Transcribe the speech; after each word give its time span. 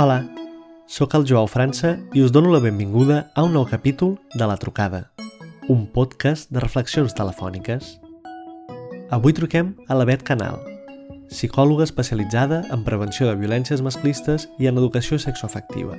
Hola, 0.00 0.28
sóc 0.86 1.16
el 1.16 1.24
Joao 1.26 1.48
França 1.50 1.96
i 2.14 2.20
us 2.22 2.30
dono 2.30 2.52
la 2.52 2.60
benvinguda 2.62 3.32
a 3.34 3.42
un 3.42 3.56
nou 3.56 3.64
capítol 3.66 4.12
de 4.30 4.46
La 4.46 4.54
Trucada, 4.54 5.00
un 5.66 5.88
podcast 5.90 6.52
de 6.54 6.62
reflexions 6.62 7.16
telefòniques. 7.18 7.88
Avui 9.10 9.34
truquem 9.34 9.72
a 9.90 9.96
la 9.98 10.06
Bet 10.06 10.22
Canal, 10.22 10.60
psicòloga 11.32 11.82
especialitzada 11.82 12.60
en 12.70 12.86
prevenció 12.86 13.26
de 13.26 13.34
violències 13.42 13.82
masclistes 13.82 14.46
i 14.62 14.70
en 14.70 14.78
educació 14.78 15.18
sexoafectiva. 15.18 15.98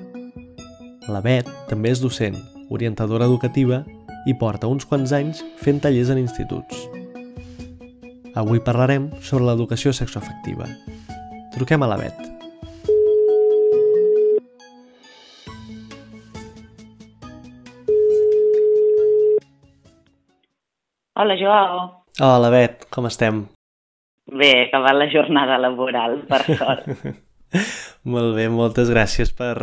La 1.11 1.20
Bet 1.20 1.52
també 1.68 1.92
és 1.92 2.00
docent, 2.00 2.39
orientadora 2.71 3.28
educativa 3.28 3.84
i 4.24 4.38
porta 4.39 4.71
uns 4.71 4.88
quants 4.88 5.11
anys 5.11 5.43
fent 5.60 5.84
tallers 5.84 6.16
en 6.16 6.24
instituts. 6.24 6.88
Avui 8.39 8.64
parlarem 8.64 9.11
sobre 9.20 9.52
l'educació 9.52 9.92
sexoafectiva. 9.92 10.71
Truquem 11.52 11.84
a 11.84 11.96
la 11.97 12.00
Bet. 12.07 12.29
Hola, 21.19 21.36
Joao. 21.36 21.79
Hola, 22.21 22.50
Bet, 22.50 22.86
com 22.89 23.07
estem? 23.09 23.41
Bé, 24.32 24.51
acabat 24.68 24.96
la 24.96 25.09
jornada 25.11 25.57
laboral, 25.59 26.21
per 26.29 26.45
sort. 26.59 26.86
Molt 28.07 28.37
bé, 28.37 28.45
moltes 28.54 28.87
gràcies 28.93 29.33
per, 29.36 29.57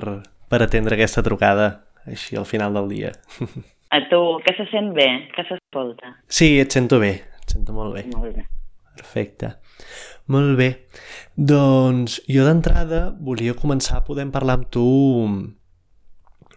per 0.52 0.60
atendre 0.66 0.98
aquesta 0.98 1.24
trucada, 1.24 1.69
així 2.05 2.37
al 2.37 2.45
final 2.45 2.77
del 2.77 2.91
dia. 2.92 3.15
A 3.88 4.02
tu, 4.10 4.20
que 4.45 4.52
se 4.59 4.66
sent 4.69 4.92
bé? 4.98 5.09
Que 5.32 5.46
s'escolta? 5.48 6.12
Sí, 6.29 6.59
et 6.60 6.77
sento 6.77 7.01
bé, 7.01 7.15
et 7.41 7.57
sento 7.57 7.73
molt 7.73 7.96
bé. 7.96 8.04
Molt 8.12 8.37
bé. 8.37 8.45
Perfecte. 9.01 9.54
Molt 10.32 10.59
bé. 10.60 10.70
Doncs 11.37 12.20
jo 12.29 12.45
d'entrada 12.45 13.07
volia 13.16 13.57
començar 13.57 14.04
podem 14.04 14.29
parlar 14.35 14.59
amb 14.60 14.68
tu 14.76 14.85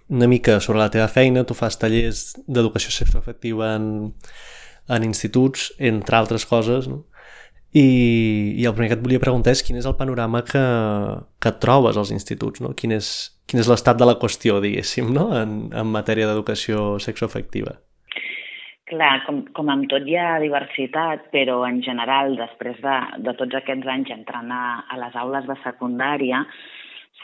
una 0.09 0.27
mica 0.27 0.59
sobre 0.59 0.83
la 0.83 0.91
teva 0.91 1.07
feina. 1.07 1.45
Tu 1.47 1.55
fas 1.55 1.79
tallers 1.79 2.33
d'educació 2.47 2.91
sexoafectiva 2.95 3.75
en, 3.77 3.89
en 4.89 5.05
instituts, 5.07 5.69
entre 5.77 6.17
altres 6.17 6.45
coses, 6.49 6.89
no? 6.91 7.05
I, 7.69 8.55
I 8.57 8.65
el 8.65 8.73
primer 8.73 8.89
que 8.89 8.95
et 8.97 9.03
volia 9.03 9.21
preguntar 9.21 9.53
és 9.53 9.61
quin 9.61 9.77
és 9.77 9.85
el 9.85 9.93
panorama 9.97 10.41
que, 10.45 10.61
que 11.37 11.51
trobes 11.61 11.99
als 12.01 12.09
instituts, 12.15 12.63
no? 12.65 12.73
Quin 12.73 12.95
és, 12.95 13.11
quin 13.49 13.61
és 13.61 13.69
l'estat 13.69 13.99
de 13.99 14.07
la 14.09 14.17
qüestió, 14.21 14.57
diguéssim, 14.63 15.11
no? 15.13 15.29
en, 15.37 15.69
en 15.73 15.93
matèria 15.93 16.29
d'educació 16.29 16.97
sexoafectiva. 17.03 17.77
Clar, 18.89 19.19
com, 19.27 19.43
com 19.53 19.69
amb 19.69 19.85
tot 19.91 20.07
hi 20.09 20.15
ha 20.17 20.39
diversitat, 20.41 21.27
però 21.33 21.59
en 21.67 21.77
general, 21.85 22.33
després 22.39 22.79
de, 22.81 22.97
de 23.21 23.35
tots 23.37 23.59
aquests 23.59 23.89
anys 23.93 24.09
entrant 24.15 24.49
a, 24.49 24.63
a 24.89 24.97
les 24.97 25.17
aules 25.21 25.45
de 25.45 25.57
secundària, 25.61 26.41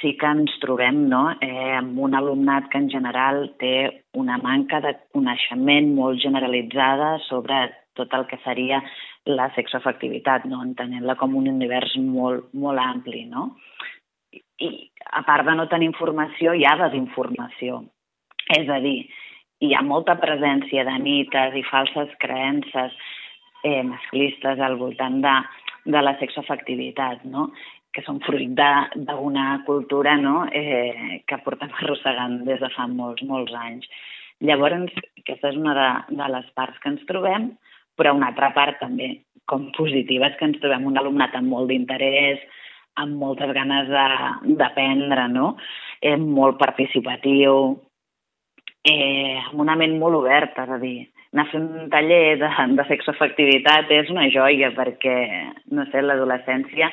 sí 0.01 0.15
que 0.19 0.27
ens 0.27 0.53
trobem 0.61 1.05
no? 1.09 1.23
eh, 1.41 1.75
amb 1.77 1.99
un 2.07 2.15
alumnat 2.17 2.69
que 2.71 2.81
en 2.81 2.89
general 2.91 3.49
té 3.61 4.03
una 4.13 4.37
manca 4.41 4.81
de 4.83 4.95
coneixement 5.15 5.93
molt 5.95 6.21
generalitzada 6.23 7.15
sobre 7.29 7.65
tot 7.95 8.13
el 8.13 8.25
que 8.27 8.39
seria 8.43 8.81
la 9.25 9.47
sexoafectivitat, 9.55 10.45
no? 10.51 10.61
entenent-la 10.63 11.15
com 11.19 11.35
un 11.39 11.47
univers 11.49 11.95
molt, 11.97 12.51
molt 12.53 12.81
ampli. 12.81 13.25
No? 13.31 13.53
I 14.61 14.71
a 15.15 15.23
part 15.27 15.47
de 15.47 15.55
no 15.55 15.69
tenir 15.71 15.89
informació, 15.89 16.53
hi 16.53 16.65
ha 16.67 16.75
desinformació. 16.83 17.81
És 18.55 18.69
a 18.69 18.79
dir, 18.83 18.99
hi 19.63 19.73
ha 19.73 19.83
molta 19.85 20.17
presència 20.21 20.83
de 20.85 20.97
mites 21.01 21.55
i 21.55 21.63
falses 21.65 22.11
creences 22.21 22.93
eh, 23.63 23.81
masclistes 23.87 24.59
al 24.61 24.77
voltant 24.77 25.21
de, 25.23 25.35
de 25.95 26.01
la 26.03 26.15
sexoafectivitat, 26.19 27.23
no? 27.25 27.49
Que 27.95 28.03
són 28.03 28.19
fruit 28.25 28.51
d'una 28.55 29.45
cultura 29.67 30.17
no? 30.19 30.43
eh, 30.51 31.21
que 31.27 31.39
portem 31.45 31.71
arrossegant 31.79 32.41
des 32.47 32.59
de 32.61 32.71
fa 32.75 32.89
molts, 32.91 33.23
molts 33.23 33.55
anys. 33.55 33.87
Llavors, 34.43 34.91
aquesta 35.21 35.53
és 35.53 35.57
una 35.61 35.73
de, 35.77 35.87
de 36.19 36.27
les 36.33 36.51
parts 36.59 36.77
que 36.83 36.91
ens 36.91 37.07
trobem, 37.07 37.53
però 37.95 38.11
una 38.17 38.33
altra 38.33 38.51
part 38.55 38.81
també 38.83 39.13
com 39.47 39.69
positiva 39.77 40.27
és 40.27 40.37
que 40.39 40.49
ens 40.49 40.59
trobem 40.59 40.85
un 40.89 40.99
alumnat 40.99 41.35
amb 41.37 41.53
molt 41.53 41.71
d'interès, 41.71 42.43
amb 42.99 43.15
moltes 43.19 43.51
ganes 43.55 43.89
d'aprendre, 44.59 45.27
no? 45.31 45.55
Eh, 46.01 46.17
molt 46.19 46.57
participatiu, 46.59 47.75
eh, 48.83 49.39
amb 49.49 49.61
una 49.63 49.75
ment 49.79 49.95
molt 49.99 50.19
oberta, 50.23 50.65
és 50.65 50.75
a 50.75 50.79
dir, 50.81 50.97
anar 51.35 51.49
fer 51.51 51.59
un 51.59 51.89
taller 51.91 52.37
de, 52.39 52.49
de 52.79 52.85
sexoafectivitat 52.87 53.91
és 53.91 54.11
una 54.13 54.27
joia 54.31 54.71
perquè, 54.75 55.15
no 55.75 55.83
sé, 55.91 56.03
l'adolescència 56.03 56.91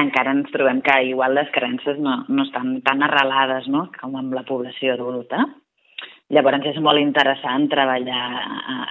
encara 0.00 0.34
ens 0.36 0.50
trobem 0.52 0.82
que 0.84 0.96
igual 1.10 1.34
les 1.36 1.48
creences 1.54 1.98
no, 2.02 2.18
no 2.28 2.44
estan 2.44 2.80
tan 2.86 3.02
arrelades 3.06 3.68
no? 3.72 3.86
com 4.00 4.16
amb 4.18 4.34
la 4.36 4.44
població 4.48 4.94
adulta. 4.94 5.44
Llavors 6.34 6.66
és 6.66 6.78
molt 6.82 6.98
interessant 6.98 7.68
treballar 7.70 8.22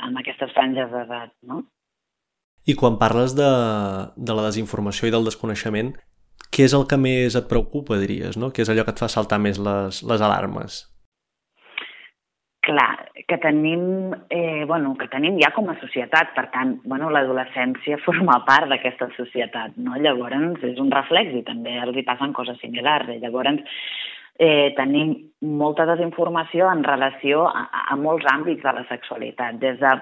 amb 0.08 0.22
aquestes 0.22 0.54
franges 0.56 0.92
d'edat, 0.92 1.34
no? 1.44 1.66
I 2.66 2.74
quan 2.80 2.96
parles 2.98 3.36
de, 3.38 3.50
de 4.16 4.34
la 4.34 4.46
desinformació 4.48 5.10
i 5.10 5.14
del 5.14 5.28
desconeixement, 5.28 5.92
què 6.50 6.66
és 6.66 6.74
el 6.74 6.88
que 6.90 6.98
més 6.98 7.36
et 7.38 7.50
preocupa, 7.52 8.00
diries, 8.00 8.40
no? 8.40 8.50
Què 8.56 8.64
és 8.64 8.72
allò 8.72 8.88
que 8.88 8.96
et 8.96 9.04
fa 9.04 9.12
saltar 9.12 9.38
més 9.44 9.60
les, 9.62 10.00
les 10.08 10.24
alarmes? 10.24 10.86
Clar, 12.66 13.12
que 13.28 13.38
tenim, 13.38 14.12
eh, 14.28 14.66
bueno, 14.66 14.96
que 14.98 15.06
tenim 15.08 15.36
ja 15.38 15.52
com 15.54 15.68
a 15.70 15.76
societat, 15.78 16.32
per 16.34 16.48
tant, 16.50 16.80
bueno, 16.84 17.12
l'adolescència 17.14 18.00
forma 18.08 18.40
part 18.48 18.72
d'aquesta 18.72 19.12
societat, 19.14 19.76
no? 19.78 19.94
Llavors 20.02 20.64
és 20.66 20.82
un 20.82 20.90
reflex 20.94 21.36
i 21.38 21.44
també 21.46 21.76
els 21.84 21.98
hi 21.98 22.06
passen 22.08 22.34
coses 22.34 22.58
similars. 22.64 23.12
I 23.14 23.22
llavors 23.22 23.62
eh, 24.40 24.74
tenim 24.78 25.14
molta 25.62 25.86
desinformació 25.86 26.72
en 26.72 26.84
relació 26.84 27.46
a, 27.52 27.68
a 27.94 28.00
molts 28.02 28.26
àmbits 28.34 28.66
de 28.66 28.74
la 28.80 28.86
sexualitat, 28.90 29.62
des 29.62 29.78
de 29.80 29.94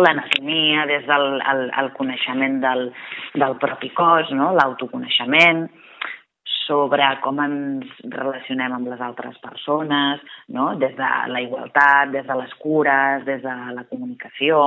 l'anatomia, 0.00 0.86
des 0.88 1.04
del 1.06 1.42
el, 1.52 1.66
el 1.76 1.92
coneixement 1.98 2.60
del, 2.64 2.88
del 3.36 3.58
propi 3.60 3.92
cos, 3.92 4.32
no? 4.32 4.54
l'autoconeixement, 4.56 5.66
sobre 6.66 7.06
com 7.24 7.40
ens 7.42 7.90
relacionem 8.12 8.72
amb 8.76 8.88
les 8.92 9.02
altres 9.02 9.38
persones, 9.42 10.22
no? 10.48 10.72
des 10.80 10.94
de 10.98 11.10
la 11.32 11.42
igualtat, 11.44 12.12
des 12.14 12.26
de 12.28 12.38
les 12.38 12.54
cures, 12.62 13.26
des 13.26 13.42
de 13.42 13.56
la 13.76 13.84
comunicació. 13.90 14.62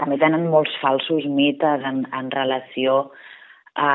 També 0.00 0.18
tenen 0.18 0.48
molts 0.50 0.74
falsos 0.82 1.26
mites 1.30 1.86
en, 1.86 2.04
en 2.10 2.30
relació 2.34 3.12
a, 3.74 3.92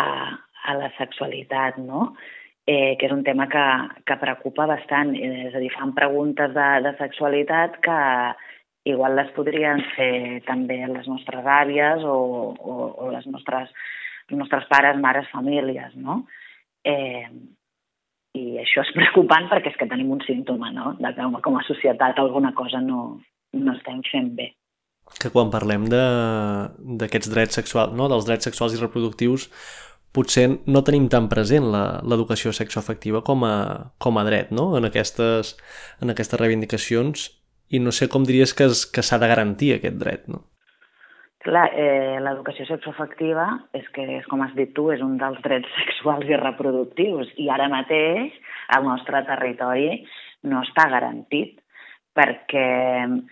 a 0.63 0.78
la 0.80 0.91
sexualitat, 0.97 1.81
no? 1.84 2.13
eh, 2.68 2.96
que 3.00 3.08
és 3.08 3.16
un 3.16 3.24
tema 3.28 3.47
que, 3.52 3.68
que 4.08 4.19
preocupa 4.22 4.68
bastant. 4.69 5.14
És 5.16 5.56
a 5.56 5.64
dir, 5.64 5.72
fan 5.75 5.96
preguntes 5.97 6.53
de, 6.56 6.68
de 6.88 6.96
sexualitat 7.02 7.79
que 7.84 8.02
igual 8.88 9.18
les 9.19 9.31
podrien 9.35 9.81
fer 9.97 10.44
també 10.47 10.79
les 10.88 11.08
nostres 11.12 11.44
àvies 11.44 12.03
o, 12.08 12.18
o, 12.56 12.75
o 13.03 13.12
les 13.12 13.25
nostres 13.28 13.74
nostres 14.35 14.66
pares, 14.68 14.97
mares, 15.00 15.28
famílies, 15.31 15.96
no? 15.96 16.25
Eh, 16.87 17.25
I 18.37 18.43
això 18.61 18.83
és 18.85 18.93
preocupant 18.95 19.47
perquè 19.51 19.71
és 19.73 19.79
que 19.79 19.89
tenim 19.89 20.11
un 20.13 20.21
símptoma, 20.27 20.69
no?, 20.75 20.93
de 21.01 21.11
que 21.15 21.41
com 21.45 21.57
a 21.57 21.65
societat 21.67 22.19
alguna 22.21 22.53
cosa 22.55 22.81
no, 22.83 23.17
no 23.57 23.73
estem 23.73 24.03
fent 24.11 24.31
bé. 24.37 24.51
Que 25.21 25.31
quan 25.33 25.49
parlem 25.49 25.87
d'aquests 25.89 27.31
drets 27.33 27.59
sexuals, 27.59 27.95
no?, 27.97 28.09
dels 28.11 28.27
drets 28.27 28.47
sexuals 28.49 28.75
i 28.75 28.81
reproductius, 28.81 29.47
potser 30.13 30.47
no 30.67 30.83
tenim 30.85 31.07
tan 31.13 31.27
present 31.31 31.65
l'educació 31.71 32.53
sexoafectiva 32.55 33.23
com 33.25 33.43
a, 33.47 33.55
com 33.97 34.19
a 34.19 34.25
dret, 34.27 34.53
no?, 34.53 34.69
en 34.77 34.87
aquestes, 34.89 35.55
en 36.03 36.13
aquestes 36.13 36.39
reivindicacions, 36.39 37.31
i 37.69 37.81
no 37.83 37.91
sé 37.91 38.07
com 38.11 38.23
diries 38.27 38.53
que, 38.55 38.69
s'ha 38.71 39.19
de 39.19 39.27
garantir 39.27 39.73
aquest 39.75 39.97
dret, 39.99 40.27
no? 40.31 40.45
Clar, 41.47 41.69
eh, 41.80 42.17
l'educació 42.20 42.66
sexoafectiva 42.67 43.46
és 43.78 43.85
que, 43.96 44.03
és, 44.17 44.26
com 44.28 44.41
has 44.44 44.52
dit 44.58 44.73
tu, 44.76 44.90
és 44.91 44.99
un 45.05 45.14
dels 45.22 45.38
drets 45.46 45.70
sexuals 45.79 46.28
i 46.28 46.35
reproductius 46.41 47.29
i 47.40 47.47
ara 47.53 47.70
mateix 47.72 48.35
al 48.76 48.84
nostre 48.84 49.22
territori 49.29 50.02
no 50.52 50.59
està 50.66 50.90
garantit 50.91 51.61
perquè 52.17 52.67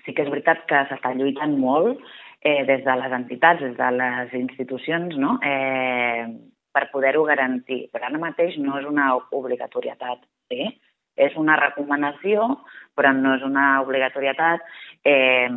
sí 0.06 0.14
que 0.14 0.24
és 0.24 0.32
veritat 0.32 0.64
que 0.70 0.80
s'està 0.88 1.12
lluitant 1.18 1.58
molt 1.60 2.00
eh, 2.40 2.64
des 2.70 2.86
de 2.86 2.96
les 3.02 3.16
entitats, 3.18 3.60
des 3.66 3.76
de 3.76 3.90
les 3.98 4.36
institucions, 4.40 5.18
no? 5.20 5.36
eh, 5.44 6.24
per 6.72 6.86
poder-ho 6.94 7.26
garantir. 7.28 7.88
Però 7.92 8.08
ara 8.08 8.22
mateix 8.22 8.56
no 8.62 8.78
és 8.80 8.88
una 8.88 9.10
obligatorietat, 9.36 10.24
sí? 10.54 10.70
és 11.18 11.36
una 11.42 11.58
recomanació, 11.60 12.48
però 12.96 13.12
no 13.18 13.36
és 13.36 13.44
una 13.44 13.82
obligatorietat. 13.84 14.64
Eh, 15.04 15.50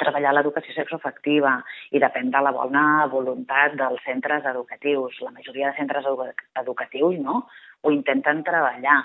treballar 0.00 0.34
l'educació 0.36 0.74
sexoafectiva 0.76 1.52
i 1.96 2.02
depèn 2.02 2.30
de 2.34 2.42
la 2.44 2.52
bona 2.54 2.84
voluntat 3.12 3.76
dels 3.80 4.02
centres 4.04 4.46
educatius. 4.52 5.20
La 5.24 5.32
majoria 5.34 5.70
de 5.70 5.78
centres 5.80 6.08
educatius 6.62 7.18
no, 7.22 7.42
ho 7.82 7.92
intenten 7.94 8.42
treballar, 8.46 8.98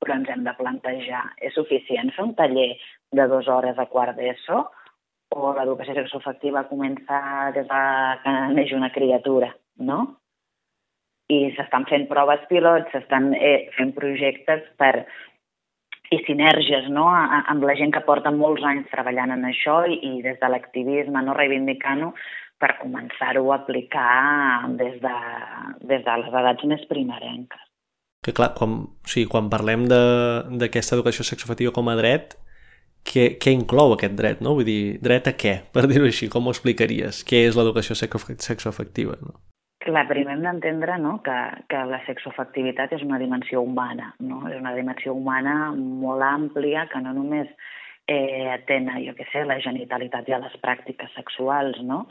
però 0.00 0.16
ens 0.16 0.30
hem 0.32 0.44
de 0.46 0.56
plantejar, 0.56 1.24
és 1.44 1.56
suficient 1.56 2.12
fer 2.16 2.24
un 2.24 2.36
taller 2.38 2.70
de 3.12 3.26
dues 3.28 3.48
hores 3.52 3.78
a 3.78 3.88
quart 3.90 4.16
d'ESO 4.16 4.62
o 5.30 5.52
l'educació 5.54 5.94
sexoafectiva 5.94 6.64
comença 6.70 7.20
des 7.54 7.68
de 7.68 7.82
que 8.24 8.32
neix 8.56 8.72
una 8.74 8.90
criatura, 8.94 9.52
no? 9.78 10.00
i 11.30 11.52
s'estan 11.54 11.84
fent 11.86 12.08
proves 12.10 12.42
pilots, 12.50 12.90
s'estan 12.90 13.30
eh, 13.36 13.70
fent 13.76 13.92
projectes 13.94 14.64
per 14.80 15.06
i 16.10 16.18
sinergies 16.26 16.88
no? 16.90 17.06
amb 17.10 17.64
la 17.66 17.76
gent 17.78 17.94
que 17.94 18.02
porta 18.06 18.32
molts 18.34 18.64
anys 18.66 18.90
treballant 18.90 19.32
en 19.36 19.46
això 19.46 19.80
i, 19.86 20.00
i 20.02 20.22
des 20.24 20.38
de 20.42 20.50
l'activisme, 20.50 21.22
no 21.22 21.36
reivindicant-ho, 21.38 22.12
per 22.60 22.74
començar-ho 22.80 23.46
a 23.48 23.60
aplicar 23.62 24.68
des 24.76 24.98
de, 25.00 25.16
des 25.88 26.04
de 26.04 26.16
les 26.22 26.38
edats 26.42 26.66
més 26.68 26.82
primerenques. 26.90 27.62
Que 28.20 28.34
clar, 28.36 28.50
quan, 28.58 28.74
o 28.84 29.08
sigui, 29.08 29.30
quan 29.32 29.48
parlem 29.52 29.86
d'aquesta 29.88 30.98
educació 30.98 31.24
sexoafectiva 31.24 31.72
com 31.72 31.88
a 31.88 31.96
dret, 31.96 32.34
què, 33.06 33.30
què 33.40 33.54
inclou 33.56 33.94
aquest 33.94 34.18
dret, 34.18 34.42
no? 34.44 34.52
Vull 34.58 34.68
dir, 34.68 34.82
dret 35.00 35.30
a 35.30 35.32
què, 35.32 35.54
per 35.72 35.86
dir-ho 35.88 36.10
així, 36.10 36.28
com 36.28 36.44
ho 36.44 36.52
explicaries? 36.52 37.22
Què 37.24 37.46
és 37.46 37.56
l'educació 37.56 37.96
sexoafectiva, 37.96 39.16
no? 39.24 39.38
Clar, 39.90 40.04
primer 40.06 40.36
hem 40.36 40.44
d'entendre 40.44 40.96
no, 41.02 41.16
que, 41.26 41.36
que 41.66 41.78
la 41.90 41.98
sexoafectivitat 42.06 42.92
és 42.94 43.00
una 43.02 43.18
dimensió 43.18 43.58
humana, 43.64 44.12
no? 44.22 44.44
és 44.46 44.54
una 44.60 44.70
dimensió 44.76 45.10
humana 45.16 45.72
molt 45.74 46.22
àmplia 46.22 46.84
que 46.92 47.00
no 47.02 47.10
només 47.16 47.48
eh, 48.06 48.46
atén, 48.52 48.86
jo 49.02 49.16
què 49.18 49.26
sé, 49.32 49.42
la 49.48 49.58
genitalitat 49.64 50.30
i 50.30 50.36
a 50.36 50.40
les 50.44 50.54
pràctiques 50.62 51.10
sexuals, 51.16 51.80
no? 51.82 52.04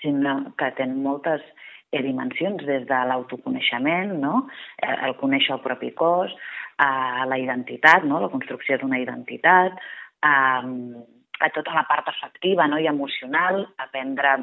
sinó 0.00 0.38
que 0.56 0.70
atén 0.70 0.96
moltes 1.04 1.44
eh, 1.92 2.00
dimensions 2.00 2.64
des 2.64 2.88
de 2.88 3.02
l'autoconeixement, 3.10 4.16
no? 4.24 4.46
eh, 4.80 4.96
el 5.10 5.18
conèixer 5.20 5.58
el 5.58 5.64
propi 5.66 5.92
cos, 5.92 6.32
a 6.80 7.28
la 7.28 7.36
identitat, 7.42 8.08
no? 8.08 8.24
la 8.24 8.32
construcció 8.32 8.80
d'una 8.80 9.02
identitat, 9.04 9.76
a, 10.24 10.36
a 10.64 11.52
tota 11.52 11.76
la 11.76 11.84
part 11.84 12.08
afectiva 12.16 12.64
no? 12.64 12.80
i 12.80 12.88
emocional, 12.88 13.66
aprendre 13.76 14.38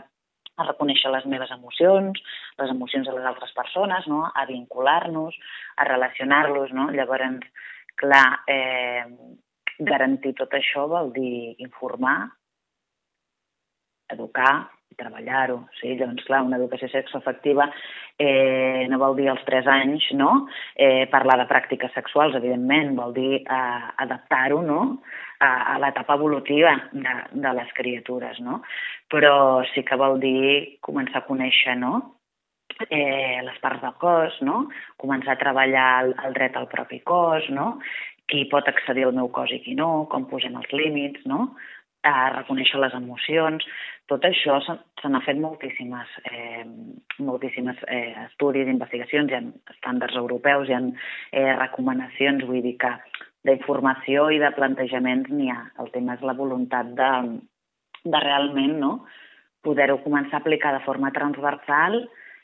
a 0.58 0.68
reconèixer 0.68 1.12
les 1.12 1.26
meves 1.30 1.52
emocions, 1.56 2.20
les 2.60 2.74
emocions 2.74 3.08
de 3.08 3.16
les 3.16 3.26
altres 3.26 3.54
persones, 3.58 4.08
no? 4.08 4.24
a 4.34 4.46
vincular-nos, 4.50 5.38
a 5.78 5.88
relacionar-los. 5.90 6.74
No? 6.78 6.90
Llavors, 6.94 7.48
clar, 8.00 8.28
eh, 8.48 9.06
garantir 9.80 10.36
tot 10.38 10.54
això 10.54 10.86
vol 10.90 11.12
dir 11.16 11.56
informar, 11.66 12.18
educar 14.14 14.70
treballar-ho. 15.00 15.60
Sí? 15.80 15.94
Llavors, 16.00 16.24
clar, 16.28 16.44
una 16.48 16.60
educació 16.60 16.90
sexoafectiva 16.92 17.68
eh, 18.20 18.86
no 18.92 19.00
vol 19.02 19.18
dir 19.20 19.30
als 19.32 19.44
3 19.48 19.70
anys 19.74 20.10
no? 20.20 20.46
eh, 20.76 21.06
parlar 21.12 21.40
de 21.42 21.50
pràctiques 21.50 21.94
sexuals, 21.98 22.38
evidentment, 22.40 22.96
vol 23.00 23.14
dir 23.16 23.42
eh, 23.42 23.84
adaptar-ho 24.06 24.62
no? 24.66 24.82
a, 25.40 25.52
a 25.76 25.78
l'etapa 25.84 26.18
evolutiva 26.20 26.76
de, 26.92 27.16
de 27.46 27.54
les 27.60 27.76
criatures. 27.78 28.40
No? 28.46 28.62
Però 29.12 29.36
sí 29.74 29.86
que 29.88 30.00
vol 30.00 30.20
dir 30.24 30.80
començar 30.86 31.24
a 31.24 31.28
conèixer 31.28 31.78
no? 31.82 31.94
eh, 32.90 33.42
les 33.44 33.60
parts 33.62 33.84
del 33.84 33.94
cos, 34.02 34.40
no? 34.46 34.66
començar 35.02 35.36
a 35.36 35.42
treballar 35.42 35.92
el, 36.06 36.18
el 36.26 36.34
dret 36.38 36.58
al 36.58 36.70
propi 36.72 37.04
cos, 37.06 37.50
no? 37.54 37.78
qui 38.30 38.46
pot 38.52 38.68
accedir 38.70 39.06
al 39.08 39.16
meu 39.16 39.30
cos 39.36 39.52
i 39.52 39.60
qui 39.64 39.76
no, 39.78 40.06
com 40.12 40.26
posem 40.30 40.56
els 40.60 40.72
límits, 40.74 41.26
no? 41.30 41.52
A 42.04 42.30
reconèixer 42.36 42.80
les 42.82 42.94
emocions. 42.98 43.66
Tot 44.12 44.26
això 44.28 44.60
se 44.66 45.10
n'ha 45.10 45.22
fet 45.26 45.40
moltíssimes, 45.40 46.10
eh, 46.30 46.66
moltíssimes 47.24 47.80
eh, 47.88 48.14
estudis, 48.26 48.68
investigacions, 48.68 49.32
hi 49.32 49.40
ha 49.40 49.44
estàndards 49.76 50.20
europeus, 50.20 50.70
hi 50.70 50.76
ha 50.76 50.82
eh, 50.84 51.54
recomanacions, 51.62 52.44
vull 52.50 52.62
dir 52.66 52.76
que 52.84 52.92
d'informació 53.48 54.30
i 54.32 54.40
de 54.44 54.52
plantejaments 54.56 55.32
n'hi 55.32 55.50
ha. 55.52 55.62
El 55.80 55.92
tema 55.96 56.18
és 56.18 56.28
la 56.28 56.36
voluntat 56.36 56.92
de, 57.00 57.12
de 58.04 58.24
realment 58.28 58.78
no? 58.84 58.94
poder-ho 59.64 60.02
començar 60.04 60.42
a 60.42 60.44
aplicar 60.44 60.74
de 60.76 60.84
forma 60.84 61.12
transversal 61.16 62.02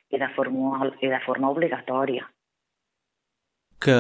i 0.10 0.20
de 0.20 0.28
forma, 0.36 0.88
i 1.04 1.12
de 1.12 1.20
forma 1.26 1.52
obligatòria 1.52 2.24
que, 3.84 3.98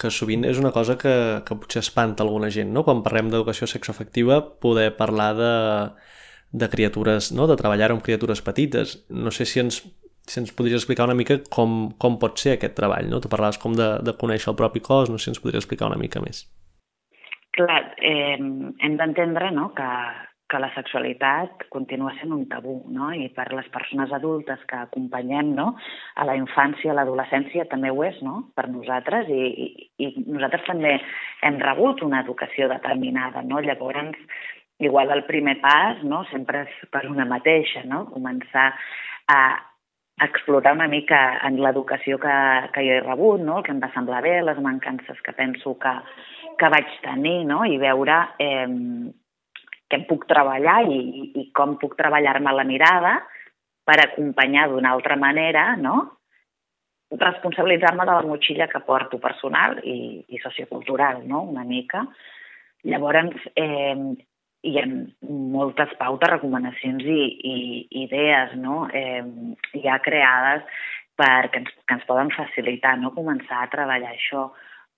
que 0.00 0.10
sovint 0.14 0.46
és 0.48 0.58
una 0.60 0.72
cosa 0.72 0.96
que, 1.00 1.14
que 1.46 1.56
potser 1.60 1.82
espanta 1.84 2.24
alguna 2.24 2.50
gent, 2.54 2.72
no? 2.74 2.84
Quan 2.86 3.04
parlem 3.04 3.30
d'educació 3.32 3.68
sexoafectiva, 3.68 4.40
poder 4.64 4.90
parlar 4.96 5.30
de, 5.38 5.54
de 6.52 6.68
criatures, 6.72 7.32
no? 7.36 7.46
De 7.50 7.56
treballar 7.60 7.92
amb 7.92 8.04
criatures 8.04 8.42
petites. 8.44 8.98
No 9.08 9.32
sé 9.34 9.46
si 9.48 9.60
ens, 9.60 9.82
si 10.28 10.40
ens 10.40 10.54
podries 10.56 10.80
explicar 10.80 11.08
una 11.08 11.18
mica 11.18 11.40
com, 11.52 11.90
com 12.00 12.16
pot 12.22 12.40
ser 12.40 12.56
aquest 12.56 12.76
treball, 12.78 13.10
no? 13.12 13.20
Tu 13.20 13.32
parlaves 13.32 13.60
com 13.60 13.76
de, 13.76 13.96
de 14.04 14.16
conèixer 14.16 14.52
el 14.52 14.60
propi 14.60 14.84
cos, 14.84 15.12
no 15.12 15.20
sé 15.20 15.28
si 15.28 15.36
ens 15.36 15.44
podries 15.44 15.64
explicar 15.64 15.92
una 15.92 16.00
mica 16.00 16.24
més. 16.24 16.46
Clar, 17.58 17.82
eh, 18.06 18.38
hem 18.38 18.96
d'entendre 19.00 19.50
no, 19.52 19.72
que, 19.76 19.88
que 20.48 20.58
la 20.58 20.70
sexualitat 20.72 21.66
continua 21.68 22.14
sent 22.16 22.32
un 22.32 22.46
tabú, 22.48 22.78
no? 22.92 23.10
I 23.12 23.28
per 23.36 23.50
les 23.52 23.68
persones 23.72 24.12
adultes 24.16 24.62
que 24.70 24.78
acompanyem 24.80 25.52
no? 25.54 25.74
a 26.16 26.24
la 26.24 26.36
infància, 26.40 26.92
a 26.92 26.96
l'adolescència, 26.96 27.68
també 27.68 27.92
ho 27.92 28.02
és, 28.06 28.16
no?, 28.24 28.48
per 28.56 28.66
nosaltres, 28.72 29.28
i, 29.28 29.42
i, 30.00 30.08
i 30.08 30.24
nosaltres 30.24 30.64
també 30.66 30.96
hem 31.44 31.60
rebut 31.60 32.00
una 32.06 32.22
educació 32.24 32.70
determinada, 32.72 33.44
no? 33.44 33.60
Llavors, 33.60 34.16
igual 34.80 35.12
el 35.12 35.26
primer 35.28 35.58
pas, 35.60 36.00
no?, 36.02 36.24
sempre 36.32 36.64
és 36.64 36.90
per 36.92 37.04
una 37.12 37.28
mateixa, 37.28 37.84
no?, 37.84 38.06
començar 38.14 38.70
a 39.28 39.42
explorar 40.24 40.72
una 40.74 40.88
mica 40.88 41.38
en 41.46 41.60
l'educació 41.62 42.16
que, 42.18 42.34
que 42.74 42.82
jo 42.82 42.96
he 42.96 43.04
rebut, 43.04 43.44
no? 43.44 43.60
el 43.60 43.66
que 43.66 43.70
em 43.70 43.78
va 43.84 43.92
semblar 43.94 44.24
bé, 44.24 44.40
les 44.42 44.58
mancances 44.64 45.20
que 45.22 45.34
penso 45.36 45.76
que, 45.78 45.92
que 46.58 46.70
vaig 46.74 46.90
tenir, 47.04 47.44
no? 47.46 47.60
i 47.68 47.78
veure 47.78 48.16
eh, 48.42 48.66
què 49.88 50.02
puc 50.08 50.26
treballar 50.28 50.82
i, 50.92 51.00
i 51.40 51.48
com 51.56 51.76
puc 51.80 51.96
treballar-me 51.98 52.52
la 52.54 52.66
mirada 52.68 53.18
per 53.88 53.98
acompanyar 54.02 54.68
d'una 54.68 54.92
altra 54.92 55.16
manera, 55.16 55.74
no? 55.80 55.98
responsabilitzar-me 57.08 58.04
de 58.04 58.12
la 58.12 58.26
motxilla 58.28 58.66
que 58.68 58.82
porto 58.84 59.16
personal 59.18 59.78
i, 59.80 60.24
i 60.28 60.40
sociocultural, 60.42 61.22
no? 61.26 61.40
una 61.48 61.64
mica. 61.64 62.04
Llavors, 62.84 63.46
eh, 63.56 63.96
hi 64.68 64.74
ha 64.76 64.84
moltes 65.24 65.94
pautes, 65.98 66.30
recomanacions 66.34 67.04
i, 67.08 67.22
i 67.52 67.56
idees 68.04 68.54
no? 68.60 68.82
eh, 68.92 69.24
ja 69.84 69.98
creades 70.04 70.66
per, 71.16 71.48
que, 71.50 71.62
ens, 71.62 71.72
que 71.86 71.96
ens 71.96 72.06
poden 72.10 72.30
facilitar 72.34 72.96
no? 73.00 73.14
començar 73.16 73.64
a 73.64 73.70
treballar 73.72 74.12
això, 74.12 74.48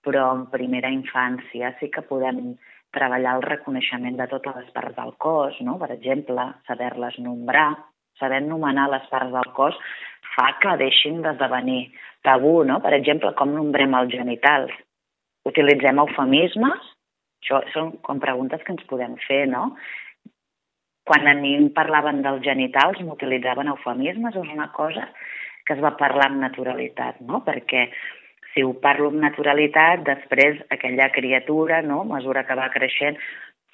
però 0.04 0.30
en 0.34 0.46
primera 0.52 0.90
infància 0.92 1.74
sí 1.78 1.92
que 1.92 2.02
podem 2.08 2.56
treballar 2.94 3.36
el 3.38 3.44
reconeixement 3.46 4.16
de 4.18 4.26
totes 4.30 4.56
les 4.58 4.70
parts 4.74 4.96
del 4.96 5.14
cos, 5.22 5.56
no? 5.66 5.78
per 5.78 5.90
exemple, 5.94 6.46
saber-les 6.66 7.18
nombrar, 7.22 7.70
saber 8.18 8.40
anomenar 8.42 8.88
les 8.90 9.06
parts 9.12 9.32
del 9.32 9.52
cos 9.56 9.78
fa 10.34 10.52
que 10.62 10.76
deixin 10.80 11.20
d'esdevenir 11.24 11.80
tabú, 12.26 12.60
no? 12.64 12.78
Per 12.84 12.92
exemple, 12.94 13.32
com 13.38 13.54
nombrem 13.54 13.94
els 13.98 14.12
genitals? 14.14 14.72
Utilitzem 15.48 15.98
eufemismes? 16.02 16.92
Això 17.40 17.62
són 17.74 17.94
com 18.06 18.20
preguntes 18.22 18.62
que 18.64 18.74
ens 18.74 18.86
podem 18.90 19.16
fer, 19.26 19.46
no? 19.50 19.70
Quan 21.08 21.26
a 21.26 21.34
mi 21.34 21.54
em 21.56 21.70
parlaven 21.74 22.20
dels 22.22 22.44
genitals 22.44 23.00
m'utilitzaven 23.02 23.72
eufemismes, 23.72 24.36
és 24.36 24.52
una 24.54 24.68
cosa 24.76 25.08
que 25.66 25.74
es 25.74 25.82
va 25.82 25.96
parlar 25.98 26.28
amb 26.30 26.42
naturalitat, 26.44 27.22
no? 27.26 27.40
Perquè 27.46 27.88
si 28.54 28.64
ho 28.66 28.72
parlo 28.82 29.10
amb 29.10 29.22
naturalitat, 29.22 30.02
després 30.06 30.58
aquella 30.74 31.10
criatura, 31.14 31.82
no, 31.82 32.02
a 32.02 32.10
mesura 32.16 32.44
que 32.48 32.58
va 32.58 32.70
creixent, 32.74 33.18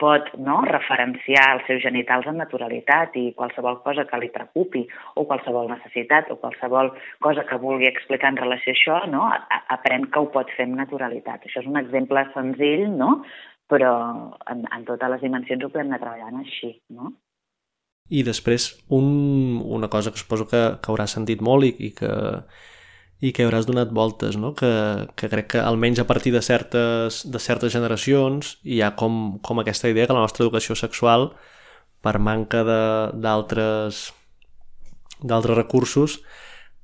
pot 0.00 0.28
no, 0.37 0.59
referenciar 0.68 1.45
els 1.54 1.64
seus 1.68 1.80
genitals 1.80 2.26
amb 2.28 2.42
naturalitat 2.42 3.16
i 3.16 3.30
qualsevol 3.37 3.78
cosa 3.85 4.04
que 4.09 4.18
li 4.21 4.28
preocupi 4.35 4.83
o 5.16 5.25
qualsevol 5.25 5.71
necessitat 5.71 6.28
o 6.33 6.37
qualsevol 6.42 6.92
cosa 7.25 7.47
que 7.49 7.61
vulgui 7.62 7.88
explicar 7.88 8.35
en 8.35 8.40
relació 8.42 8.75
a 8.75 8.76
això, 8.76 8.99
no, 9.12 9.30
aprèn 9.78 10.11
que 10.12 10.21
ho 10.21 10.28
pot 10.35 10.52
fer 10.56 10.68
amb 10.68 10.76
naturalitat. 10.83 11.49
Això 11.49 11.62
és 11.64 11.71
un 11.71 11.80
exemple 11.80 12.26
senzill, 12.35 12.90
no? 12.92 13.23
però 13.66 13.92
en, 14.52 14.62
en 14.71 14.85
totes 14.87 15.11
les 15.11 15.25
dimensions 15.25 15.64
ho 15.64 15.73
podem 15.73 15.88
anar 15.90 16.02
treballant 16.02 16.45
així. 16.45 16.76
No? 16.95 17.14
I 18.12 18.23
després, 18.23 18.68
un, 18.95 19.09
una 19.64 19.88
cosa 19.90 20.12
que 20.12 20.21
suposo 20.21 20.47
que, 20.47 20.62
que 20.78 20.92
haurà 20.92 21.09
sentit 21.11 21.42
molt 21.42 21.66
i, 21.66 21.73
i 21.88 21.90
que 21.97 22.12
i 23.25 23.32
que 23.32 23.46
hauràs 23.46 23.66
donat 23.68 23.92
voltes, 23.96 24.37
no? 24.37 24.52
que, 24.54 24.70
que 25.16 25.30
crec 25.32 25.49
que 25.54 25.62
almenys 25.62 26.02
a 26.02 26.06
partir 26.06 26.35
de 26.35 26.42
certes, 26.44 27.23
de 27.25 27.40
certes 27.40 27.73
generacions 27.73 28.56
hi 28.62 28.82
ha 28.85 28.92
com, 28.99 29.38
com 29.40 29.62
aquesta 29.62 29.88
idea 29.88 30.06
que 30.06 30.16
la 30.16 30.25
nostra 30.25 30.44
educació 30.44 30.76
sexual, 30.76 31.30
per 32.04 32.18
manca 32.20 32.62
d'altres 32.66 34.11
d'altres 35.16 35.56
recursos, 35.56 36.18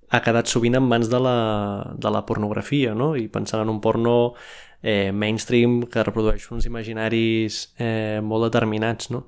ha 0.08 0.22
quedat 0.24 0.48
sovint 0.48 0.78
en 0.78 0.86
mans 0.88 1.10
de 1.12 1.20
la, 1.20 1.36
de 2.00 2.10
la 2.12 2.24
pornografia, 2.24 2.94
no? 2.96 3.12
i 3.16 3.28
pensant 3.28 3.60
en 3.60 3.68
un 3.68 3.80
porno 3.84 4.32
eh, 4.80 5.12
mainstream 5.12 5.82
que 5.92 6.04
reprodueix 6.04 6.48
uns 6.52 6.64
imaginaris 6.68 7.66
eh, 7.76 8.20
molt 8.24 8.48
determinats. 8.48 9.12
No? 9.12 9.26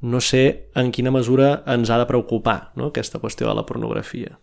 no 0.00 0.20
sé 0.20 0.70
en 0.74 0.90
quina 0.90 1.12
mesura 1.14 1.60
ens 1.68 1.90
ha 1.90 1.98
de 2.00 2.06
preocupar 2.10 2.72
no? 2.74 2.90
aquesta 2.90 3.20
qüestió 3.22 3.46
de 3.48 3.54
la 3.54 3.66
pornografia 3.68 4.38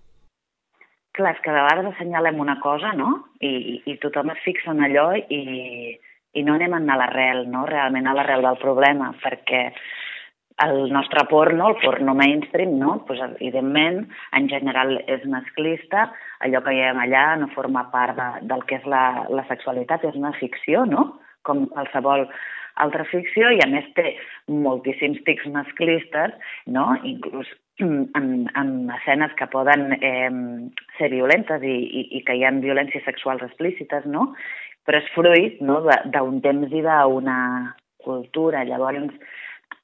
clar, 1.17 1.35
és 1.35 1.43
que 1.43 1.53
de 1.53 1.61
vegades 1.61 1.91
assenyalem 1.91 2.39
una 2.39 2.59
cosa, 2.63 2.93
no? 2.97 3.13
I, 3.41 3.81
i, 3.85 3.97
tothom 4.03 4.31
es 4.33 4.43
fixa 4.45 4.71
en 4.73 4.83
allò 4.85 5.09
i, 5.17 5.97
i 6.37 6.43
no 6.45 6.55
anem 6.55 6.77
a 6.77 6.99
l'arrel, 7.01 7.47
no? 7.51 7.65
Realment 7.69 8.07
a 8.07 8.13
l'arrel 8.17 8.45
del 8.45 8.61
problema, 8.61 9.11
perquè 9.23 9.63
el 10.65 10.91
nostre 10.91 11.25
porno, 11.29 11.69
el 11.69 11.75
porno 11.83 12.15
mainstream, 12.15 12.77
no? 12.79 13.03
pues, 13.05 13.19
evidentment, 13.21 14.07
en 14.33 14.49
general 14.49 14.97
és 15.05 15.25
masclista, 15.29 16.07
allò 16.41 16.63
que 16.63 16.73
veiem 16.73 16.97
allà 17.03 17.25
no 17.37 17.51
forma 17.53 17.85
part 17.93 18.17
de, 18.17 18.29
del 18.49 18.63
que 18.65 18.79
és 18.79 18.87
la, 18.89 19.27
la 19.29 19.45
sexualitat, 19.51 20.07
és 20.09 20.17
una 20.17 20.33
ficció, 20.39 20.85
no? 20.89 21.11
com 21.45 21.67
qualsevol 21.71 22.25
altra 22.83 23.05
ficció, 23.09 23.49
i 23.53 23.61
a 23.63 23.69
més 23.71 23.87
té 23.97 24.13
moltíssims 24.47 25.21
tics 25.27 25.47
masclistes, 25.53 26.35
no? 26.65 26.89
inclús 27.07 27.49
en, 27.85 28.29
en 28.47 28.71
escenes 28.99 29.33
que 29.39 29.49
poden 29.53 29.91
eh, 30.01 30.29
ser 30.97 31.11
violentes 31.13 31.63
i, 31.63 31.77
i, 32.01 32.05
i 32.19 32.23
que 32.27 32.37
hi 32.37 32.45
ha 32.45 32.53
violències 32.61 33.05
sexuals 33.07 33.45
explícites, 33.45 34.05
no? 34.05 34.31
però 34.87 35.01
és 35.01 35.11
fruit 35.15 35.59
no? 35.61 35.81
d'un 36.13 36.39
temps 36.45 36.71
i 36.71 36.83
d'una 36.85 37.39
cultura. 38.03 38.63
Llavors, 38.67 39.17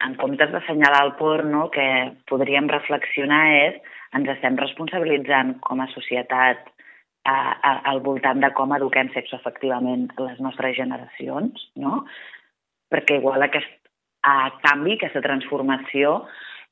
en 0.04 0.16
comptes 0.20 0.52
d'assenyalar 0.52 1.02
el 1.08 1.16
porno, 1.20 1.68
que 1.74 1.88
podríem 2.32 2.70
reflexionar 2.72 3.44
és 3.58 3.82
ens 4.14 4.30
estem 4.36 4.56
responsabilitzant 4.60 5.58
com 5.66 5.82
a 5.82 5.90
societat 5.92 6.70
a, 7.26 7.36
a, 7.36 7.72
al 7.92 8.02
voltant 8.06 8.44
de 8.44 8.52
com 8.58 8.74
eduquem 8.76 9.10
sexoafectivament 9.14 10.10
les 10.20 10.40
nostres 10.44 10.76
generacions, 10.78 11.68
no? 11.80 12.04
Perquè 12.94 13.18
igual 13.20 13.42
aquest 13.46 13.80
a 14.24 14.54
canvi, 14.64 14.96
aquesta 14.98 15.24
transformació, 15.26 16.22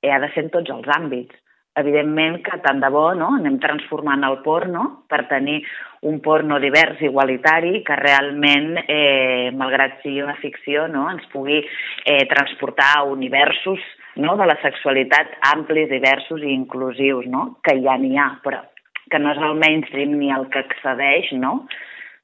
eh, 0.02 0.12
ha 0.12 0.20
de 0.24 0.30
ser 0.36 0.46
en 0.46 0.54
tots 0.54 0.72
els 0.72 0.88
àmbits 0.96 1.36
evidentment 1.80 2.42
que 2.44 2.58
tant 2.66 2.82
de 2.84 2.90
bo 2.92 3.06
no? 3.16 3.30
anem 3.38 3.58
transformant 3.64 4.26
el 4.28 4.40
porno 4.44 4.84
per 5.10 5.24
tenir 5.30 5.62
un 6.10 6.20
porno 6.24 6.58
divers, 6.60 7.00
igualitari, 7.06 7.84
que 7.88 7.96
realment, 7.96 8.74
eh, 8.90 9.52
malgrat 9.56 10.02
sigui 10.02 10.24
una 10.26 10.36
ficció, 10.42 10.88
no? 10.92 11.08
ens 11.14 11.28
pugui 11.32 11.62
eh, 11.62 12.26
transportar 12.32 12.92
a 12.98 13.06
universos 13.08 13.80
no? 14.18 14.36
de 14.40 14.50
la 14.50 14.58
sexualitat 14.64 15.38
amplis, 15.54 15.90
diversos 15.92 16.44
i 16.44 16.52
inclusius, 16.52 17.30
no? 17.32 17.62
que 17.64 17.78
ja 17.80 17.96
n'hi 18.02 18.18
ha, 18.20 18.34
però 18.44 18.66
que 19.12 19.20
no 19.20 19.34
és 19.34 19.42
el 19.44 19.58
mainstream 19.60 20.16
ni 20.20 20.32
el 20.32 20.48
que 20.52 20.64
excedeix 20.66 21.32
no? 21.40 21.66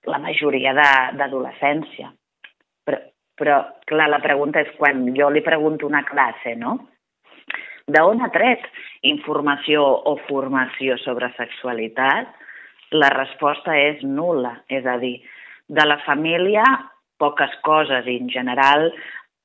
la 0.08 0.20
majoria 0.24 0.74
d'adolescència. 0.76 2.12
Però, 2.88 3.00
però, 3.38 3.62
clar, 3.90 4.10
la 4.10 4.22
pregunta 4.24 4.62
és 4.64 4.74
quan 4.78 5.06
jo 5.18 5.30
li 5.30 5.44
pregunto 5.46 5.88
una 5.88 6.04
classe, 6.08 6.56
no? 6.58 6.78
D'on 7.88 8.20
ha 8.20 8.28
tret 8.34 8.66
informació 9.08 9.84
o 10.12 10.18
formació 10.28 10.98
sobre 11.00 11.30
sexualitat? 11.38 12.34
La 12.92 13.12
resposta 13.14 13.78
és 13.80 14.04
nula. 14.04 14.58
És 14.68 14.86
a 14.86 14.98
dir, 15.00 15.16
de 15.68 15.86
la 15.88 16.00
família, 16.04 16.66
poques 17.18 17.54
coses 17.64 18.08
i 18.08 18.18
en 18.20 18.30
general 18.34 18.92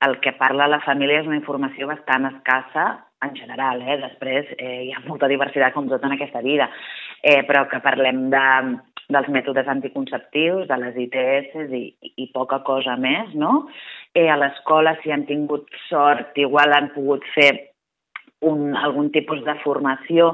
el 0.03 0.19
que 0.21 0.33
parla 0.35 0.67
la 0.67 0.83
família 0.83 1.21
és 1.23 1.29
una 1.31 1.39
informació 1.39 1.87
bastant 1.87 2.27
escassa 2.33 2.87
en 3.23 3.37
general, 3.39 3.85
eh? 3.87 4.01
després 4.03 4.49
eh, 4.57 4.89
hi 4.89 4.91
ha 4.91 5.03
molta 5.07 5.29
diversitat 5.31 5.75
com 5.77 5.87
tot 5.87 6.03
en 6.03 6.17
aquesta 6.17 6.43
vida, 6.43 6.67
eh, 7.23 7.45
però 7.47 7.69
que 7.71 7.79
parlem 7.85 8.25
de, 8.33 8.47
dels 9.14 9.28
mètodes 9.33 9.69
anticonceptius, 9.69 10.66
de 10.71 10.78
les 10.81 10.99
ITS 11.07 11.75
i, 11.78 11.83
i 12.25 12.28
poca 12.35 12.62
cosa 12.66 12.97
més, 13.00 13.35
no? 13.38 13.66
Eh, 14.14 14.28
a 14.28 14.38
l'escola, 14.40 14.97
si 15.02 15.12
han 15.12 15.26
tingut 15.28 15.69
sort, 15.88 16.37
igual 16.40 16.75
han 16.76 16.90
pogut 16.97 17.26
fer 17.35 17.50
un, 18.42 18.73
algun 18.76 19.11
tipus 19.14 19.42
de 19.47 19.54
formació 19.62 20.33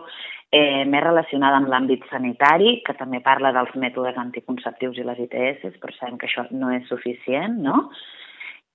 eh, 0.50 0.84
més 0.88 1.04
relacionada 1.04 1.60
amb 1.60 1.68
l'àmbit 1.72 2.06
sanitari, 2.10 2.78
que 2.86 2.96
també 2.98 3.20
parla 3.24 3.52
dels 3.56 3.74
mètodes 3.76 4.16
anticonceptius 4.20 4.98
i 4.98 5.06
les 5.06 5.20
ITS, 5.26 5.76
però 5.82 5.94
sabem 5.96 6.16
que 6.20 6.30
això 6.30 6.46
no 6.50 6.72
és 6.74 6.88
suficient, 6.88 7.60
no? 7.64 7.88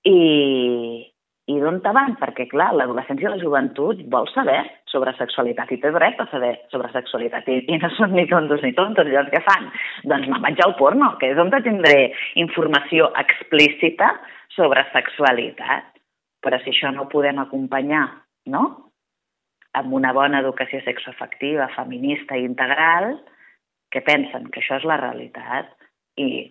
I, 0.04 1.13
i 1.50 1.58
d'on 1.60 1.80
van? 1.84 2.14
Perquè, 2.20 2.46
clar, 2.48 2.70
l'adolescència 2.72 3.28
i 3.28 3.32
la 3.34 3.40
joventut 3.40 3.98
vol 4.12 4.28
saber 4.32 4.62
sobre 4.88 5.12
sexualitat 5.18 5.72
i 5.74 5.80
té 5.82 5.90
dret 5.92 6.20
a 6.22 6.26
saber 6.30 6.54
sobre 6.72 6.88
sexualitat 6.94 7.50
i, 7.52 7.58
i 7.68 7.78
no 7.82 7.90
són 7.98 8.14
ni 8.16 8.24
tontos 8.30 8.64
ni 8.64 8.72
tontos. 8.76 9.10
Llavors, 9.10 9.32
què 9.34 9.42
fan? 9.44 9.68
Doncs 10.08 10.30
me'n 10.30 10.44
vaig 10.46 10.62
al 10.64 10.76
porno, 10.80 11.12
que 11.20 11.32
és 11.34 11.40
on 11.40 11.52
tindré 11.52 12.14
informació 12.40 13.10
explícita 13.20 14.14
sobre 14.56 14.86
sexualitat. 14.94 15.92
Però 16.44 16.60
si 16.62 16.72
això 16.72 16.92
no 16.92 17.04
ho 17.04 17.12
podem 17.12 17.38
acompanyar 17.42 18.06
no? 18.52 18.64
amb 19.74 19.92
una 19.92 20.12
bona 20.14 20.40
educació 20.40 20.80
sexoafectiva, 20.84 21.68
feminista 21.74 22.36
i 22.38 22.44
integral, 22.46 23.16
que 23.90 24.02
pensen 24.06 24.48
que 24.50 24.62
això 24.62 24.78
és 24.80 24.86
la 24.88 25.00
realitat 25.00 25.72
i 26.20 26.46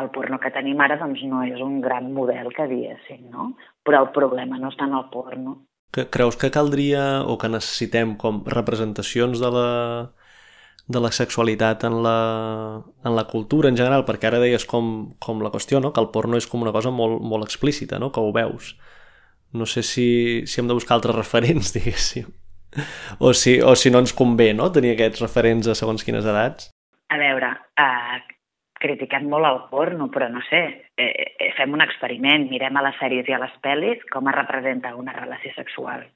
el 0.00 0.10
porno 0.14 0.38
que 0.42 0.52
tenim 0.54 0.80
ara 0.84 0.98
doncs, 1.00 1.22
no 1.30 1.42
és 1.46 1.60
un 1.64 1.80
gran 1.84 2.12
model 2.14 2.50
que 2.54 2.68
diéssim, 2.70 3.28
no? 3.32 3.52
Però 3.86 4.02
el 4.04 4.12
problema 4.14 4.58
no 4.60 4.72
està 4.72 4.88
en 4.88 4.96
el 4.98 5.08
porno. 5.12 5.56
Que 5.94 6.08
creus 6.12 6.36
que 6.36 6.52
caldria 6.52 7.22
o 7.24 7.38
que 7.40 7.48
necessitem 7.48 8.16
com 8.20 8.42
representacions 8.46 9.40
de 9.40 9.50
la, 9.54 9.68
de 10.86 11.00
la 11.00 11.12
sexualitat 11.12 11.86
en 11.88 12.02
la, 12.04 12.18
en 13.04 13.16
la 13.16 13.24
cultura 13.30 13.70
en 13.72 13.78
general? 13.78 14.04
Perquè 14.04 14.28
ara 14.28 14.42
deies 14.42 14.66
com, 14.68 15.14
com 15.24 15.40
la 15.44 15.52
qüestió, 15.54 15.80
no? 15.80 15.94
que 15.94 16.04
el 16.04 16.10
porno 16.12 16.36
és 16.36 16.46
com 16.50 16.66
una 16.66 16.74
cosa 16.76 16.92
molt, 16.92 17.22
molt 17.24 17.48
explícita, 17.48 17.98
no? 18.02 18.12
que 18.12 18.20
ho 18.20 18.34
veus. 18.36 18.74
No 19.56 19.64
sé 19.64 19.80
si, 19.80 20.44
si 20.44 20.60
hem 20.60 20.68
de 20.68 20.76
buscar 20.76 20.98
altres 20.98 21.16
referents, 21.16 21.72
diguéssim 21.78 22.28
o, 23.18 23.32
si, 23.34 23.60
o 23.60 23.74
si 23.76 23.90
no 23.90 24.02
ens 24.02 24.12
convé 24.12 24.52
no? 24.54 24.70
tenir 24.72 24.94
aquests 24.94 25.22
referents 25.24 25.68
a 25.68 25.76
segons 25.78 26.04
quines 26.04 26.26
edats? 26.28 26.70
A 27.08 27.18
veure, 27.20 27.54
uh, 27.80 28.18
critiquem 28.82 29.26
molt 29.30 29.48
el 29.48 29.58
porno, 29.70 30.08
però 30.12 30.28
no 30.32 30.42
sé, 30.48 30.62
eh, 30.96 31.34
eh, 31.38 31.50
fem 31.56 31.74
un 31.74 31.82
experiment, 31.84 32.48
mirem 32.50 32.76
a 32.76 32.84
les 32.86 32.98
sèries 33.00 33.28
i 33.28 33.34
a 33.34 33.42
les 33.42 33.54
pel·lis 33.64 34.04
com 34.12 34.28
es 34.30 34.36
representa 34.38 34.94
una 34.96 35.14
relació 35.16 35.52
sexual. 35.56 36.06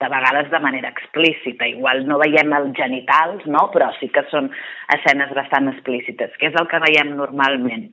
De 0.00 0.08
vegades 0.12 0.50
de 0.52 0.60
manera 0.60 0.90
explícita, 0.92 1.66
igual 1.66 2.04
no 2.06 2.18
veiem 2.20 2.52
els 2.52 2.74
genitals, 2.76 3.46
no? 3.46 3.70
però 3.72 3.88
sí 4.00 4.10
que 4.12 4.26
són 4.30 4.50
escenes 4.92 5.32
bastant 5.34 5.70
explícites. 5.72 6.34
Què 6.36 6.50
és 6.50 6.58
el 6.60 6.68
que 6.68 6.82
veiem 6.84 7.14
normalment? 7.16 7.88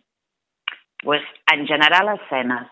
Pues, 1.03 1.23
en 1.53 1.63
general, 1.67 2.11
escenes 2.17 2.67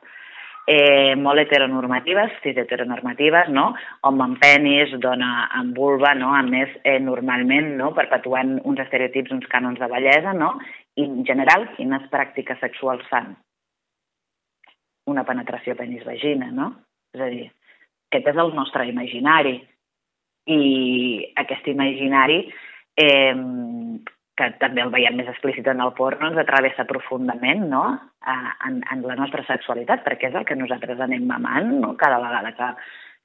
eh, 0.67 1.15
molt 1.17 1.41
heteronormatives, 1.41 2.37
cis 2.43 2.57
heteronormatives, 2.57 3.49
no? 3.49 3.71
home 4.07 4.23
amb 4.25 4.39
penis, 4.41 4.93
dona 5.03 5.47
amb 5.57 5.77
vulva, 5.77 6.13
no? 6.15 6.33
a 6.35 6.41
més, 6.45 6.71
eh, 6.83 6.99
normalment 6.99 7.73
no? 7.79 7.91
perpetuant 7.97 8.57
uns 8.63 8.79
estereotips, 8.85 9.33
uns 9.35 9.49
cànons 9.51 9.81
de 9.81 9.89
bellesa, 9.91 10.35
no? 10.37 10.53
I 10.99 11.05
en 11.07 11.23
general, 11.27 11.69
quines 11.77 12.07
pràctiques 12.11 12.59
sexuals 12.59 13.07
fan? 13.09 13.33
Una 15.11 15.23
penetració 15.27 15.75
penis-vagina, 15.79 16.51
no? 16.55 16.71
És 17.15 17.21
a 17.23 17.29
dir, 17.31 17.45
aquest 18.11 18.31
és 18.33 18.41
el 18.43 18.51
nostre 18.55 18.87
imaginari. 18.89 19.55
I 20.51 20.61
aquest 21.37 21.67
imaginari 21.71 22.41
eh, 22.99 23.35
que 24.41 24.49
també 24.61 24.81
el 24.83 24.91
veiem 24.93 25.17
més 25.19 25.29
explícit 25.29 25.67
en 25.69 25.83
el 25.83 25.93
porno, 25.97 26.31
ens 26.31 26.39
atravessa 26.41 26.87
profundament 26.89 27.67
no? 27.69 27.83
en, 28.67 28.81
en 28.81 29.03
la 29.05 29.17
nostra 29.19 29.45
sexualitat, 29.47 30.03
perquè 30.05 30.31
és 30.31 30.37
el 30.39 30.47
que 30.49 30.57
nosaltres 30.57 30.99
anem 31.03 31.27
mamant 31.29 31.71
no? 31.83 31.93
cada 31.99 32.19
vegada 32.23 32.53
que, 32.57 32.69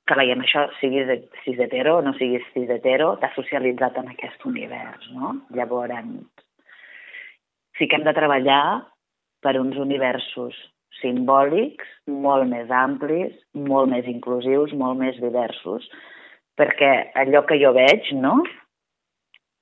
que 0.06 0.18
veiem 0.18 0.42
això, 0.44 0.66
siguis 0.80 1.08
cis 1.44 1.62
hetero 1.62 1.98
o 1.98 2.04
no 2.04 2.12
siguis 2.18 2.44
cis 2.52 2.70
hetero, 2.72 3.14
t'ha 3.22 3.32
socialitzat 3.36 4.02
en 4.02 4.12
aquest 4.12 4.44
univers. 4.50 5.08
No? 5.14 5.36
Llavors, 5.56 5.96
sí 7.76 7.88
que 7.88 7.98
hem 7.98 8.06
de 8.06 8.16
treballar 8.16 8.86
per 9.44 9.56
uns 9.60 9.76
universos 9.78 10.56
simbòlics 11.00 11.88
molt 12.08 12.48
més 12.48 12.70
amplis, 12.72 13.34
molt 13.52 13.90
més 13.92 14.06
inclusius, 14.08 14.72
molt 14.72 14.98
més 15.00 15.18
diversos, 15.20 15.84
perquè 16.56 16.92
allò 17.20 17.44
que 17.48 17.60
jo 17.60 17.74
veig, 17.76 18.12
no?, 18.16 18.38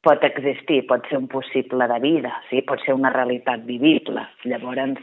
pot 0.05 0.25
existir, 0.27 0.83
pot 0.85 1.07
ser 1.09 1.17
un 1.17 1.31
possible 1.33 1.87
de 1.89 1.99
vida, 2.03 2.35
sí? 2.51 2.61
pot 2.69 2.83
ser 2.85 2.93
una 2.93 3.09
realitat 3.15 3.63
vivible. 3.65 4.21
Llavors, 4.45 4.99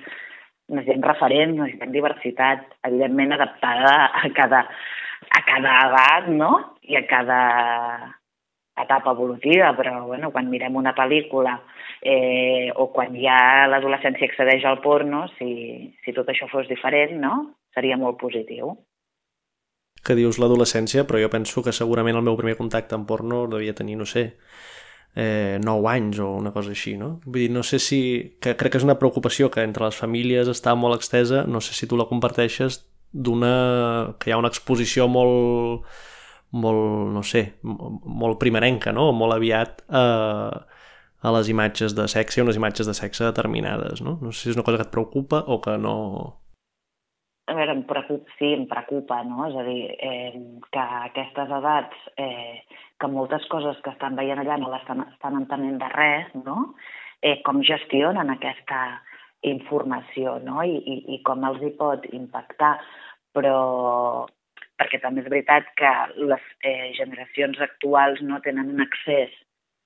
necessitem 0.69 1.05
referents, 1.07 1.57
necessitem 1.57 1.95
diversitat, 1.95 2.67
evidentment 2.85 3.33
adaptada 3.33 3.95
a 4.21 4.29
cada, 4.37 4.61
a 5.25 5.41
cada 5.47 5.77
edat 5.87 6.29
no? 6.37 6.51
i 6.85 6.99
a 6.99 7.03
cada 7.09 7.41
etapa 8.83 9.15
evolutiva, 9.15 9.71
però 9.77 10.05
bueno, 10.05 10.31
quan 10.31 10.49
mirem 10.49 10.75
una 10.75 10.93
pel·lícula 10.97 11.57
eh, 12.01 12.69
o 12.75 12.89
quan 12.93 13.15
ja 13.19 13.67
l'adolescència 13.71 14.29
accedeix 14.29 14.65
al 14.65 14.81
porno, 14.83 15.25
si, 15.37 15.91
si 16.05 16.13
tot 16.13 16.29
això 16.29 16.49
fos 16.51 16.69
diferent, 16.69 17.17
no? 17.21 17.35
seria 17.71 17.95
molt 17.97 18.17
positiu 18.19 18.75
que 20.01 20.15
dius 20.17 20.39
l'adolescència, 20.41 21.05
però 21.05 21.19
jo 21.21 21.29
penso 21.29 21.61
que 21.61 21.73
segurament 21.75 22.17
el 22.17 22.25
meu 22.25 22.37
primer 22.39 22.55
contacte 22.57 22.97
amb 22.97 23.05
porno 23.05 23.43
devia 23.49 23.75
tenir, 23.77 23.99
no 23.99 24.07
sé, 24.09 24.31
eh, 25.15 25.59
9 25.61 25.89
anys 25.91 26.19
o 26.19 26.31
una 26.39 26.53
cosa 26.55 26.71
així, 26.73 26.95
no? 26.97 27.19
Vull 27.25 27.45
dir, 27.45 27.51
no 27.53 27.63
sé 27.63 27.79
si... 27.79 28.37
que 28.41 28.55
crec 28.57 28.73
que 28.73 28.81
és 28.81 28.87
una 28.87 28.97
preocupació 28.99 29.51
que 29.51 29.63
entre 29.65 29.85
les 29.85 29.97
famílies 29.97 30.49
està 30.49 30.73
molt 30.75 30.97
extesa, 30.97 31.45
no 31.45 31.61
sé 31.61 31.77
si 31.77 31.87
tu 31.87 31.99
la 31.99 32.09
comparteixes 32.09 32.81
d'una... 33.11 34.15
que 34.19 34.31
hi 34.31 34.33
ha 34.33 34.41
una 34.41 34.51
exposició 34.51 35.07
molt 35.11 35.85
molt, 36.51 37.11
no 37.15 37.23
sé, 37.23 37.43
molt 37.63 38.39
primerenca, 38.39 38.91
no? 38.95 39.11
Molt 39.15 39.37
aviat 39.37 39.81
a, 39.87 40.03
a 41.21 41.33
les 41.37 41.49
imatges 41.53 41.95
de 41.95 42.07
sexe 42.11 42.43
unes 42.43 42.59
imatges 42.59 42.89
de 42.89 42.95
sexe 42.97 43.25
determinades, 43.27 44.03
no? 44.03 44.17
No 44.21 44.31
sé 44.31 44.43
si 44.43 44.51
és 44.51 44.59
una 44.59 44.67
cosa 44.67 44.81
que 44.81 44.87
et 44.89 44.93
preocupa 44.93 45.43
o 45.47 45.61
que 45.63 45.77
no... 45.77 45.95
a 47.51 47.55
veure, 47.57 47.73
em 47.75 47.83
preocupa, 47.83 48.35
sí, 48.39 48.53
em 48.55 48.65
preocupa, 48.69 49.21
no? 49.27 49.45
És 49.49 49.55
a 49.59 49.63
dir, 49.67 49.81
eh, 49.99 50.41
que 50.71 50.83
aquestes 51.07 51.51
edats, 51.59 52.03
eh, 52.17 52.61
que 52.99 53.09
moltes 53.11 53.47
coses 53.51 53.79
que 53.83 53.91
estan 53.91 54.15
veient 54.15 54.39
allà 54.39 54.59
no 54.61 54.71
les 54.71 54.83
estan 54.85 55.39
entenent 55.39 55.79
de 55.81 55.89
res, 55.95 56.29
no? 56.45 56.73
Eh, 57.21 57.41
com 57.45 57.61
gestionen 57.65 58.29
aquesta 58.33 59.01
informació, 59.41 60.37
no? 60.45 60.61
I, 60.63 60.77
i, 60.77 60.97
i 61.15 61.21
com 61.27 61.43
els 61.49 61.63
hi 61.65 61.73
pot 61.79 62.05
impactar. 62.13 62.75
Però, 63.35 64.27
perquè 64.81 64.97
també 65.01 65.21
és 65.21 65.29
veritat 65.29 65.67
que 65.77 65.91
les 66.17 66.45
eh, 66.65 66.89
generacions 66.97 67.61
actuals 67.61 68.21
no 68.25 68.41
tenen 68.41 68.73
un 68.73 68.81
accés 68.81 69.33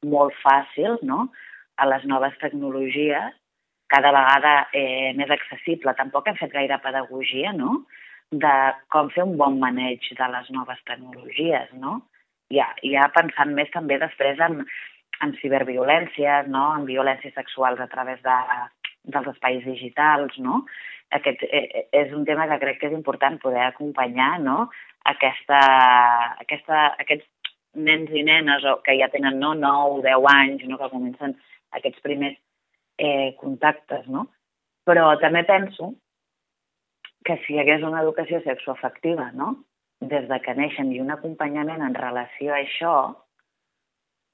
molt 0.07 0.35
fàcil 0.39 0.95
no? 1.03 1.27
a 1.75 1.87
les 1.91 2.05
noves 2.07 2.37
tecnologies 2.39 3.35
cada 3.91 4.11
vegada 4.15 4.55
eh, 4.73 5.11
més 5.19 5.29
accessible. 5.35 5.93
Tampoc 5.99 6.29
hem 6.29 6.39
fet 6.39 6.53
gaire 6.55 6.79
pedagogia, 6.83 7.51
no?, 7.53 7.83
de 8.33 8.53
com 8.89 9.11
fer 9.13 9.23
un 9.27 9.35
bon 9.37 9.59
maneig 9.61 10.07
de 10.17 10.27
les 10.33 10.47
noves 10.55 10.79
tecnologies, 10.89 11.69
no? 11.77 11.99
Ja, 12.53 12.71
ja 12.81 13.05
pensant 13.13 13.53
més 13.57 13.69
també 13.73 13.99
després 14.01 14.41
en, 14.41 14.63
en 15.21 15.35
ciberviolències, 15.41 16.49
no?, 16.49 16.65
en 16.79 16.87
violències 16.89 17.35
sexuals 17.37 17.83
a 17.83 17.87
través 17.91 18.23
de, 18.25 18.39
dels 19.13 19.29
espais 19.33 19.63
digitals, 19.65 20.37
no? 20.41 20.63
Aquest 21.15 21.43
eh, 21.45 21.63
eh, 21.63 21.85
és 22.01 22.13
un 22.17 22.25
tema 22.25 22.47
que 22.49 22.59
crec 22.63 22.79
que 22.81 22.89
és 22.89 22.97
important 22.97 23.37
poder 23.41 23.63
acompanyar, 23.67 24.35
no?, 24.43 24.69
aquesta, 25.05 25.59
aquesta, 26.41 26.87
aquests 27.03 27.27
nens 27.75 28.09
i 28.09 28.23
nenes 28.25 28.63
que 28.85 28.95
ja 28.97 29.11
tenen 29.13 29.37
no, 29.37 29.53
9, 29.59 30.01
10 30.07 30.29
anys, 30.31 30.63
no, 30.65 30.79
que 30.79 30.89
comencen 30.89 31.35
aquests 31.77 32.01
primers 32.01 32.39
eh, 32.97 33.35
contactes, 33.37 34.07
no? 34.09 34.25
Però 34.85 35.11
també 35.21 35.43
penso 35.45 35.93
que 37.25 37.37
si 37.43 37.55
hi 37.55 37.61
hagués 37.61 37.83
una 37.83 38.01
educació 38.03 38.41
sexoafectiva, 38.45 39.31
no? 39.33 39.55
des 40.05 40.27
de 40.29 40.37
que 40.43 40.53
neixen 40.53 40.91
i 40.93 40.99
un 41.01 41.09
acompanyament 41.13 41.81
en 41.81 41.95
relació 41.97 42.53
a 42.53 42.59
això, 42.61 42.95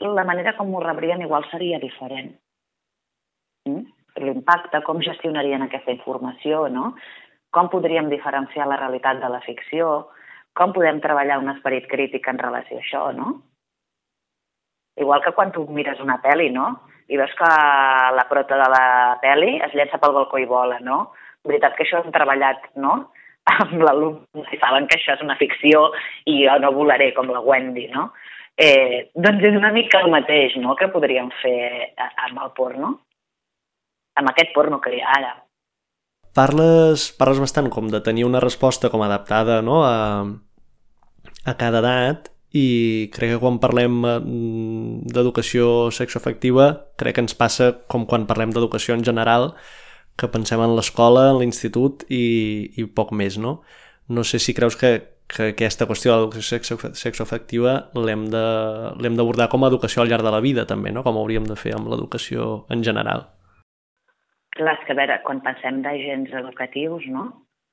la 0.02 0.26
manera 0.28 0.56
com 0.58 0.74
ho 0.74 0.82
rebrien 0.84 1.22
igual 1.22 1.46
seria 1.52 1.80
diferent. 1.80 2.34
Mm? 3.70 3.86
L'impacte, 4.22 4.82
com 4.86 5.02
gestionarien 5.02 5.66
aquesta 5.66 5.94
informació, 5.94 6.68
no? 6.70 6.94
com 7.52 7.68
podríem 7.68 8.08
diferenciar 8.08 8.68
la 8.68 8.78
realitat 8.80 9.20
de 9.20 9.30
la 9.30 9.42
ficció, 9.44 10.08
com 10.56 10.72
podem 10.76 11.02
treballar 11.04 11.40
un 11.42 11.52
esperit 11.52 11.88
crític 11.92 12.28
en 12.32 12.40
relació 12.40 12.78
a 12.78 12.84
això, 12.84 13.02
no? 13.16 13.34
Igual 15.00 15.24
que 15.24 15.34
quan 15.36 15.52
tu 15.52 15.66
mires 15.68 16.00
una 16.04 16.20
pel·li, 16.24 16.50
no? 16.52 16.70
i 17.12 17.18
veus 17.20 17.32
que 17.36 17.48
la 18.16 18.24
prota 18.30 18.56
de 18.56 18.68
la 18.72 18.86
pel·li 19.24 19.58
es 19.66 19.74
llença 19.76 20.00
pel 20.00 20.14
balcó 20.16 20.40
i 20.40 20.48
vola, 20.48 20.78
no? 20.80 21.10
Veritat 21.48 21.76
que 21.76 21.84
això 21.84 22.00
hem 22.00 22.14
treballat, 22.16 22.70
no?, 22.80 23.12
amb 23.52 23.82
l'alumne, 23.84 24.46
i 24.54 24.60
saben 24.62 24.88
que 24.88 24.96
això 25.00 25.18
és 25.18 25.24
una 25.26 25.36
ficció 25.40 25.90
i 26.30 26.44
jo 26.46 26.56
no 26.62 26.72
volaré 26.76 27.10
com 27.18 27.32
la 27.34 27.42
Wendy, 27.44 27.90
no? 27.92 28.12
Eh, 28.56 29.10
doncs 29.16 29.44
és 29.50 29.58
una 29.58 29.74
mica 29.76 30.04
el 30.06 30.12
mateix, 30.14 30.56
no?, 30.64 30.78
que 30.80 30.92
podríem 30.94 31.32
fer 31.42 31.92
amb 32.00 32.46
el 32.46 32.54
porno, 32.56 32.94
amb 34.20 34.32
aquest 34.32 34.54
porno 34.56 34.82
que 34.82 34.94
hi 34.96 35.02
ha 35.02 35.16
ara. 35.20 35.32
Parles, 36.36 37.10
parles 37.20 37.42
bastant 37.44 37.68
com 37.72 37.90
de 37.92 38.00
tenir 38.04 38.24
una 38.24 38.40
resposta 38.40 38.90
com 38.90 39.04
adaptada 39.04 39.60
no? 39.62 39.82
a, 39.84 40.24
a 41.44 41.56
cada 41.60 41.82
edat 41.84 42.30
i 42.56 43.10
crec 43.12 43.36
que 43.36 43.40
quan 43.40 43.60
parlem 43.64 44.02
eh, 44.08 44.18
d'educació 45.12 45.92
sexoafectiva 45.96 46.68
crec 47.00 47.18
que 47.18 47.24
ens 47.26 47.36
passa 47.36 47.72
com 47.92 48.06
quan 48.08 48.28
parlem 48.28 48.52
d'educació 48.56 48.96
en 48.96 49.04
general 49.08 49.52
que 50.20 50.28
pensem 50.32 50.60
en 50.60 50.76
l'escola, 50.76 51.30
en 51.32 51.40
l'institut 51.40 52.06
i, 52.12 52.72
i 52.78 52.86
poc 52.86 53.12
més, 53.16 53.38
no? 53.40 53.62
No 54.12 54.24
sé 54.28 54.40
si 54.44 54.54
creus 54.54 54.76
que, 54.80 54.92
que 55.32 55.52
aquesta 55.54 55.88
qüestió 55.88 56.12
de 56.12 56.18
l'educació 56.20 56.60
sexoafectiva 57.00 57.76
l'hem 57.96 58.28
d'abordar 58.32 59.48
com 59.52 59.64
a 59.64 59.72
educació 59.72 60.04
al 60.04 60.12
llarg 60.12 60.28
de 60.28 60.34
la 60.36 60.44
vida 60.44 60.68
també, 60.68 60.92
no? 60.92 61.04
Com 61.08 61.20
hauríem 61.20 61.48
de 61.48 61.56
fer 61.60 61.76
amb 61.78 61.88
l'educació 61.92 62.66
en 62.70 62.84
general. 62.84 63.30
Clar, 64.58 64.76
és 64.76 64.86
que 64.86 64.94
a 64.94 65.00
veure, 65.00 65.22
quan 65.24 65.40
pensem 65.46 65.80
d'agents 65.86 66.34
educatius, 66.42 67.08
no? 67.08 67.30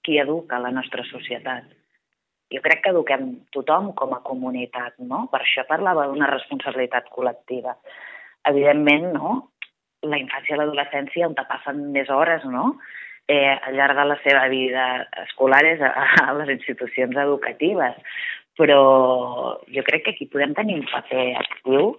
Qui 0.07 0.21
educa 0.23 0.61
la 0.62 0.71
nostra 0.71 1.05
societat? 1.09 1.67
jo 2.55 2.61
crec 2.64 2.83
que 2.85 2.93
eduquem 2.95 3.29
tothom 3.53 3.93
com 3.97 4.14
a 4.17 4.23
comunitat, 4.25 4.97
no? 5.11 5.27
Per 5.33 5.43
això 5.43 5.64
parlava 5.69 6.07
d'una 6.09 6.31
responsabilitat 6.31 7.11
col·lectiva. 7.12 7.75
Evidentment, 8.49 9.11
no? 9.17 9.35
La 10.09 10.21
infància 10.21 10.57
i 10.57 10.61
l'adolescència 10.61 11.29
on 11.29 11.37
te 11.37 11.45
passen 11.51 11.88
més 11.93 12.09
hores, 12.09 12.47
no? 12.49 12.73
Eh, 13.29 13.53
al 13.53 13.77
llarg 13.77 13.99
de 13.99 14.07
la 14.09 14.17
seva 14.23 14.47
vida 14.49 14.87
escolar 15.27 15.61
és 15.69 15.83
a, 15.85 15.93
a 16.25 16.37
les 16.41 16.55
institucions 16.57 17.17
educatives. 17.21 17.99
Però 18.59 18.81
jo 19.75 19.85
crec 19.87 20.07
que 20.07 20.17
aquí 20.17 20.27
podem 20.33 20.57
tenir 20.57 20.79
un 20.81 20.88
paper 20.88 21.27
actiu 21.43 21.93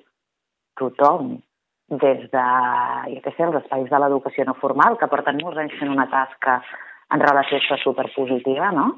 tothom, 0.79 1.37
des 1.89 2.25
de, 2.29 2.45
jo 3.15 3.21
què 3.25 3.33
sé, 3.33 3.43
els 3.45 3.57
espais 3.63 3.89
de 3.89 3.99
l'educació 3.99 4.45
no 4.45 4.55
formal, 4.61 4.97
que 4.99 5.09
porten 5.09 5.39
molts 5.41 5.57
anys 5.57 5.73
fent 5.79 5.89
una 5.89 6.09
tasca 6.11 6.59
en 7.09 7.23
relació 7.23 7.57
a 7.57 7.61
això 7.61 7.77
superpositiva, 7.81 8.71
no? 8.71 8.91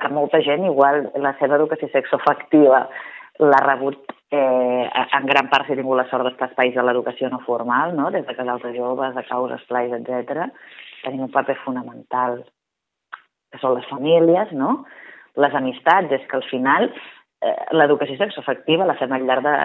que 0.00 0.08
molta 0.08 0.40
gent 0.40 0.64
igual 0.64 1.10
la 1.20 1.34
seva 1.40 1.58
educació 1.58 1.90
sexoafectiva 1.92 2.86
l'ha 3.40 3.60
rebut 3.66 4.14
eh, 4.32 4.86
en 5.18 5.26
gran 5.28 5.50
part 5.52 5.66
si 5.66 5.74
ha 5.74 5.76
tingut 5.76 5.98
la 5.98 6.06
sort 6.08 6.24
d'estar 6.24 6.48
espais 6.48 6.72
de 6.74 6.84
l'educació 6.86 7.28
no 7.28 7.42
formal, 7.44 7.92
no? 7.96 8.08
des 8.14 8.24
de 8.24 8.36
casals 8.38 8.64
de 8.64 8.72
joves, 8.76 9.14
de 9.14 9.26
causes, 9.28 9.66
plais, 9.68 9.92
etc. 9.98 10.48
Tenim 11.04 11.26
un 11.26 11.34
paper 11.34 11.58
fonamental, 11.64 12.40
que 13.52 13.60
són 13.60 13.76
les 13.76 13.88
famílies, 13.92 14.56
no? 14.56 14.86
les 15.36 15.54
amistats, 15.60 16.16
és 16.16 16.24
que 16.30 16.40
al 16.40 16.48
final 16.48 16.88
eh, 16.88 17.56
l'educació 17.76 18.16
sexoafectiva 18.16 18.88
la 18.88 18.96
fem 18.96 19.12
al 19.12 19.28
llarg 19.28 19.44
de, 19.44 19.56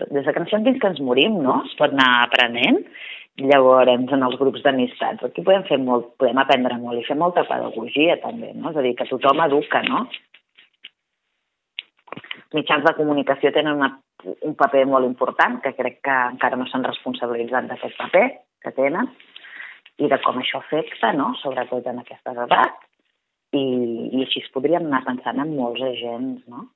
des 0.00 0.24
de 0.24 0.32
que 0.32 0.42
ens 0.42 0.52
fins 0.54 0.80
que 0.80 0.90
ens 0.92 1.02
morim, 1.04 1.40
no? 1.42 1.62
Es 1.66 1.76
pot 1.78 1.92
anar 1.92 2.10
aprenent 2.24 2.84
Llavors, 3.36 3.90
en 3.92 4.22
els 4.24 4.36
grups 4.40 4.62
d'amistats, 4.64 5.24
aquí 5.26 5.42
podem 5.44 5.66
fer 5.68 5.76
molt, 5.76 6.14
podem 6.16 6.38
aprendre 6.40 6.78
molt 6.80 7.02
i 7.02 7.04
fer 7.04 7.18
molta 7.20 7.42
pedagogia 7.44 8.14
també, 8.22 8.54
no? 8.56 8.70
És 8.70 8.78
a 8.80 8.84
dir, 8.86 8.94
que 8.96 9.04
tothom 9.10 9.42
educa, 9.44 9.82
no? 9.84 10.06
Els 12.16 12.56
mitjans 12.56 12.86
de 12.86 12.94
comunicació 12.96 13.52
tenen 13.52 13.76
una, 13.76 13.90
un 14.24 14.54
paper 14.56 14.86
molt 14.88 15.04
important, 15.04 15.58
que 15.60 15.74
crec 15.76 16.00
que 16.08 16.16
encara 16.30 16.56
no 16.56 16.64
s'han 16.70 16.88
responsabilitzat 16.88 17.68
d'aquest 17.68 17.98
paper 18.00 18.24
que 18.64 18.72
tenen, 18.78 19.12
i 20.00 20.08
de 20.08 20.20
com 20.24 20.40
això 20.40 20.62
afecta, 20.62 21.12
no? 21.12 21.34
sobretot 21.42 21.92
en 21.92 22.00
aquestes 22.00 22.40
edats, 22.46 22.88
i, 23.52 23.66
i 24.16 24.24
així 24.24 24.40
es 24.46 24.52
podríem 24.56 24.88
anar 24.88 25.04
pensant 25.04 25.44
en 25.44 25.52
molts 25.60 25.84
agents, 25.84 26.40
no? 26.48 26.70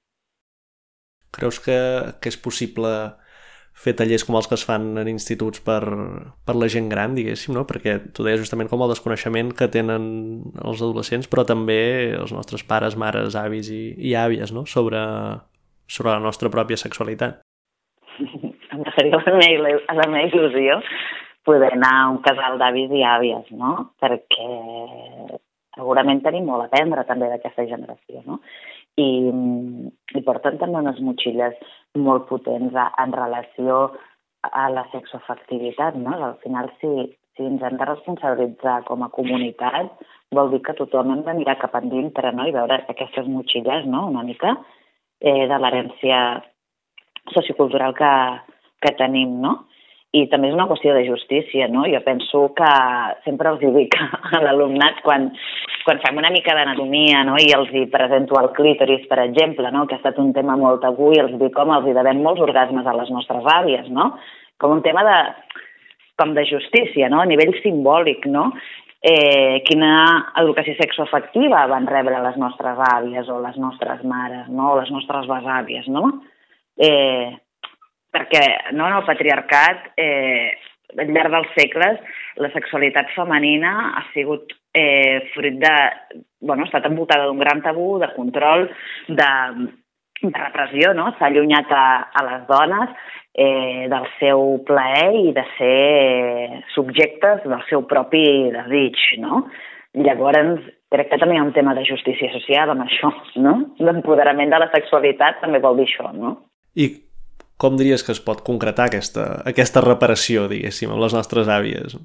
Creus 1.41 1.61
que, 1.65 1.81
que 2.21 2.31
és 2.33 2.39
possible 2.41 2.93
fer 3.81 3.95
tallers 3.97 4.27
com 4.29 4.37
els 4.37 4.49
que 4.49 4.57
es 4.59 4.65
fan 4.67 4.91
en 5.01 5.09
instituts 5.09 5.63
per, 5.65 5.81
per 6.45 6.57
la 6.59 6.69
gent 6.73 6.91
gran, 6.93 7.15
diguéssim, 7.17 7.55
no? 7.57 7.65
perquè 7.69 7.97
tu 8.17 8.27
deies 8.27 8.43
justament 8.43 8.69
com 8.69 8.83
el 8.85 8.93
desconeixement 8.93 9.55
que 9.57 9.71
tenen 9.73 10.05
els 10.61 10.83
adolescents, 10.83 11.31
però 11.33 11.47
també 11.49 11.81
els 12.19 12.35
nostres 12.37 12.67
pares, 12.67 12.99
mares, 13.01 13.39
avis 13.41 13.71
i, 13.73 13.83
i 13.97 14.15
àvies 14.21 14.53
no? 14.53 14.67
sobre, 14.69 15.01
sobre 15.89 16.13
la 16.13 16.21
nostra 16.27 16.53
pròpia 16.53 16.81
sexualitat. 16.81 17.41
Em 18.75 18.85
seria 18.95 19.19
la 19.19 19.39
meva, 19.39 19.73
la 19.97 20.09
meva 20.13 20.29
il·lusió 20.29 20.77
poder 21.49 21.73
anar 21.73 21.95
a 22.03 22.09
un 22.13 22.21
casal 22.23 22.59
d'avis 22.61 22.93
i 22.93 23.01
àvies, 23.07 23.49
no? 23.57 23.95
perquè 24.03 24.51
segurament 25.79 26.21
tenim 26.25 26.45
molt 26.51 26.67
a 26.67 26.69
aprendre 26.69 27.07
també 27.09 27.31
d'aquesta 27.31 27.65
generació, 27.71 28.21
no? 28.27 28.41
I, 29.01 29.07
i 30.19 30.23
porten 30.27 30.59
també 30.61 30.83
unes 30.83 31.01
motxilles 31.05 31.57
molt 31.97 32.27
potents 32.29 32.77
a, 32.77 32.91
en 33.03 33.15
relació 33.17 33.81
a 34.43 34.69
la 34.73 34.87
sexoafectivitat, 34.93 35.97
no? 36.01 36.17
Al 36.17 36.37
final, 36.45 36.71
si, 36.81 36.91
si 37.37 37.47
ens 37.47 37.63
hem 37.67 37.77
de 37.81 37.89
responsabilitzar 37.89 38.81
com 38.89 39.05
a 39.05 39.11
comunitat, 39.15 39.91
vol 40.37 40.53
dir 40.53 40.63
que 40.67 40.77
tothom 40.79 41.13
hem 41.15 41.25
de 41.27 41.35
mirar 41.41 41.59
cap 41.61 41.75
endintre, 41.81 42.33
no?, 42.37 42.47
i 42.49 42.55
veure 42.55 42.81
aquestes 42.89 43.29
motxilles, 43.29 43.87
no?, 43.91 44.07
una 44.13 44.25
mica, 44.27 44.55
eh, 45.21 45.45
de 45.51 45.59
l'herència 45.61 46.21
sociocultural 47.35 47.95
que, 47.99 48.13
que 48.85 48.95
tenim, 48.99 49.37
no? 49.45 49.57
I 50.11 50.25
també 50.27 50.49
és 50.51 50.57
una 50.57 50.67
qüestió 50.67 50.91
de 50.97 51.05
justícia, 51.07 51.69
no? 51.71 51.85
Jo 51.87 52.01
penso 52.03 52.49
que 52.59 52.71
sempre 53.23 53.53
els 53.53 53.61
dic 53.77 53.95
a 54.35 54.41
l'alumnat 54.43 54.99
quan, 55.07 55.29
quan 55.87 56.01
fem 56.03 56.19
una 56.19 56.33
mica 56.35 56.55
d'anatomia 56.57 57.23
no? 57.29 57.37
i 57.39 57.53
els 57.55 57.71
hi 57.71 57.85
presento 57.93 58.39
el 58.41 58.51
clítoris, 58.57 59.07
per 59.11 59.21
exemple, 59.23 59.71
no? 59.71 59.87
que 59.87 59.95
ha 59.95 60.01
estat 60.03 60.19
un 60.19 60.33
tema 60.35 60.57
molt 60.59 60.83
tabú 60.83 61.13
i 61.15 61.21
els 61.23 61.37
dic 61.39 61.55
com 61.55 61.71
els 61.77 61.87
hi 61.87 61.95
devem 61.95 62.23
molts 62.25 62.43
orgasmes 62.43 62.87
a 62.87 62.95
les 62.99 63.13
nostres 63.15 63.47
àvies, 63.55 63.87
no? 63.95 64.11
com 64.61 64.75
un 64.75 64.83
tema 64.83 65.05
de, 65.07 65.19
com 66.19 66.35
de 66.35 66.45
justícia, 66.49 67.09
no? 67.09 67.23
a 67.23 67.29
nivell 67.31 67.55
simbòlic, 67.63 68.27
no? 68.31 68.51
Eh, 69.01 69.63
quina 69.65 69.93
educació 70.43 70.75
sexoafectiva 70.77 71.63
van 71.71 71.87
rebre 71.89 72.19
les 72.21 72.35
nostres 72.37 72.83
àvies 72.91 73.31
o 73.33 73.39
les 73.41 73.55
nostres 73.57 74.03
mares, 74.05 74.51
no? 74.53 74.75
o 74.75 74.81
les 74.83 74.91
nostres 74.93 75.31
besàvies, 75.31 75.87
no? 75.89 76.11
Eh, 76.77 77.31
perquè 78.15 78.45
no, 78.73 78.87
en 78.89 78.99
el 78.99 79.07
patriarcat, 79.07 79.93
eh, 80.01 80.57
al 80.99 81.13
llarg 81.15 81.35
dels 81.35 81.53
segles, 81.57 82.01
la 82.43 82.51
sexualitat 82.55 83.13
femenina 83.15 83.75
ha 83.99 84.07
sigut 84.15 84.55
eh, 84.75 85.31
fruit 85.35 85.61
de... 85.61 85.77
Bueno, 86.41 86.65
ha 86.65 86.71
estat 86.71 86.89
envoltada 86.89 87.29
d'un 87.29 87.39
gran 87.39 87.61
tabú, 87.63 87.99
de 88.01 88.09
control, 88.15 88.69
de, 89.09 89.31
de 90.23 90.37
repressió, 90.39 90.95
no? 90.97 91.11
S'ha 91.19 91.29
allunyat 91.29 91.73
a, 91.77 91.87
a 92.17 92.25
les 92.27 92.47
dones 92.49 92.95
eh, 93.35 93.87
del 93.93 94.07
seu 94.19 94.57
plaer 94.67 95.11
i 95.21 95.35
de 95.37 95.45
ser 95.59 96.63
subjectes 96.75 97.45
del 97.45 97.67
seu 97.69 97.85
propi 97.91 98.25
desig, 98.55 98.99
no? 99.21 99.45
Llavors, 100.01 100.65
crec 100.91 101.11
que 101.11 101.19
també 101.19 101.35
hi 101.35 101.41
ha 101.43 101.47
un 101.49 101.55
tema 101.55 101.75
de 101.75 101.85
justícia 101.87 102.31
social 102.33 102.73
amb 102.73 102.87
això, 102.87 103.11
no? 103.43 103.57
L'empoderament 103.83 104.53
de 104.53 104.61
la 104.63 104.71
sexualitat 104.75 105.43
també 105.43 105.61
vol 105.63 105.81
dir 105.81 105.89
això, 105.91 106.13
no? 106.15 106.37
I 106.79 106.89
com 107.61 107.77
diries 107.77 108.05
que 108.07 108.15
es 108.17 108.23
pot 108.25 108.41
concretar 108.47 108.89
aquesta, 108.89 109.27
aquesta 109.49 109.83
reparació, 109.85 110.47
diguéssim, 110.51 110.93
amb 110.93 111.05
les 111.05 111.17
nostres 111.17 111.51
àvies? 111.53 111.99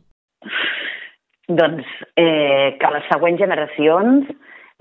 Doncs 1.47 1.87
eh, 2.17 2.75
que 2.81 2.91
les 2.95 3.07
següents 3.11 3.39
generacions, 3.39 4.31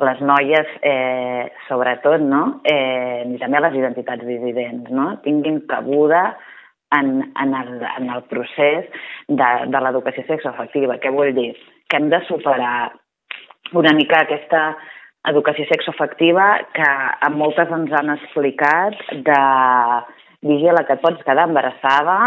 les 0.02 0.22
noies 0.26 0.72
eh, 0.82 1.44
sobretot, 1.68 2.24
no? 2.24 2.42
eh, 2.66 3.22
i 3.30 3.38
també 3.42 3.60
les 3.62 3.78
identitats 3.78 4.26
dissidents, 4.26 4.90
no? 4.90 5.12
tinguin 5.26 5.60
cabuda 5.70 6.24
en, 6.98 7.20
en, 7.40 7.54
el, 7.60 7.70
en 7.98 8.10
el 8.16 8.24
procés 8.30 8.88
de, 9.28 9.50
de 9.70 9.84
l'educació 9.86 10.26
sexoafectiva. 10.26 10.98
Què 11.02 11.12
vull 11.14 11.34
dir? 11.36 11.52
Que 11.88 12.00
hem 12.00 12.10
de 12.10 12.22
superar 12.26 12.90
una 13.74 13.94
mica 13.96 14.24
aquesta 14.24 14.74
educació 15.30 15.64
sexoafectiva 15.70 16.48
que 16.76 16.90
a 17.28 17.30
moltes 17.32 17.70
ens 17.72 17.92
han 17.96 18.12
explicat 18.16 18.98
de 19.26 19.40
vigila 20.44 20.84
que 20.86 20.96
et 20.96 21.02
pots 21.02 21.24
quedar 21.26 21.48
embarassada, 21.48 22.18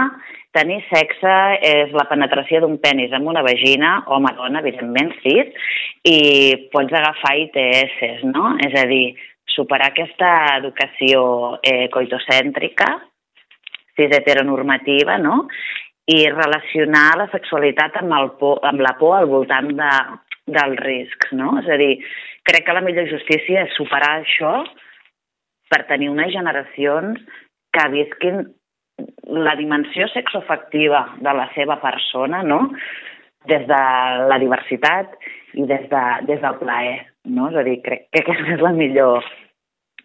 tenir 0.58 0.80
sexe 0.90 1.34
és 1.66 1.94
la 1.96 2.08
penetració 2.10 2.64
d'un 2.64 2.78
penis 2.82 3.14
amb 3.14 3.30
una 3.30 3.44
vagina, 3.46 4.02
home-dona, 4.14 4.64
evidentment, 4.64 5.14
sí, 5.24 5.36
i 6.10 6.20
pots 6.74 6.94
agafar 6.98 7.36
ITS, 7.46 8.26
no? 8.34 8.56
És 8.66 8.78
a 8.80 8.88
dir, 8.90 9.16
superar 9.54 9.92
aquesta 9.92 10.32
educació 10.58 11.22
eh, 11.62 11.88
coitocèntrica, 11.94 12.90
cis 13.98 14.14
heteronormativa, 14.14 15.18
no? 15.22 15.46
i 16.08 16.22
relacionar 16.32 17.18
la 17.20 17.28
sexualitat 17.34 17.98
amb, 18.00 18.14
el 18.16 18.30
por, 18.40 18.62
amb 18.64 18.80
la 18.80 18.94
por 19.00 19.18
al 19.18 19.26
voltant 19.28 19.74
de, 19.76 19.90
dels 20.48 20.80
riscs, 20.80 21.34
no? 21.36 21.58
És 21.62 21.68
a 21.68 21.78
dir, 21.80 21.98
crec 22.48 22.64
que 22.68 22.76
la 22.76 22.84
millor 22.86 23.10
justícia 23.12 23.66
és 23.66 23.76
superar 23.76 24.22
això 24.22 24.54
per 25.68 25.84
tenir 25.90 26.08
unes 26.14 26.32
generacions 26.32 27.20
que 27.78 27.90
visquin 27.94 28.42
la 29.38 29.56
dimensió 29.56 30.08
sexoafectiva 30.10 31.04
de 31.22 31.34
la 31.38 31.48
seva 31.54 31.78
persona, 31.82 32.42
no? 32.44 32.66
des 33.48 33.64
de 33.68 33.82
la 34.28 34.38
diversitat 34.42 35.14
i 35.56 35.64
des, 35.70 35.86
de, 35.92 36.04
des 36.28 36.42
del 36.42 36.58
plaer. 36.60 36.98
No? 37.32 37.50
És 37.52 37.56
a 37.60 37.64
dir, 37.64 37.78
crec 37.86 38.08
que 38.12 38.24
aquesta 38.24 38.56
és 38.58 38.64
la 38.64 38.74
millor, 38.76 39.24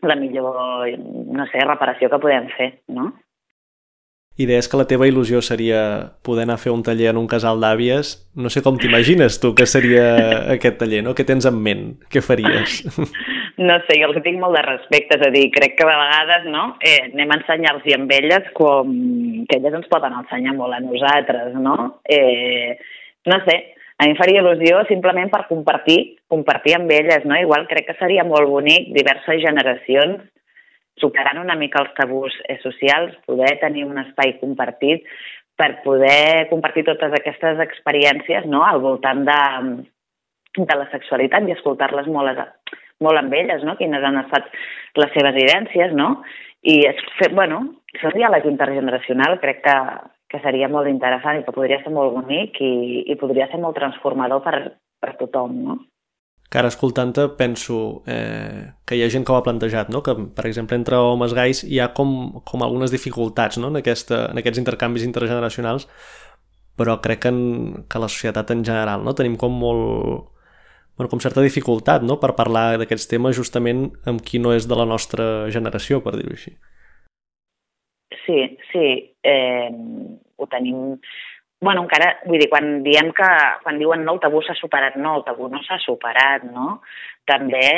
la 0.07 0.17
millor, 0.19 0.87
no 0.99 1.47
sé, 1.51 1.65
reparació 1.67 2.11
que 2.13 2.23
podem 2.23 2.49
fer, 2.57 2.73
no? 2.93 3.11
I 4.41 4.47
deies 4.49 4.65
que 4.71 4.79
la 4.81 4.87
teva 4.89 5.05
il·lusió 5.05 5.43
seria 5.45 5.81
poder 6.25 6.47
anar 6.47 6.57
a 6.57 6.63
fer 6.63 6.73
un 6.73 6.81
taller 6.87 7.11
en 7.11 7.19
un 7.21 7.27
casal 7.29 7.61
d'àvies. 7.61 8.15
No 8.33 8.49
sé 8.49 8.63
com 8.65 8.79
t'imagines 8.81 9.37
tu 9.43 9.53
que 9.59 9.67
seria 9.69 10.07
aquest 10.55 10.79
taller, 10.81 11.03
no? 11.05 11.13
Què 11.19 11.27
tens 11.29 11.45
en 11.49 11.59
ment? 11.61 11.85
Què 12.09 12.25
faries? 12.25 12.81
no 13.59 13.77
sé, 13.87 13.99
jo 14.01 14.09
els 14.09 14.23
tinc 14.25 14.41
molt 14.41 14.57
de 14.57 14.63
respecte, 14.65 15.19
és 15.19 15.27
a 15.27 15.31
dir, 15.35 15.47
crec 15.55 15.77
que 15.79 15.89
de 15.89 15.99
vegades 15.99 16.49
no, 16.53 16.65
eh, 16.81 17.11
anem 17.11 17.35
a 17.35 17.39
ensenyar-los 17.41 17.87
amb 17.97 18.17
elles 18.17 18.49
com 18.57 18.91
que 19.49 19.59
elles 19.59 19.79
ens 19.81 19.91
poden 19.93 20.17
ensenyar 20.23 20.57
molt 20.57 20.77
a 20.77 20.81
nosaltres, 20.85 21.55
no? 21.61 21.77
Eh, 22.05 22.79
no 23.29 23.39
sé, 23.47 23.57
a 23.99 24.09
mi 24.09 24.17
faria 24.19 24.43
il·lusió 24.43 24.83
simplement 24.89 25.31
per 25.31 25.45
compartir, 25.51 25.99
compartir 26.33 26.79
amb 26.79 26.91
elles, 26.91 27.27
no? 27.29 27.39
Igual 27.39 27.69
crec 27.71 27.91
que 27.91 27.99
seria 28.01 28.25
molt 28.27 28.49
bonic 28.51 28.91
diverses 28.97 29.43
generacions 29.45 30.23
superant 31.01 31.41
una 31.41 31.57
mica 31.59 31.81
els 31.83 31.95
tabús 31.97 32.35
eh, 32.49 32.59
socials, 32.63 33.15
poder 33.27 33.57
tenir 33.63 33.87
un 33.89 33.99
espai 34.03 34.37
compartit 34.41 35.07
per 35.59 35.83
poder 35.85 36.49
compartir 36.51 36.85
totes 36.87 37.13
aquestes 37.17 37.61
experiències 37.65 38.47
no? 38.51 38.65
al 38.67 38.81
voltant 38.81 39.25
de, 39.29 39.41
de 40.59 40.79
la 40.79 40.89
sexualitat 40.93 41.49
i 41.49 41.55
escoltar-les 41.57 42.09
molt, 42.13 42.41
molt 43.01 43.21
amb 43.21 43.35
elles, 43.35 43.65
no? 43.67 43.77
quines 43.81 44.05
han 44.05 44.21
estat 44.25 44.51
les 45.01 45.13
seves 45.17 45.37
vivències, 45.39 45.95
no? 45.97 46.17
I 46.63 46.77
és 46.87 46.99
fer, 47.19 47.33
bueno, 47.35 47.63
fer 47.99 48.11
un 48.13 48.19
diàleg 48.19 48.47
intergeneracional 48.51 49.39
crec 49.43 49.65
que, 49.65 49.79
que 50.31 50.43
seria 50.45 50.69
molt 50.71 50.91
interessant 50.91 51.41
i 51.41 51.47
que 51.47 51.55
podria 51.55 51.81
ser 51.83 51.93
molt 51.95 52.15
bonic 52.15 52.61
i, 52.63 52.75
i 53.11 53.19
podria 53.21 53.49
ser 53.51 53.59
molt 53.63 53.79
transformador 53.81 54.45
per, 54.45 54.59
per 55.03 55.17
tothom, 55.19 55.59
no? 55.67 55.81
que 56.53 56.59
ara 56.61 56.69
escoltant-te 56.69 57.31
penso 57.39 58.03
eh, 58.05 58.77
que 58.85 58.99
hi 58.99 59.01
ha 59.01 59.09
gent 59.13 59.25
que 59.25 59.33
ho 59.33 59.39
ha 59.39 59.45
plantejat, 59.45 59.89
no? 59.89 60.03
que 60.05 60.13
per 60.37 60.45
exemple 60.45 60.77
entre 60.77 60.99
homes 61.01 61.33
gais 61.33 61.63
hi 61.65 61.79
ha 61.81 61.89
com, 61.97 62.43
com 62.45 62.65
algunes 62.65 62.93
dificultats 62.93 63.57
no? 63.57 63.71
en, 63.73 63.79
aquesta, 63.81 64.27
en 64.29 64.41
aquests 64.43 64.61
intercanvis 64.61 65.07
intergeneracionals 65.07 65.89
però 66.77 66.99
crec 67.05 67.25
que, 67.25 67.33
en, 67.33 67.87
que 67.89 68.03
la 68.03 68.11
societat 68.13 68.53
en 68.53 68.67
general 68.69 69.01
no? 69.07 69.17
tenim 69.17 69.39
com 69.41 69.57
molt 69.65 70.29
bueno, 70.97 71.09
com 71.11 71.21
certa 71.21 71.45
dificultat 71.45 72.05
no? 72.05 72.19
per 72.21 72.35
parlar 72.39 72.79
d'aquests 72.81 73.09
temes 73.11 73.37
justament 73.37 73.91
amb 74.07 74.23
qui 74.25 74.41
no 74.43 74.53
és 74.57 74.69
de 74.69 74.79
la 74.79 74.87
nostra 74.89 75.49
generació, 75.51 76.03
per 76.05 76.17
dir-ho 76.19 76.37
així. 76.37 76.55
Sí, 78.23 78.39
sí, 78.71 78.89
eh, 79.25 79.71
ho 80.37 80.47
tenim 80.47 80.99
bueno, 81.63 81.85
encara, 81.87 82.09
vull 82.27 82.41
dir, 82.43 82.49
quan 82.51 82.81
diem 82.83 83.13
que, 83.15 83.29
quan 83.63 83.77
diuen 83.79 84.03
no, 84.03 84.17
el 84.17 84.23
tabú 84.23 84.41
s'ha 84.43 84.57
superat, 84.59 84.97
no, 84.99 85.15
el 85.21 85.23
tabú 85.23 85.47
no 85.49 85.61
s'ha 85.63 85.79
superat, 85.79 86.43
no? 86.51 86.81
També 87.31 87.69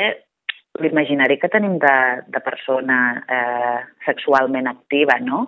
l'imaginari 0.81 1.37
que 1.39 1.51
tenim 1.53 1.77
de, 1.83 1.97
de 2.33 2.41
persona 2.47 2.97
eh, 3.37 3.83
sexualment 4.07 4.71
activa, 4.73 5.19
no? 5.21 5.43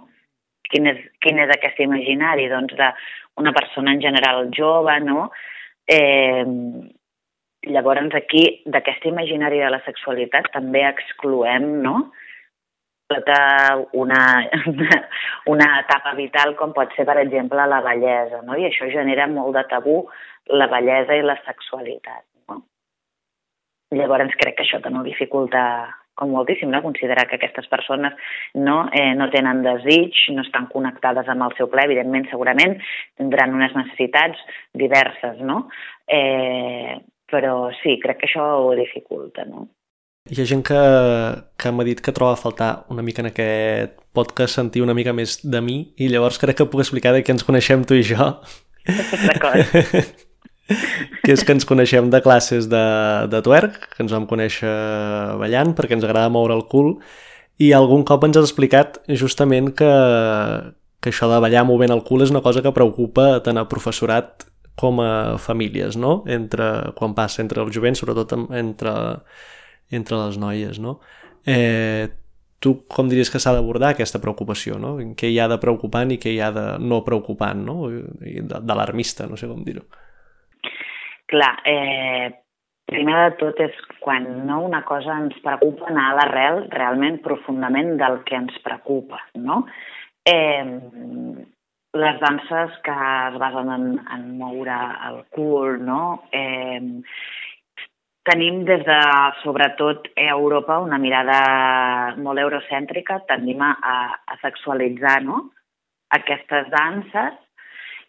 Quin 0.69 0.91
és, 0.93 1.01
quin 1.25 1.41
és 1.41 1.55
aquest 1.55 1.81
imaginari? 1.81 2.45
Doncs 2.53 2.77
d'una 2.77 3.55
persona 3.57 3.97
en 3.97 4.05
general 4.05 4.51
jove, 4.53 4.99
no? 5.07 5.31
Eh, 5.89 6.45
llavors 7.67 8.15
aquí, 8.15 8.45
d'aquest 8.67 9.05
imaginari 9.11 9.61
de 9.63 9.73
la 9.73 9.83
sexualitat 9.89 10.53
també 10.55 10.87
excloem, 10.89 11.69
no?, 11.83 11.97
tota 13.07 13.85
una, 13.95 14.21
una 15.53 15.67
etapa 15.81 16.15
vital 16.19 16.57
com 16.59 16.73
pot 16.75 16.95
ser, 16.97 17.07
per 17.07 17.21
exemple, 17.23 17.67
la 17.71 17.83
bellesa, 17.85 18.41
no? 18.43 18.57
I 18.59 18.67
això 18.67 18.89
genera 18.91 19.29
molt 19.31 19.55
de 19.55 19.63
tabú, 19.71 20.01
la 20.51 20.67
bellesa 20.73 21.15
i 21.15 21.23
la 21.23 21.37
sexualitat, 21.45 22.25
no? 22.51 22.65
Llavors 23.95 24.35
crec 24.41 24.59
que 24.59 24.67
això 24.67 24.83
també 24.83 25.03
ho 25.03 25.07
dificulta 25.07 25.63
com 26.17 26.31
moltíssim, 26.33 26.71
no? 26.73 26.81
considerar 26.83 27.27
que 27.29 27.37
aquestes 27.37 27.67
persones 27.69 28.15
no, 28.55 28.87
eh, 28.89 29.13
no 29.15 29.29
tenen 29.31 29.61
desig, 29.63 30.17
no 30.33 30.47
estan 30.47 30.67
connectades 30.73 31.29
amb 31.29 31.45
el 31.45 31.53
seu 31.59 31.69
ple, 31.69 31.85
evidentment, 31.85 32.25
segurament 32.31 32.79
tindran 33.21 33.53
unes 33.55 33.77
necessitats 33.77 34.41
diverses, 34.73 35.43
no? 35.45 35.67
Eh, 36.09 36.97
però 37.31 37.71
sí, 37.83 37.97
crec 38.03 38.21
que 38.21 38.29
això 38.31 38.45
ho 38.63 38.75
dificulta, 38.79 39.47
no? 39.49 39.67
Hi 40.27 40.41
ha 40.43 40.47
gent 40.49 40.65
que, 40.67 40.79
que 41.55 41.71
m'ha 41.71 41.87
dit 41.87 42.01
que 42.03 42.15
troba 42.15 42.35
a 42.35 42.41
faltar 42.41 42.71
una 42.91 43.03
mica 43.07 43.23
en 43.23 43.31
aquest 43.31 43.95
podcast 44.17 44.59
sentir 44.59 44.83
una 44.83 44.95
mica 44.97 45.15
més 45.15 45.39
de 45.45 45.61
mi 45.63 45.77
i 46.03 46.09
llavors 46.11 46.41
crec 46.43 46.59
que 46.59 46.67
puc 46.71 46.83
explicar 46.83 47.13
de 47.15 47.23
què 47.23 47.35
ens 47.35 47.47
coneixem 47.47 47.85
tu 47.87 47.95
i 47.95 48.03
jo. 48.07 48.33
D'acord. 48.87 49.77
que 51.23 51.35
és 51.35 51.45
que 51.47 51.55
ens 51.55 51.67
coneixem 51.69 52.11
de 52.11 52.21
classes 52.25 52.67
de, 52.71 52.87
de 53.31 53.43
twerk, 53.47 53.79
que 53.95 54.03
ens 54.03 54.15
vam 54.15 54.27
conèixer 54.31 54.73
ballant 55.39 55.77
perquè 55.79 55.95
ens 55.95 56.07
agrada 56.07 56.33
moure 56.33 56.57
el 56.59 56.67
cul 56.71 56.97
i 57.63 57.71
algun 57.77 58.03
cop 58.09 58.27
ens 58.27 58.41
has 58.41 58.49
explicat 58.51 58.99
justament 59.23 59.71
que, 59.79 59.93
que 61.01 61.13
això 61.13 61.31
de 61.31 61.39
ballar 61.45 61.65
movent 61.69 61.95
el 61.95 62.03
cul 62.09 62.27
és 62.27 62.35
una 62.35 62.43
cosa 62.43 62.65
que 62.65 62.75
preocupa 62.75 63.37
tant 63.47 63.63
a 63.63 63.69
professorat 63.71 64.49
com 64.77 65.01
a 65.01 65.39
famílies, 65.41 65.97
no? 65.97 66.23
Entre, 66.29 66.93
quan 66.99 67.15
passa 67.17 67.43
entre 67.43 67.63
el 67.65 67.73
jovent, 67.73 67.97
sobretot 67.97 68.35
entre 68.55 68.95
entre 69.91 70.17
les 70.17 70.39
noies, 70.39 70.79
no? 70.79 71.01
Eh, 71.47 72.09
tu 72.59 72.73
com 72.91 73.09
diries 73.11 73.31
que 73.31 73.41
s'ha 73.43 73.55
d'abordar 73.55 73.93
aquesta 73.95 74.21
preocupació, 74.23 74.81
no? 74.83 74.97
Què 75.19 75.31
hi 75.31 75.39
ha 75.39 75.49
de 75.51 75.61
preocupant 75.63 76.11
i 76.11 76.19
què 76.23 76.33
hi 76.35 76.41
ha 76.43 76.51
de 76.55 76.67
no 76.83 77.03
preocupant, 77.07 77.63
no? 77.67 77.91
D'alarmista, 78.51 79.29
no 79.31 79.39
sé 79.39 79.49
com 79.51 79.63
dir-ho. 79.67 79.85
Clar, 81.31 81.53
eh, 81.67 82.31
primer 82.87 83.17
de 83.19 83.37
tot 83.41 83.61
és 83.63 83.77
quan 84.01 84.27
no 84.47 84.61
una 84.67 84.83
cosa 84.87 85.19
ens 85.25 85.37
preocupa 85.45 85.91
anar 85.91 86.11
a 86.11 86.17
l'arrel 86.21 86.65
realment 86.71 87.21
profundament 87.23 87.97
del 88.01 88.23
que 88.27 88.39
ens 88.39 88.59
preocupa, 88.65 89.21
no? 89.35 89.65
Eh, 90.27 90.65
les 91.99 92.21
danses 92.21 92.77
que 92.85 92.95
es 92.95 93.37
basen 93.41 93.73
en, 93.73 93.85
en 94.15 94.25
moure 94.39 94.77
el 95.09 95.21
cul, 95.35 95.81
no? 95.85 96.29
Eh, 96.33 96.81
tenim 98.27 98.65
des 98.67 98.83
de, 98.87 98.99
sobretot, 99.43 100.09
a 100.19 100.29
Europa 100.35 100.81
una 100.83 100.99
mirada 100.99 101.39
molt 102.19 102.43
eurocèntrica, 102.43 103.21
tendim 103.31 103.63
a, 103.63 103.75
a 104.27 104.39
sexualitzar 104.43 105.21
no? 105.27 105.45
aquestes 106.17 106.69
danses 106.73 107.39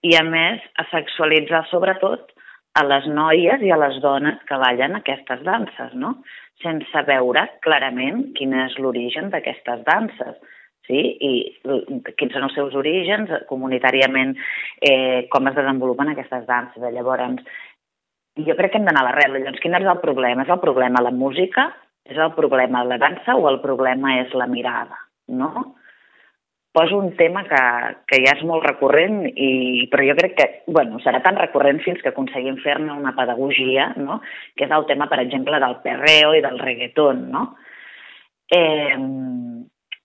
i, 0.02 0.16
a 0.18 0.24
més, 0.26 0.64
a 0.78 0.88
sexualitzar, 0.92 1.64
sobretot, 1.72 2.34
a 2.78 2.84
les 2.86 3.08
noies 3.10 3.64
i 3.66 3.72
a 3.74 3.80
les 3.82 3.98
dones 4.04 4.42
que 4.50 4.60
ballen 4.62 5.00
aquestes 5.00 5.42
danses, 5.46 5.94
no? 5.94 6.18
sense 6.62 7.02
veure 7.06 7.46
clarament 7.62 8.32
quin 8.38 8.54
és 8.66 8.78
l'origen 8.82 9.30
d'aquestes 9.34 9.84
danses 9.86 10.38
sí? 10.88 11.02
i 11.30 11.32
quins 12.18 12.36
són 12.36 12.48
els 12.48 12.56
seus 12.58 12.76
orígens 12.80 13.32
comunitàriament, 13.50 14.36
eh, 14.82 15.28
com 15.34 15.50
es 15.50 15.58
desenvolupen 15.58 16.14
aquestes 16.14 16.46
danses. 16.50 16.84
Llavors, 16.94 17.42
jo 18.48 18.56
crec 18.58 18.74
que 18.74 18.82
hem 18.82 18.88
d'anar 18.88 19.06
a 19.06 19.10
l'arrel. 19.10 19.40
Llavors, 19.40 19.64
quin 19.64 19.78
és 19.78 19.88
el 19.88 20.04
problema? 20.04 20.44
És 20.48 20.54
el 20.54 20.64
problema 20.64 21.04
la 21.04 21.12
música? 21.12 21.70
És 22.08 22.18
el 22.18 22.32
problema 22.38 22.86
la 22.88 22.98
dansa 23.02 23.36
o 23.36 23.50
el 23.50 23.60
problema 23.60 24.22
és 24.22 24.34
la 24.34 24.48
mirada? 24.48 25.04
No? 25.28 25.76
poso 26.78 26.98
un 27.00 27.16
tema 27.18 27.42
que, 27.50 27.60
que 28.06 28.20
ja 28.22 28.36
és 28.38 28.44
molt 28.46 28.62
recurrent, 28.68 29.24
i, 29.34 29.88
però 29.90 30.04
jo 30.06 30.16
crec 30.20 30.36
que 30.38 30.46
bueno, 30.70 31.00
serà 31.02 31.24
tan 31.26 31.40
recurrent 31.40 31.80
fins 31.82 32.04
que 32.04 32.12
aconseguim 32.12 32.60
fer-ne 32.62 32.94
una 32.94 33.16
pedagogia, 33.18 33.88
no? 33.98 34.20
que 34.54 34.68
és 34.68 34.76
el 34.78 34.86
tema, 34.86 35.08
per 35.10 35.18
exemple, 35.24 35.58
del 35.64 35.80
perreo 35.82 36.36
i 36.38 36.44
del 36.46 36.62
reggaeton. 36.62 37.24
No? 37.34 37.48
Eh, 38.54 38.94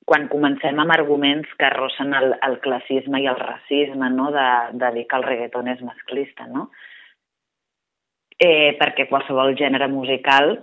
quan 0.08 0.26
comencem 0.32 0.80
amb 0.82 0.94
arguments 0.94 1.50
que 1.58 1.68
arrossen 1.68 2.14
el, 2.18 2.34
el 2.42 2.58
classisme 2.64 3.22
i 3.22 3.28
el 3.30 3.38
racisme, 3.38 4.10
no? 4.10 4.30
de, 4.34 4.48
de 4.80 4.90
dir 4.96 5.06
que 5.08 5.18
el 5.20 5.26
reggaeton 5.28 5.70
és 5.72 5.84
masclista, 5.86 6.48
no? 6.50 6.70
Eh, 8.42 8.74
perquè 8.80 9.06
qualsevol 9.06 9.54
gènere 9.58 9.86
musical 9.92 10.56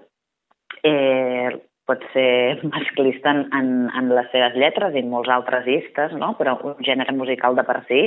eh, 0.83 1.55
pot 1.89 2.03
ser 2.13 2.59
masclista 2.73 3.31
en, 3.31 3.45
en, 3.55 3.69
en 3.95 4.11
les 4.15 4.29
seves 4.33 4.57
lletres 4.59 4.95
i 4.95 5.03
en 5.03 5.11
molts 5.13 5.31
altres 5.33 5.67
istes, 5.69 6.15
no? 6.19 6.33
però 6.39 6.57
un 6.67 6.81
gènere 6.85 7.15
musical 7.15 7.55
de 7.57 7.65
per 7.67 7.81
si 7.87 8.03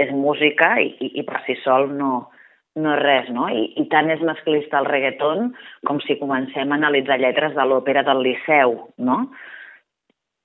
és 0.00 0.12
música 0.16 0.76
i, 0.80 0.94
i, 1.02 1.10
i 1.20 1.26
per 1.28 1.42
si 1.44 1.58
sol 1.64 1.90
no, 1.92 2.30
no 2.80 2.94
és 2.94 3.02
res, 3.02 3.28
no? 3.34 3.48
I, 3.52 3.66
I 3.82 3.84
tant 3.92 4.08
és 4.14 4.22
masclista 4.24 4.80
el 4.80 4.88
reggaeton 4.88 5.50
com 5.88 6.00
si 6.06 6.16
comencem 6.20 6.70
a 6.70 6.78
analitzar 6.78 7.18
lletres 7.20 7.56
de 7.56 7.66
l'òpera 7.66 8.04
del 8.06 8.22
Liceu, 8.24 8.78
no? 9.10 9.18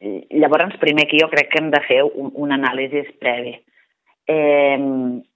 Llavors, 0.02 0.76
primer 0.82 1.08
que 1.08 1.20
jo 1.22 1.30
crec 1.32 1.50
que 1.52 1.62
hem 1.62 1.72
de 1.72 1.82
fer 1.88 2.02
un, 2.04 2.32
un 2.36 2.52
anàlisi 2.52 3.06
previ. 3.22 3.56
Eh, 4.28 4.78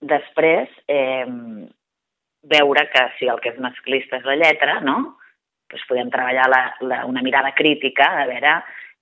després, 0.02 0.70
eh, 0.90 1.26
veure 2.44 2.90
que 2.90 3.06
si 3.18 3.28
el 3.28 3.40
que 3.40 3.54
és 3.54 3.62
masclista 3.62 4.20
és 4.20 4.28
la 4.28 4.38
lletra, 4.40 4.80
no? 4.82 5.16
doncs 5.70 5.86
podem 5.86 6.10
treballar 6.10 6.48
la, 6.50 6.62
la, 6.82 7.04
una 7.06 7.22
mirada 7.22 7.52
crítica 7.54 8.08
a 8.18 8.26
veure 8.26 8.56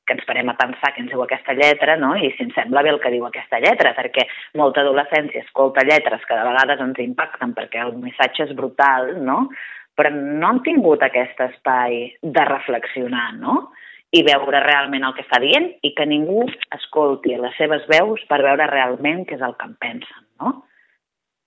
que 0.07 0.15
ens 0.15 0.25
parem 0.27 0.49
a 0.51 0.55
pensar 0.59 0.93
què 0.95 1.01
ens 1.03 1.11
diu 1.11 1.21
aquesta 1.23 1.55
lletra 1.55 1.97
no? 1.99 2.13
i 2.15 2.31
si 2.35 2.43
ens 2.43 2.55
sembla 2.55 2.83
bé 2.83 2.91
el 2.93 2.99
que 3.03 3.11
diu 3.11 3.25
aquesta 3.27 3.59
lletra, 3.63 3.93
perquè 3.95 4.25
molta 4.59 4.83
adolescència 4.83 5.43
escolta 5.43 5.85
lletres 5.87 6.23
que 6.27 6.35
de 6.35 6.45
vegades 6.47 6.83
ens 6.83 7.01
impacten 7.03 7.55
perquè 7.55 7.83
el 7.83 7.95
missatge 8.03 8.47
és 8.47 8.55
brutal, 8.55 9.13
no? 9.23 9.47
però 9.97 10.11
no 10.13 10.51
han 10.51 10.61
tingut 10.65 11.03
aquest 11.03 11.39
espai 11.47 12.03
de 12.21 12.47
reflexionar 12.51 13.29
no? 13.39 13.67
I 14.17 14.23
veure 14.25 14.61
realment 14.63 15.05
el 15.05 15.13
que 15.17 15.25
està 15.25 15.39
dient 15.43 15.67
i 15.85 15.93
que 15.97 16.07
ningú 16.09 16.45
escolti 16.75 17.35
les 17.37 17.57
seves 17.59 17.85
veus 17.91 18.23
per 18.29 18.41
veure 18.45 18.69
realment 18.71 19.25
què 19.27 19.37
és 19.37 19.43
el 19.45 19.53
que 19.59 19.67
en 19.69 19.75
pensen. 19.81 20.23
No? 20.41 20.53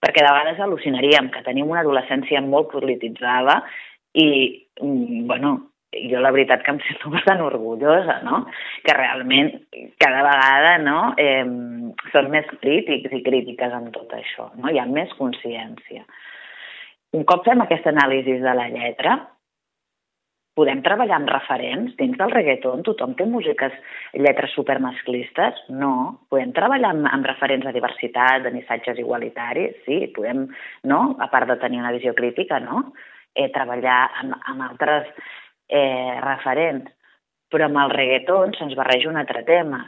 Perquè 0.00 0.22
de 0.24 0.30
vegades 0.33 0.61
al·lucinaríem 0.64 1.30
que 1.35 1.42
tenim 1.46 1.70
una 1.70 1.83
adolescència 1.85 2.40
molt 2.44 2.70
polititzada 2.72 3.61
i, 4.16 4.28
mm, 4.80 5.26
bueno, 5.28 5.56
jo 5.92 6.20
la 6.22 6.30
veritat 6.30 6.62
que 6.64 6.72
em 6.74 6.80
sento 6.87 7.11
bastant 7.16 7.42
orgullosa, 7.44 8.20
no? 8.26 8.44
Que 8.87 8.94
realment 8.94 9.52
cada 9.98 10.22
vegada 10.26 10.76
no, 10.83 10.98
eh, 11.18 11.44
són 12.14 12.30
més 12.33 12.48
crítics 12.62 13.12
i 13.16 13.22
crítiques 13.26 13.74
amb 13.74 13.90
tot 13.94 14.14
això, 14.16 14.50
no? 14.56 14.70
Hi 14.70 14.78
ha 14.78 14.87
més 14.87 15.12
consciència. 15.18 16.06
Un 17.18 17.26
cop 17.26 17.42
fem 17.46 17.62
aquesta 17.64 17.90
anàlisi 17.90 18.38
de 18.38 18.54
la 18.54 18.68
lletra, 18.70 19.18
podem 20.61 20.85
treballar 20.87 21.18
amb 21.18 21.33
referents 21.33 21.96
dins 21.99 22.18
del 22.20 22.35
reggaeton? 22.37 22.85
Tothom 22.87 23.16
té 23.16 23.27
músiques, 23.27 23.77
lletres 24.14 24.53
supermasclistes? 24.55 25.64
No. 25.73 25.94
Podem 26.31 26.53
treballar 26.57 26.92
amb, 26.94 27.09
amb 27.09 27.33
referents 27.33 27.64
de 27.66 27.75
diversitat, 27.77 28.44
de 28.44 28.53
missatges 28.55 29.01
igualitaris? 29.01 29.81
Sí, 29.88 30.05
podem, 30.16 30.46
no? 30.92 31.01
A 31.18 31.33
part 31.33 31.49
de 31.49 31.59
tenir 31.64 31.81
una 31.81 31.96
visió 31.96 32.12
crítica, 32.14 32.61
no? 32.61 32.90
eh, 33.35 33.49
treballar 33.55 34.01
amb, 34.23 34.37
amb 34.53 34.66
altres 34.66 35.09
eh, 35.68 36.18
referents. 36.25 36.90
Però 37.51 37.66
amb 37.66 37.81
el 37.83 37.94
reggaeton 37.94 38.55
se'ns 38.59 38.77
barreja 38.79 39.11
un 39.11 39.18
altre 39.18 39.42
tema, 39.46 39.83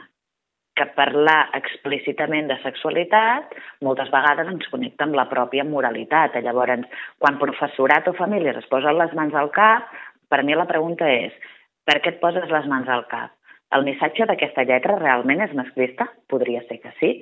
que 0.73 0.87
parlar 0.97 1.51
explícitament 1.53 2.47
de 2.49 2.55
sexualitat 2.63 3.51
moltes 3.85 4.09
vegades 4.09 4.47
ens 4.49 4.65
connecta 4.71 5.05
amb 5.05 5.13
la 5.19 5.27
pròpia 5.29 5.65
moralitat. 5.67 6.39
Llavors, 6.41 6.87
quan 7.21 7.37
professorat 7.37 8.09
o 8.09 8.15
famílies 8.17 8.57
es 8.57 8.69
posen 8.71 8.97
les 8.97 9.13
mans 9.13 9.37
al 9.37 9.51
cap, 9.53 9.85
per 10.33 10.41
mi 10.41 10.57
la 10.57 10.65
pregunta 10.69 11.05
és 11.13 11.37
per 11.85 11.99
què 12.01 12.15
et 12.15 12.19
poses 12.23 12.49
les 12.49 12.65
mans 12.71 12.89
al 12.89 13.05
cap? 13.11 13.35
El 13.75 13.85
missatge 13.85 14.25
d'aquesta 14.29 14.65
lletra 14.65 14.97
realment 14.97 15.45
és 15.45 15.53
masclista? 15.57 16.09
Podria 16.29 16.61
ser 16.65 16.79
que 16.81 16.93
sí. 16.99 17.13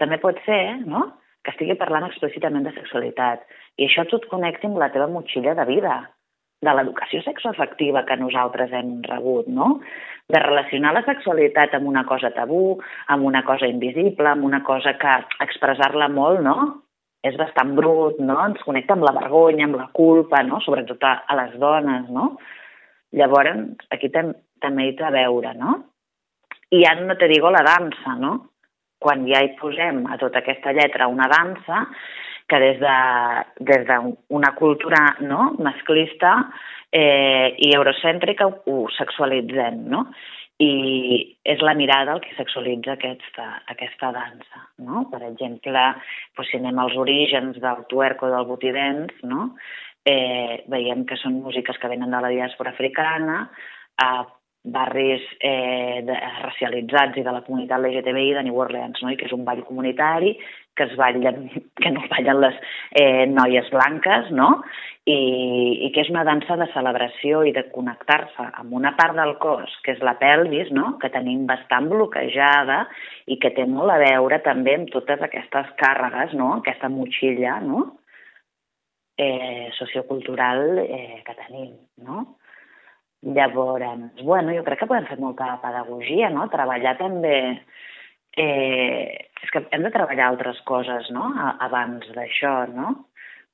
També 0.00 0.18
pot 0.22 0.40
ser, 0.48 0.80
no?, 0.88 1.06
que 1.44 1.52
estigui 1.54 1.76
parlant 1.78 2.08
explícitament 2.08 2.64
de 2.66 2.74
sexualitat. 2.74 3.44
I 3.78 3.86
això 3.86 4.04
tot 4.10 4.24
connecti 4.32 4.66
amb 4.68 4.80
la 4.82 4.90
teva 4.94 5.06
motxilla 5.12 5.54
de 5.54 5.66
vida, 5.68 5.94
de 6.64 6.72
l'educació 6.74 7.20
sexoafectiva 7.22 8.02
que 8.08 8.16
nosaltres 8.18 8.72
hem 8.74 8.96
rebut, 9.06 9.46
no? 9.46 9.68
De 10.32 10.40
relacionar 10.42 10.94
la 10.96 11.04
sexualitat 11.06 11.76
amb 11.76 11.86
una 11.92 12.02
cosa 12.08 12.32
tabú, 12.34 12.80
amb 13.12 13.28
una 13.28 13.44
cosa 13.46 13.68
invisible, 13.70 14.32
amb 14.32 14.48
una 14.48 14.62
cosa 14.66 14.96
que 14.98 15.14
expressar-la 15.46 16.08
molt, 16.10 16.42
no? 16.42 16.56
És 17.26 17.36
bastant 17.40 17.74
brut, 17.76 18.18
no? 18.22 18.38
Ens 18.44 18.62
connecta 18.64 18.94
amb 18.94 19.06
la 19.06 19.14
vergonya, 19.16 19.66
amb 19.66 19.78
la 19.80 19.88
culpa, 19.96 20.42
no? 20.46 20.60
Sobretot 20.64 21.02
a, 21.04 21.14
a 21.26 21.38
les 21.42 21.56
dones, 21.60 22.10
no? 22.14 22.34
Llavors, 23.16 23.64
aquí 23.94 24.10
tam 24.14 24.34
també 24.62 24.88
hi 24.88 24.96
té 24.98 25.06
a 25.06 25.14
veure, 25.14 25.54
no? 25.58 25.78
I 26.74 26.82
ja 26.82 26.96
no 26.98 27.14
te 27.18 27.28
digo 27.30 27.50
la 27.54 27.64
dansa, 27.66 28.16
no? 28.20 28.36
quan 28.98 29.26
ja 29.28 29.42
hi 29.44 29.52
posem 29.60 30.04
a 30.10 30.18
tota 30.20 30.40
aquesta 30.42 30.72
lletra 30.76 31.08
una 31.12 31.28
dansa 31.30 31.84
que 32.48 32.58
des 32.62 32.78
d'una 32.80 33.50
de, 33.58 33.74
des 34.46 34.58
cultura 34.58 35.02
no, 35.20 35.52
masclista 35.58 36.32
eh, 36.92 37.54
i 37.58 37.72
eurocèntrica 37.74 38.46
ho, 38.46 38.54
ho 38.70 38.86
sexualitzem, 38.96 39.82
no? 39.90 40.06
I 40.62 41.36
és 41.44 41.60
la 41.60 41.74
mirada 41.76 42.14
el 42.16 42.22
que 42.24 42.32
sexualitza 42.36 42.94
aquesta, 42.94 43.46
aquesta 43.68 44.08
dansa, 44.14 44.62
no? 44.80 45.02
Per 45.10 45.20
exemple, 45.26 45.82
doncs, 46.36 46.48
si 46.48 46.56
anem 46.56 46.78
als 46.80 46.96
orígens 46.96 47.58
del 47.60 47.84
tuerco 47.90 48.30
del 48.32 48.48
botidens, 48.48 49.12
no? 49.22 49.50
Eh, 50.06 50.62
veiem 50.72 51.04
que 51.04 51.18
són 51.20 51.42
músiques 51.44 51.76
que 51.82 51.90
venen 51.92 52.14
de 52.14 52.22
la 52.22 52.32
diàspora 52.32 52.72
africana, 52.72 53.50
eh, 54.00 54.24
barris 54.66 55.22
eh, 55.40 56.02
de, 56.06 56.16
racialitzats 56.42 57.18
i 57.18 57.24
de 57.24 57.32
la 57.32 57.42
comunitat 57.46 57.80
LGTBI 57.80 58.34
de 58.34 58.42
New 58.48 58.58
Orleans, 58.58 58.98
no? 59.02 59.12
I 59.12 59.18
que 59.18 59.28
és 59.28 59.34
un 59.36 59.44
ball 59.46 59.62
comunitari 59.66 60.34
que 60.76 60.84
es 60.84 60.96
ballen, 60.98 61.48
que 61.80 61.90
no 61.90 62.02
ballen 62.10 62.42
les 62.42 62.58
eh, 63.00 63.26
noies 63.30 63.70
blanques, 63.72 64.30
no? 64.30 64.50
I, 65.06 65.18
I 65.86 65.90
que 65.94 66.02
és 66.02 66.10
una 66.10 66.24
dansa 66.26 66.56
de 66.58 66.66
celebració 66.72 67.44
i 67.46 67.52
de 67.54 67.62
connectar-se 67.70 68.48
amb 68.60 68.74
una 68.74 68.96
part 68.98 69.14
del 69.14 69.36
cos, 69.42 69.70
que 69.86 69.94
és 69.94 70.02
la 70.02 70.16
pelvis, 70.18 70.72
no? 70.74 70.96
que 70.98 71.12
tenim 71.14 71.44
bastant 71.46 71.86
bloquejada 71.92 72.80
i 73.30 73.38
que 73.38 73.52
té 73.54 73.68
molt 73.70 73.94
a 73.94 74.00
veure 74.02 74.40
també 74.42 74.74
amb 74.74 74.90
totes 74.90 75.22
aquestes 75.22 75.70
càrregues, 75.78 76.34
no? 76.34 76.56
aquesta 76.58 76.90
motxilla 76.90 77.60
no? 77.62 77.84
eh, 79.16 79.70
sociocultural 79.78 80.82
eh, 80.82 81.22
que 81.22 81.38
tenim. 81.38 81.70
No? 82.02 82.26
Llavors, 83.22 84.22
bueno, 84.22 84.52
jo 84.52 84.62
crec 84.64 84.82
que 84.82 84.88
podem 84.90 85.06
fer 85.08 85.16
molta 85.18 85.56
pedagogia, 85.62 86.30
no? 86.30 86.48
Treballar 86.52 86.96
també... 87.00 87.38
Eh, 88.36 89.30
és 89.40 89.52
que 89.52 89.62
hem 89.72 89.84
de 89.86 89.90
treballar 89.94 90.26
altres 90.28 90.58
coses, 90.68 91.08
no?, 91.14 91.30
abans 91.64 92.04
d'això, 92.12 92.66
no? 92.68 92.90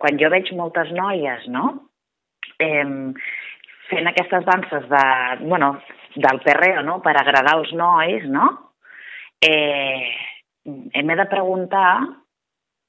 Quan 0.02 0.18
jo 0.18 0.30
veig 0.32 0.50
moltes 0.58 0.90
noies, 0.96 1.46
no?, 1.54 1.68
eh, 2.58 2.82
fent 3.86 4.10
aquestes 4.10 4.44
danses 4.48 4.88
de, 4.90 5.04
bueno, 5.44 5.76
del 6.16 6.42
perreo, 6.42 6.82
no?, 6.82 6.98
per 7.04 7.14
agradar 7.14 7.54
els 7.60 7.70
nois, 7.78 8.26
no?, 8.26 8.48
eh, 9.46 10.10
hem 10.66 11.14
de 11.22 11.28
preguntar 11.30 11.86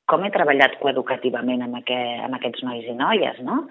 com 0.10 0.26
he 0.26 0.34
treballat 0.34 0.76
coeducativament 0.82 1.64
amb, 1.66 1.80
aquest, 1.80 2.26
amb 2.26 2.38
aquests 2.38 2.66
nois 2.66 2.90
i 2.90 2.98
noies, 2.98 3.40
no? 3.46 3.64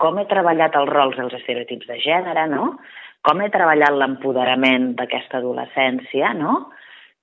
Com 0.00 0.18
he 0.18 0.26
treballat 0.30 0.76
els 0.78 0.90
rols 0.90 1.16
dels 1.18 1.34
estereotips 1.40 1.88
de 1.90 1.98
gènere, 2.02 2.46
no? 2.50 2.74
com 3.24 3.40
he 3.40 3.48
treballat 3.48 3.94
l'empoderament 3.96 4.90
d'aquesta 4.98 5.38
adolescència, 5.40 6.34
no? 6.36 6.58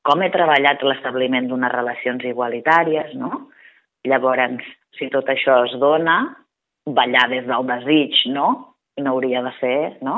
com 0.07 0.23
he 0.23 0.31
treballat 0.33 0.81
l'establiment 0.81 1.49
d'unes 1.49 1.73
relacions 1.73 2.23
igualitàries, 2.25 3.13
no? 3.19 3.47
Llavors, 4.09 4.63
si 4.97 5.11
tot 5.13 5.27
això 5.29 5.59
es 5.67 5.75
dona, 5.81 6.15
ballar 6.89 7.27
des 7.29 7.45
del 7.45 7.67
desig, 7.69 8.17
no? 8.33 8.47
No 8.97 9.13
hauria 9.13 9.43
de 9.45 9.51
ser, 9.59 9.77
no? 10.01 10.17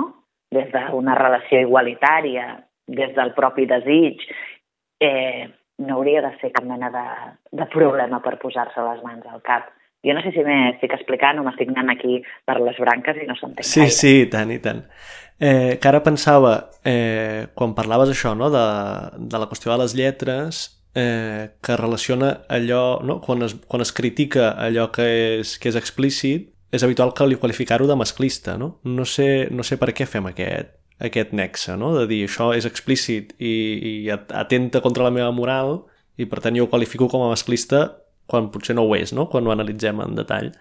Des 0.55 0.71
d'una 0.71 1.17
relació 1.19 1.59
igualitària, 1.65 2.47
des 2.87 3.11
del 3.17 3.33
propi 3.35 3.67
desig, 3.67 4.23
eh, 5.03 5.49
no 5.83 5.97
hauria 5.97 6.23
de 6.23 6.31
ser 6.39 6.53
cap 6.55 6.63
mena 6.69 6.87
de, 6.93 7.05
de 7.59 7.67
problema 7.75 8.21
per 8.23 8.37
posar-se 8.39 8.87
les 8.87 9.03
mans 9.03 9.27
al 9.27 9.43
cap 9.43 9.67
Jo 10.03 10.13
no 10.13 10.21
sé 10.21 10.33
si 10.35 10.43
m'estic 10.43 10.91
explicant 10.97 11.39
o 11.39 11.45
m'estic 11.45 11.69
anant 11.71 11.93
aquí 11.93 12.17
per 12.45 12.57
les 12.59 12.79
branques 12.81 13.17
i 13.23 13.27
no 13.29 13.37
s'entén 13.39 13.63
Sí, 13.63 13.79
gaire. 13.85 13.95
sí, 13.95 14.13
i 14.25 14.29
tant, 14.31 14.51
i 14.51 14.59
tant. 14.59 14.83
Eh, 15.39 15.77
que 15.81 15.87
ara 15.87 16.03
pensava, 16.03 16.69
eh, 16.83 17.47
quan 17.55 17.73
parlaves 17.75 18.11
això, 18.11 18.35
no?, 18.37 18.49
de, 18.51 18.63
de 19.17 19.39
la 19.39 19.47
qüestió 19.47 19.71
de 19.71 19.77
les 19.81 19.95
lletres, 19.95 20.63
eh, 20.95 21.49
que 21.63 21.77
relaciona 21.79 22.43
allò, 22.49 23.01
no? 23.03 23.19
quan, 23.21 23.41
es, 23.47 23.55
quan 23.67 23.81
es 23.81 23.91
critica 23.95 24.51
allò 24.59 24.89
que 24.91 25.07
és, 25.39 25.57
que 25.57 25.71
és 25.71 25.79
explícit, 25.79 26.51
és 26.73 26.83
habitual 26.83 27.13
que 27.13 27.25
li 27.29 27.35
qualificar-ho 27.39 27.87
de 27.87 27.95
masclista, 27.95 28.57
no? 28.57 28.79
No 28.83 29.05
sé, 29.05 29.47
no 29.51 29.63
sé 29.63 29.77
per 29.77 29.91
què 29.93 30.07
fem 30.09 30.25
aquest, 30.29 30.73
aquest 30.99 31.33
nexe, 31.33 31.77
no? 31.77 31.93
de 31.97 32.07
dir 32.09 32.23
això 32.27 32.51
és 32.57 32.65
explícit 32.65 33.33
i, 33.39 33.53
i 33.89 33.93
atenta 34.11 34.81
contra 34.81 35.03
la 35.05 35.13
meva 35.13 35.31
moral 35.31 35.83
i 36.17 36.25
per 36.29 36.41
tant 36.41 36.55
jo 36.57 36.65
ho 36.65 36.71
qualifico 36.71 37.07
com 37.09 37.23
a 37.25 37.29
masclista 37.31 38.02
quan 38.29 38.49
potser 38.53 38.75
no 38.77 38.87
ho 38.87 38.95
és, 38.95 39.13
no? 39.15 39.27
quan 39.31 39.47
ho 39.47 39.53
analitzem 39.53 40.01
en 40.03 40.15
detall. 40.19 40.51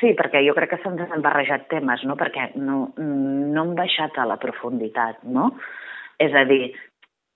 Sí, 0.00 0.12
perquè 0.18 0.42
jo 0.42 0.54
crec 0.56 0.72
que 0.74 0.80
se'ns 0.82 1.02
han 1.06 1.22
barrejat 1.22 1.68
temes, 1.70 2.02
no? 2.08 2.16
perquè 2.18 2.50
no, 2.58 2.88
no 2.98 3.64
hem 3.64 3.74
baixat 3.78 4.18
a 4.18 4.26
la 4.26 4.38
profunditat, 4.42 5.20
no? 5.22 5.52
És 6.22 6.34
a 6.34 6.42
dir, 6.46 6.72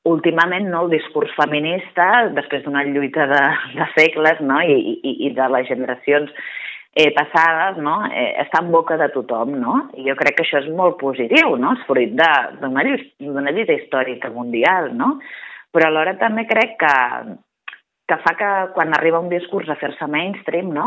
últimament 0.06 0.68
no, 0.70 0.84
el 0.86 0.94
discurs 0.94 1.32
feminista, 1.38 2.28
després 2.34 2.64
d'una 2.64 2.84
lluita 2.86 3.26
de, 3.30 3.42
de 3.78 3.88
segles 3.94 4.42
no? 4.42 4.60
I, 4.62 4.78
i, 4.96 5.14
i 5.28 5.32
de 5.34 5.48
les 5.54 5.68
generacions 5.70 6.32
eh, 6.96 7.10
passades, 7.14 7.80
no? 7.82 7.98
eh, 8.08 8.32
està 8.46 8.62
en 8.62 8.70
boca 8.74 8.96
de 9.00 9.10
tothom, 9.14 9.56
no? 9.60 9.78
I 9.98 10.06
jo 10.08 10.16
crec 10.18 10.38
que 10.38 10.46
això 10.46 10.62
és 10.62 10.70
molt 10.74 10.98
positiu, 11.02 11.54
no? 11.60 11.74
És 11.76 11.86
fruit 11.88 12.14
d'una 12.16 13.52
lluita 13.52 13.76
històrica 13.76 14.32
mundial, 14.34 14.90
no? 14.96 15.16
Però 15.74 15.90
alhora 15.90 16.16
també 16.18 16.46
crec 16.48 16.78
que, 16.80 16.94
que 18.06 18.16
fa 18.22 18.36
que 18.38 18.50
quan 18.74 18.94
arriba 18.94 19.20
un 19.22 19.28
discurs 19.32 19.68
a 19.68 19.78
fer-se 19.80 20.06
mainstream, 20.10 20.72
no? 20.74 20.86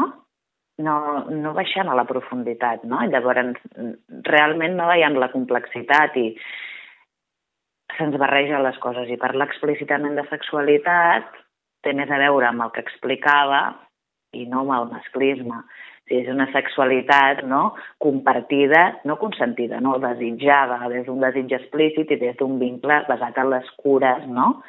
No, 0.80 0.96
no 1.28 1.52
baixem 1.58 1.90
a 1.92 1.96
la 1.98 2.08
profunditat, 2.08 2.86
no? 2.88 3.02
I 3.04 3.12
llavors 3.12 3.60
realment 4.30 4.78
no 4.80 4.88
veiem 4.88 5.18
la 5.20 5.28
complexitat 5.34 6.16
i, 6.22 6.30
se'ns 7.98 8.16
barreja 8.22 8.62
les 8.64 8.78
coses 8.84 9.10
i 9.12 9.20
parlar 9.20 9.50
explícitament 9.50 10.16
de 10.16 10.26
sexualitat 10.30 11.30
té 11.84 11.94
més 11.96 12.12
a 12.12 12.20
veure 12.22 12.48
amb 12.50 12.66
el 12.66 12.74
que 12.76 12.84
explicava 12.86 13.62
i 14.36 14.46
no 14.48 14.64
amb 14.64 14.76
el 14.78 14.90
masclisme. 14.94 15.64
És 16.10 16.28
una 16.32 16.48
sexualitat 16.54 17.44
no, 17.46 17.76
compartida, 18.02 19.00
no 19.06 19.20
consentida, 19.22 19.80
no 19.80 19.98
desitjada 20.02 20.80
des 20.90 21.06
d'un 21.06 21.22
desig 21.22 21.54
explícit 21.60 22.12
i 22.12 22.20
des 22.22 22.38
d'un 22.40 22.58
vincle 22.62 23.04
basat 23.10 23.38
en 23.38 23.52
les 23.54 23.70
cures 23.78 24.26
no, 24.28 24.64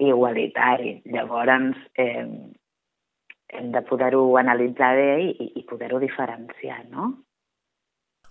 igualitari. 0.00 1.02
Llavors, 1.12 1.76
eh, 2.00 2.24
hem 3.48 3.70
de 3.72 3.82
poder-ho 3.86 4.24
analitzar 4.40 4.94
bé 4.96 5.12
i, 5.28 5.52
i 5.60 5.62
poder-ho 5.68 6.00
diferenciar, 6.02 6.82
no? 6.90 7.12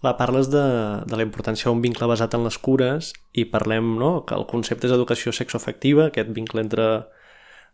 Clar, 0.01 0.17
parles 0.19 0.49
de, 0.51 0.63
de 1.07 1.17
la 1.17 1.25
importància 1.25 1.69
d'un 1.69 1.81
vincle 1.81 2.07
basat 2.09 2.35
en 2.35 2.43
les 2.45 2.57
cures 2.61 3.13
i 3.33 3.45
parlem 3.49 3.95
no, 4.01 4.11
que 4.27 4.35
el 4.37 4.45
concepte 4.49 4.89
és 4.89 4.93
educació 4.93 5.31
sexoafectiva, 5.33 6.09
aquest 6.09 6.33
vincle 6.35 6.61
entre 6.65 6.85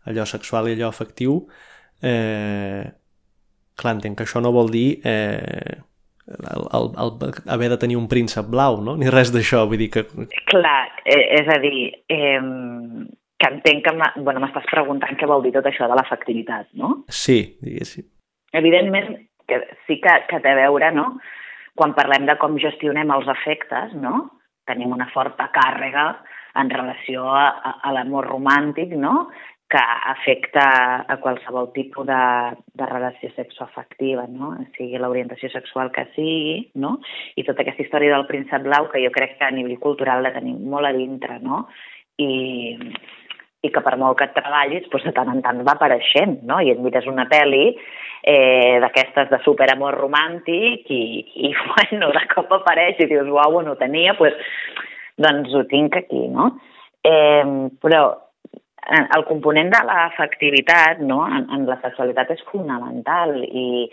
allò 0.08 0.26
sexual 0.28 0.70
i 0.70 0.76
allò 0.76 0.88
afectiu. 0.88 1.40
Eh, 2.02 2.86
clar, 3.78 3.96
entenc 3.96 4.18
que 4.18 4.26
això 4.26 4.42
no 4.44 4.52
vol 4.54 4.70
dir 4.72 5.00
eh, 5.08 5.78
el, 6.28 6.66
el, 6.78 6.90
el, 7.04 7.34
haver 7.54 7.72
de 7.72 7.80
tenir 7.82 7.98
un 7.98 8.08
príncep 8.10 8.48
blau, 8.52 8.80
no? 8.84 8.96
Ni 9.00 9.10
res 9.12 9.32
d'això, 9.34 9.64
vull 9.70 9.80
dir 9.80 9.90
que... 9.94 10.04
Clar, 10.50 10.78
eh, 11.04 11.24
és 11.40 11.50
a 11.50 11.58
dir, 11.62 11.88
eh, 12.12 12.40
que 13.42 13.50
entenc 13.50 13.84
que 13.88 13.94
m'estàs 13.98 14.22
bueno, 14.24 14.52
preguntant 14.70 15.18
què 15.18 15.28
vol 15.28 15.44
dir 15.46 15.54
tot 15.56 15.66
això 15.68 15.88
de 15.90 15.98
l'afectivitat, 15.98 16.70
no? 16.78 17.02
Sí, 17.08 17.58
diguéssim. 17.62 18.06
Evidentment 18.52 19.16
que 19.48 19.62
sí 19.88 19.98
que, 20.02 20.18
que 20.28 20.42
té 20.44 20.52
a 20.52 20.60
veure, 20.64 20.92
no?, 20.94 21.16
quan 21.74 21.94
parlem 21.96 22.26
de 22.28 22.36
com 22.36 22.58
gestionem 22.60 23.10
els 23.14 23.28
efectes, 23.32 23.94
no? 23.96 24.26
tenim 24.68 24.92
una 24.94 25.08
forta 25.12 25.48
càrrega 25.54 26.04
en 26.60 26.70
relació 26.70 27.24
a, 27.32 27.46
a, 27.48 27.72
a 27.88 27.92
l'amor 27.96 28.28
romàntic, 28.28 28.92
no? 29.00 29.30
Que 29.72 29.80
afecta 29.80 31.06
a 31.08 31.16
qualsevol 31.16 31.70
tipus 31.72 32.04
de, 32.04 32.24
de 32.76 32.86
relació 32.90 33.30
sexoafectiva, 33.32 34.26
no? 34.28 34.50
sigui 34.76 34.98
l'orientació 35.00 35.48
sexual 35.48 35.88
que 35.94 36.04
sigui, 36.12 36.58
no? 36.76 36.98
i 37.40 37.44
tota 37.46 37.64
aquesta 37.64 37.80
història 37.80 38.12
del 38.12 38.26
príncep 38.28 38.66
blau 38.66 38.90
que 38.92 39.00
jo 39.00 39.08
crec 39.14 39.38
que 39.38 39.46
a 39.46 39.54
nivell 39.56 39.78
cultural 39.80 40.20
la 40.20 40.34
tenim 40.34 40.58
molt 40.68 40.90
a 40.90 40.92
dintre, 40.92 41.38
no? 41.40 41.62
I, 42.20 42.28
i 43.64 43.70
que 43.72 43.80
per 43.80 43.94
molt 43.96 44.18
que 44.18 44.26
et 44.28 44.34
treballis, 44.36 44.90
doncs 44.92 45.06
de 45.08 45.14
tant 45.16 45.30
en 45.32 45.40
tant 45.40 45.62
va 45.64 45.72
apareixent, 45.78 46.42
no? 46.44 46.58
I 46.60 46.74
et 46.74 46.82
mires 46.84 47.08
una 47.08 47.24
pel·li 47.30 47.62
eh, 47.72 48.76
d'aquestes 48.84 49.30
de 49.32 49.38
superamor 49.46 49.96
romàntic 50.02 50.90
i, 50.92 51.04
i, 51.48 51.54
bueno, 51.70 52.10
de 52.12 52.26
cop 52.34 52.52
apareix 52.58 53.00
i 53.00 53.08
dius, 53.08 53.32
uau, 53.32 53.62
no 53.64 53.78
tenia, 53.80 54.12
doncs, 54.20 54.52
doncs 55.16 55.56
ho 55.56 55.64
tinc 55.72 55.96
aquí, 56.02 56.26
no? 56.28 56.50
Eh, 57.08 57.72
però 57.80 58.02
el 58.90 59.24
component 59.28 59.70
de 59.70 59.80
l'afectivitat 59.86 61.00
no? 61.06 61.20
en, 61.26 61.46
en 61.54 61.66
la 61.68 61.78
sexualitat 61.84 62.32
és 62.34 62.42
fonamental 62.50 63.36
i, 63.44 63.86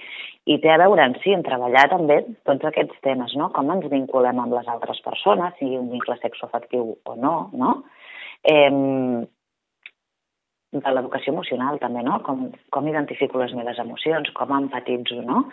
i 0.49 0.57
té 0.63 0.71
a 0.73 0.79
veure 0.81 1.05
en 1.05 1.13
si, 1.21 1.33
en 1.35 1.45
treballar 1.45 1.85
també 1.91 2.23
tots 2.49 2.65
aquests 2.65 2.97
temes, 3.05 3.35
no? 3.37 3.51
com 3.53 3.69
ens 3.69 3.85
vinculem 3.91 4.41
amb 4.41 4.55
les 4.57 4.71
altres 4.71 5.01
persones, 5.05 5.53
sigui 5.59 5.77
un 5.77 5.91
vincle 5.93 6.17
sexoafectiu 6.23 6.95
o 7.05 7.17
no, 7.21 7.35
no? 7.53 7.75
Eh, 8.49 9.25
de 10.69 10.91
l'educació 10.93 11.33
emocional 11.33 11.79
també, 11.81 12.03
no? 12.05 12.19
Com, 12.25 12.49
com 12.73 12.87
identifico 12.89 13.41
les 13.41 13.53
meves 13.57 13.79
emocions, 13.81 14.29
com 14.37 14.53
empatitzo, 14.57 15.21
no? 15.25 15.47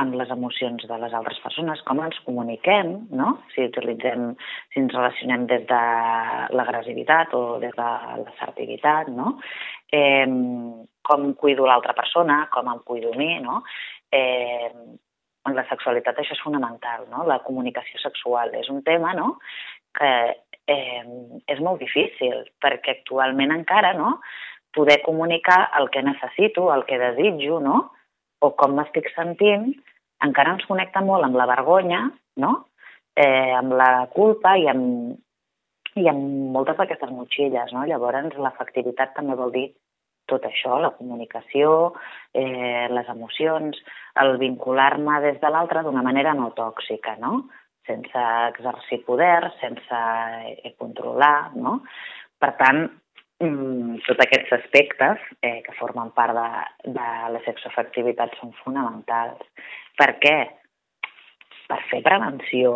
Amb 0.00 0.14
les 0.16 0.30
emocions 0.32 0.86
de 0.88 0.96
les 1.02 1.14
altres 1.16 1.40
persones, 1.44 1.82
com 1.88 2.00
ens 2.04 2.18
comuniquem, 2.24 2.92
no? 3.16 3.34
si 3.54 3.66
utilitzem, 3.68 4.30
si 4.72 4.80
ens 4.80 4.94
relacionem 4.96 5.44
des 5.50 5.66
de 5.68 5.80
l'agressivitat 6.56 7.34
o 7.36 7.42
des 7.62 7.74
de 7.76 7.90
l'assertivitat, 8.22 9.10
no? 9.12 9.34
eh, 9.92 10.26
com 11.10 11.32
cuido 11.34 11.68
l'altra 11.68 11.94
persona, 11.98 12.46
com 12.54 12.70
em 12.72 12.82
cuido 12.86 13.12
a 13.12 13.18
mi, 13.18 13.32
no? 13.44 13.62
Eh, 14.12 14.70
en 15.48 15.56
la 15.56 15.64
sexualitat 15.68 16.18
això 16.20 16.36
és 16.36 16.42
fonamental, 16.44 17.06
no? 17.12 17.24
La 17.28 17.40
comunicació 17.44 18.00
sexual 18.02 18.54
és 18.60 18.68
un 18.72 18.82
tema, 18.86 19.14
no?, 19.16 19.34
que 19.96 20.10
eh, 20.70 21.04
és 21.50 21.62
molt 21.64 21.80
difícil, 21.82 22.44
perquè 22.62 22.98
actualment 22.98 23.54
encara, 23.56 23.94
no?, 23.98 24.18
poder 24.76 25.00
comunicar 25.02 25.64
el 25.80 25.88
que 25.90 26.04
necessito, 26.06 26.68
el 26.74 26.84
que 26.86 27.00
desitjo, 27.00 27.58
no?, 27.64 27.80
o 28.40 28.52
com 28.56 28.76
m'estic 28.76 29.10
sentint, 29.16 29.72
encara 30.26 30.56
ens 30.56 30.66
connecta 30.68 31.02
molt 31.04 31.26
amb 31.26 31.38
la 31.40 31.48
vergonya, 31.50 32.04
no?, 32.42 32.52
eh, 33.16 33.52
amb 33.56 33.74
la 33.76 34.06
culpa 34.14 34.56
i 34.56 34.66
amb, 34.70 35.16
i 36.00 36.08
amb 36.08 36.52
moltes 36.54 36.78
d'aquestes 36.78 37.10
motxilles, 37.12 37.72
no? 37.74 37.84
Llavors, 37.88 38.36
l'efectivitat 38.36 39.14
també 39.16 39.36
vol 39.38 39.52
dir 39.54 39.68
tot 40.30 40.44
això, 40.46 40.78
la 40.78 40.92
comunicació, 40.94 41.92
eh, 42.32 42.86
les 42.90 43.08
emocions, 43.10 43.80
el 44.22 44.36
vincular-me 44.38 45.18
des 45.24 45.40
de 45.42 45.50
l'altre 45.50 45.82
d'una 45.82 46.04
manera 46.06 46.34
no 46.38 46.52
tòxica, 46.54 47.16
no? 47.18 47.48
sense 47.90 48.22
exercir 48.48 49.04
poder, 49.04 49.50
sense 49.60 50.00
eh, 50.62 50.74
controlar, 50.78 51.50
no? 51.56 51.80
Per 52.40 52.52
tant, 52.60 52.84
mm, 53.42 54.00
tots 54.06 54.22
aquests 54.24 54.52
aspectes 54.60 55.24
eh, 55.42 55.60
que 55.66 55.74
formen 55.78 56.12
part 56.16 56.36
de, 56.36 56.92
de 56.96 57.08
la 57.34 57.42
sexoafectivitat 57.46 58.36
són 58.38 58.54
fonamentals. 58.62 59.42
Per 60.00 60.10
què? 60.22 60.36
Per 61.70 61.80
fer 61.90 62.00
prevenció 62.06 62.72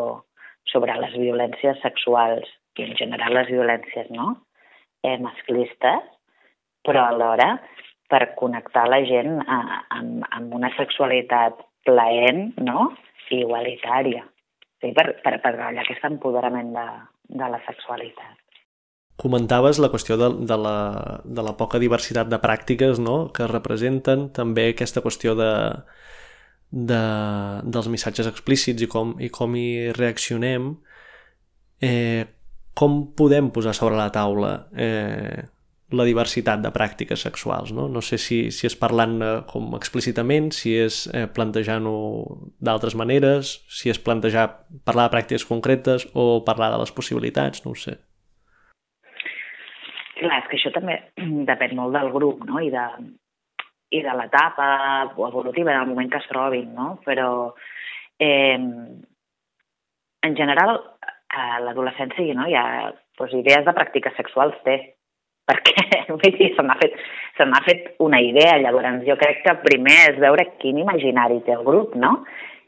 sobre 0.70 0.96
les 1.00 1.14
violències 1.16 1.80
sexuals 1.82 2.50
i 2.78 2.84
en 2.84 2.92
general 2.98 3.36
les 3.38 3.48
violències 3.52 4.10
no? 4.12 4.34
eh, 5.06 5.16
masclistes, 5.22 6.04
però 6.84 7.06
alhora 7.08 7.54
per 8.10 8.34
connectar 8.38 8.84
la 8.90 9.00
gent 9.08 9.38
a, 9.40 9.58
amb, 9.96 10.26
amb 10.36 10.54
una 10.58 10.70
sexualitat 10.76 11.64
plaent 11.88 12.46
no? 12.60 12.90
i 13.32 13.40
igualitària 13.40 14.24
sí, 14.82 14.92
per, 14.92 15.06
per, 15.24 15.38
per 15.40 15.52
treballar 15.54 15.84
aquest 15.84 16.04
empoderament 16.10 16.74
de, 16.76 16.86
de 17.40 17.52
la 17.54 17.60
sexualitat. 17.68 18.40
Comentaves 19.20 19.78
la 19.78 19.88
qüestió 19.92 20.18
de, 20.20 20.28
de, 20.44 20.56
la, 20.58 20.78
de 21.24 21.42
la 21.46 21.54
poca 21.56 21.78
diversitat 21.80 22.28
de 22.28 22.40
pràctiques 22.42 23.00
no? 23.00 23.30
que 23.34 23.48
representen, 23.48 24.28
també 24.34 24.68
aquesta 24.72 25.04
qüestió 25.04 25.36
de, 25.38 25.52
de, 26.74 27.02
dels 27.62 27.88
missatges 27.92 28.26
explícits 28.26 28.82
i 28.82 28.90
com, 28.90 29.14
i 29.22 29.30
com 29.30 29.54
hi 29.54 29.92
reaccionem, 29.94 30.72
eh, 31.82 32.24
com 32.74 33.04
podem 33.14 33.52
posar 33.54 33.76
sobre 33.78 33.94
la 34.00 34.10
taula 34.10 34.56
eh, 34.74 35.44
la 35.94 36.06
diversitat 36.08 36.62
de 36.64 36.72
pràctiques 36.74 37.22
sexuals. 37.22 37.70
No, 37.76 37.86
no 37.86 38.02
sé 38.02 38.18
si, 38.18 38.38
si 38.50 38.66
és 38.66 38.74
parlant 38.74 39.20
com 39.50 39.76
explícitament, 39.78 40.50
si 40.56 40.74
és 40.82 41.04
eh, 41.14 41.28
plantejant-ho 41.30 41.94
d'altres 42.58 42.98
maneres, 42.98 43.60
si 43.70 43.92
és 43.92 44.00
plantejar 44.02 44.48
parlar 44.88 45.06
de 45.06 45.14
pràctiques 45.14 45.46
concretes 45.46 46.08
o 46.14 46.42
parlar 46.46 46.72
de 46.74 46.82
les 46.82 46.94
possibilitats, 46.96 47.62
no 47.62 47.76
ho 47.76 47.78
sé. 47.78 48.00
Clar, 50.18 50.40
és 50.40 50.50
que 50.50 50.58
això 50.58 50.74
també 50.74 50.98
depèn 51.52 51.78
molt 51.78 51.94
del 51.94 52.10
grup 52.14 52.42
no? 52.48 52.58
I, 52.58 52.72
de, 52.74 52.88
i 53.94 54.02
de 54.02 54.14
l'etapa 54.18 54.68
evolutiva, 55.14 55.72
del 55.72 55.90
moment 55.90 56.10
que 56.10 56.20
es 56.22 56.28
trobin, 56.30 56.72
no? 56.74 56.98
Però, 57.06 57.54
eh, 58.18 58.58
en 60.24 60.36
general, 60.36 60.80
a 61.34 61.60
l'adolescència 61.60 62.34
no? 62.36 62.46
hi 62.48 62.56
ha 62.58 62.66
doncs, 63.18 63.34
idees 63.40 63.64
de 63.66 63.74
pràctiques 63.76 64.14
sexuals, 64.18 64.56
té, 64.66 64.76
perquè 65.48 65.76
vull 66.12 66.38
dir, 66.38 66.52
se 66.56 66.64
m'ha 66.66 66.78
fet, 66.80 66.96
se 67.38 67.48
fet 67.66 67.92
una 68.04 68.20
idea, 68.22 68.56
llavors 68.62 69.04
jo 69.08 69.18
crec 69.20 69.42
que 69.44 69.58
primer 69.66 70.00
és 70.12 70.22
veure 70.22 70.48
quin 70.62 70.80
imaginari 70.82 71.42
té 71.46 71.56
el 71.56 71.66
grup, 71.66 71.94
no? 71.98 72.16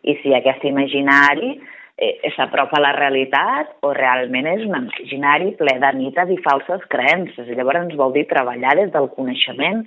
I 0.07 0.19
si 0.23 0.35
aquest 0.37 0.65
imaginari 0.69 1.57
eh, 1.97 2.31
s'apropa 2.37 2.79
a 2.79 2.85
la 2.85 2.93
realitat 2.95 3.73
o 3.87 3.93
realment 3.97 4.47
és 4.53 4.65
un 4.67 4.77
imaginari 4.85 5.55
ple 5.59 5.79
de 5.83 5.93
mites 5.97 6.31
i 6.31 6.37
falses 6.45 6.85
creences. 6.93 7.49
Llavors 7.49 7.97
vol 7.99 8.15
dir 8.15 8.27
treballar 8.31 8.77
des 8.79 8.93
del 8.95 9.09
coneixement 9.17 9.87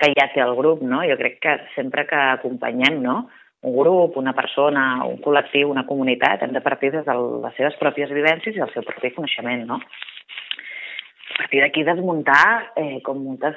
que 0.00 0.10
ja 0.18 0.28
té 0.34 0.42
el 0.42 0.54
grup, 0.58 0.82
no? 0.82 1.02
Jo 1.06 1.16
crec 1.20 1.40
que 1.42 1.56
sempre 1.76 2.06
que 2.10 2.20
acompanyem, 2.34 3.00
no?, 3.02 3.24
un 3.64 3.76
grup, 3.78 4.18
una 4.20 4.34
persona, 4.36 5.04
un 5.08 5.16
col·lectiu, 5.24 5.70
una 5.72 5.86
comunitat, 5.88 6.42
hem 6.44 6.52
de 6.52 6.60
partir 6.60 6.90
des 6.92 7.06
de 7.06 7.14
les 7.16 7.54
seves 7.56 7.78
pròpies 7.80 8.10
vivències 8.12 8.58
i 8.58 8.60
el 8.60 8.72
seu 8.74 8.84
propi 8.84 9.14
coneixement, 9.16 9.62
no? 9.70 9.78
A 9.80 11.36
partir 11.38 11.62
d'aquí 11.62 11.84
desmuntar 11.86 12.74
eh, 12.76 13.00
com 13.06 13.22
moltes 13.24 13.56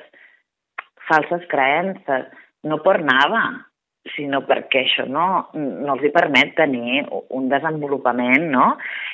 falses 1.10 1.44
creences, 1.52 2.32
no 2.64 2.80
per 2.86 3.02
nada, 3.04 3.42
sinó 4.16 4.42
perquè 4.48 4.86
això 4.86 5.04
no, 5.12 5.26
no 5.54 5.98
els 5.98 6.06
hi 6.08 6.12
permet 6.16 6.54
tenir 6.56 7.04
un 7.36 7.50
desenvolupament 7.52 8.48
no? 8.54 8.70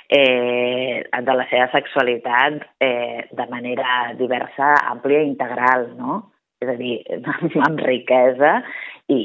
eh, 0.05 1.01
de 1.01 1.35
la 1.39 1.47
seva 1.49 1.71
sexualitat 1.73 2.61
eh, 2.77 3.25
de 3.31 3.47
manera 3.49 4.13
diversa, 4.19 4.75
àmplia 4.93 5.23
i 5.23 5.31
integral, 5.31 5.89
no? 5.97 6.19
És 6.63 6.71
a 6.71 6.77
dir, 6.79 6.97
amb 7.67 7.81
riquesa 7.83 8.59
i, 9.11 9.19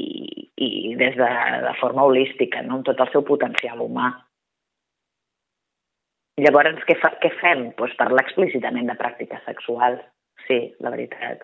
i 0.59 0.69
des 0.99 1.15
de, 1.19 1.29
de 1.65 1.75
forma 1.79 2.05
holística, 2.07 2.63
no? 2.65 2.79
amb 2.79 2.89
tot 2.89 2.99
el 2.99 3.11
seu 3.13 3.25
potencial 3.27 3.81
humà. 3.83 4.11
Llavors, 6.39 6.83
què, 6.87 6.95
fa, 7.01 7.13
què 7.19 7.31
fem? 7.41 7.69
Pues 7.79 7.95
parlar 7.99 8.23
explícitament 8.23 8.87
de 8.87 8.95
pràctiques 8.99 9.43
sexuals, 9.47 9.99
sí, 10.47 10.61
la 10.83 10.93
veritat. 10.93 11.43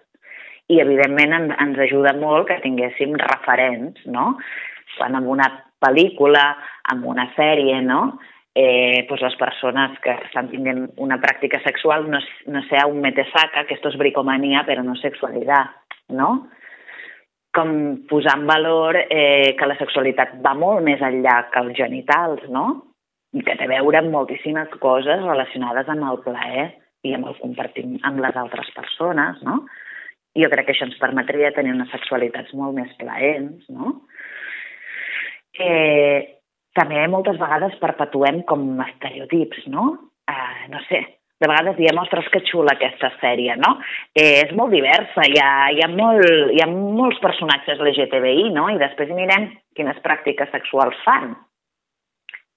I, 0.71 0.79
evidentment, 0.81 1.35
en, 1.35 1.49
ens 1.61 1.81
ajuda 1.83 2.15
molt 2.17 2.47
que 2.49 2.61
tinguéssim 2.63 3.17
referents, 3.21 3.99
no? 4.09 4.31
Quan 4.95 5.17
en 5.19 5.27
una 5.29 5.49
pel·lícula, 5.83 6.45
en 6.93 7.03
una 7.11 7.27
sèrie, 7.35 7.81
no? 7.83 8.15
eh, 8.55 9.05
pues 9.09 9.21
les 9.21 9.35
persones 9.35 9.99
que 9.99 10.15
estan 10.25 10.47
tinguent 10.49 10.85
una 11.03 11.19
pràctica 11.19 11.59
sexual 11.61 12.09
no, 12.09 12.21
no 12.47 12.61
sea 12.69 12.87
un 12.87 13.01
metesaca, 13.01 13.65
que 13.67 13.75
esto 13.75 13.89
es 13.89 13.97
bricomanía, 13.97 14.63
però 14.65 14.81
no 14.81 14.95
sexualidad, 14.95 15.75
no? 16.13 16.29
Com 17.55 17.71
posar 18.09 18.35
en 18.39 18.45
valor 18.49 18.99
eh, 18.99 19.55
que 19.57 19.69
la 19.69 19.77
sexualitat 19.79 20.35
va 20.43 20.53
molt 20.59 20.83
més 20.85 21.01
enllà 21.01 21.45
que 21.53 21.63
els 21.63 21.77
genitals, 21.77 22.43
no? 22.51 22.65
I 23.35 23.43
que 23.43 23.55
té 23.57 23.67
a 23.67 23.71
veure 23.71 23.99
amb 23.99 24.13
moltíssimes 24.13 24.75
coses 24.83 25.23
relacionades 25.23 25.89
amb 25.91 26.07
el 26.09 26.21
plaer 26.23 26.67
i 27.05 27.13
amb 27.15 27.29
el 27.29 27.39
compartir 27.39 27.85
amb 28.07 28.21
les 28.23 28.37
altres 28.39 28.71
persones, 28.75 29.41
no? 29.47 29.63
Jo 30.35 30.49
crec 30.51 30.67
que 30.67 30.75
això 30.75 30.87
ens 30.89 30.99
permetria 30.99 31.53
tenir 31.55 31.71
unes 31.71 31.91
sexualitats 31.95 32.51
molt 32.59 32.75
més 32.75 32.91
plaents, 32.99 33.67
no? 33.71 34.01
Eh, 35.55 36.35
també 36.75 37.05
moltes 37.07 37.39
vegades 37.39 37.77
perpetuem 37.79 38.41
com 38.49 38.65
estereotips, 38.83 39.63
no? 39.71 39.85
Uh, 40.25 40.65
no 40.73 40.81
sé, 40.89 40.99
de 41.41 41.49
vegades 41.51 41.75
diem, 41.75 41.97
ostres, 41.99 42.29
que 42.31 42.43
xula 42.47 42.75
aquesta 42.75 43.09
sèrie, 43.19 43.57
no? 43.59 43.75
Eh, 44.15 44.45
és 44.45 44.53
molt 44.55 44.71
diversa, 44.71 45.25
hi 45.27 45.41
ha, 45.41 45.49
hi, 45.73 45.83
ha 45.83 45.89
molt, 45.91 46.53
hi 46.55 46.61
ha 46.63 46.69
molts 46.71 47.19
personatges 47.23 47.81
LGTBI, 47.83 48.49
no? 48.55 48.69
I 48.71 48.79
després 48.79 49.11
mirem 49.11 49.49
quines 49.75 49.99
pràctiques 50.05 50.51
sexuals 50.55 50.97
fan. 51.03 51.33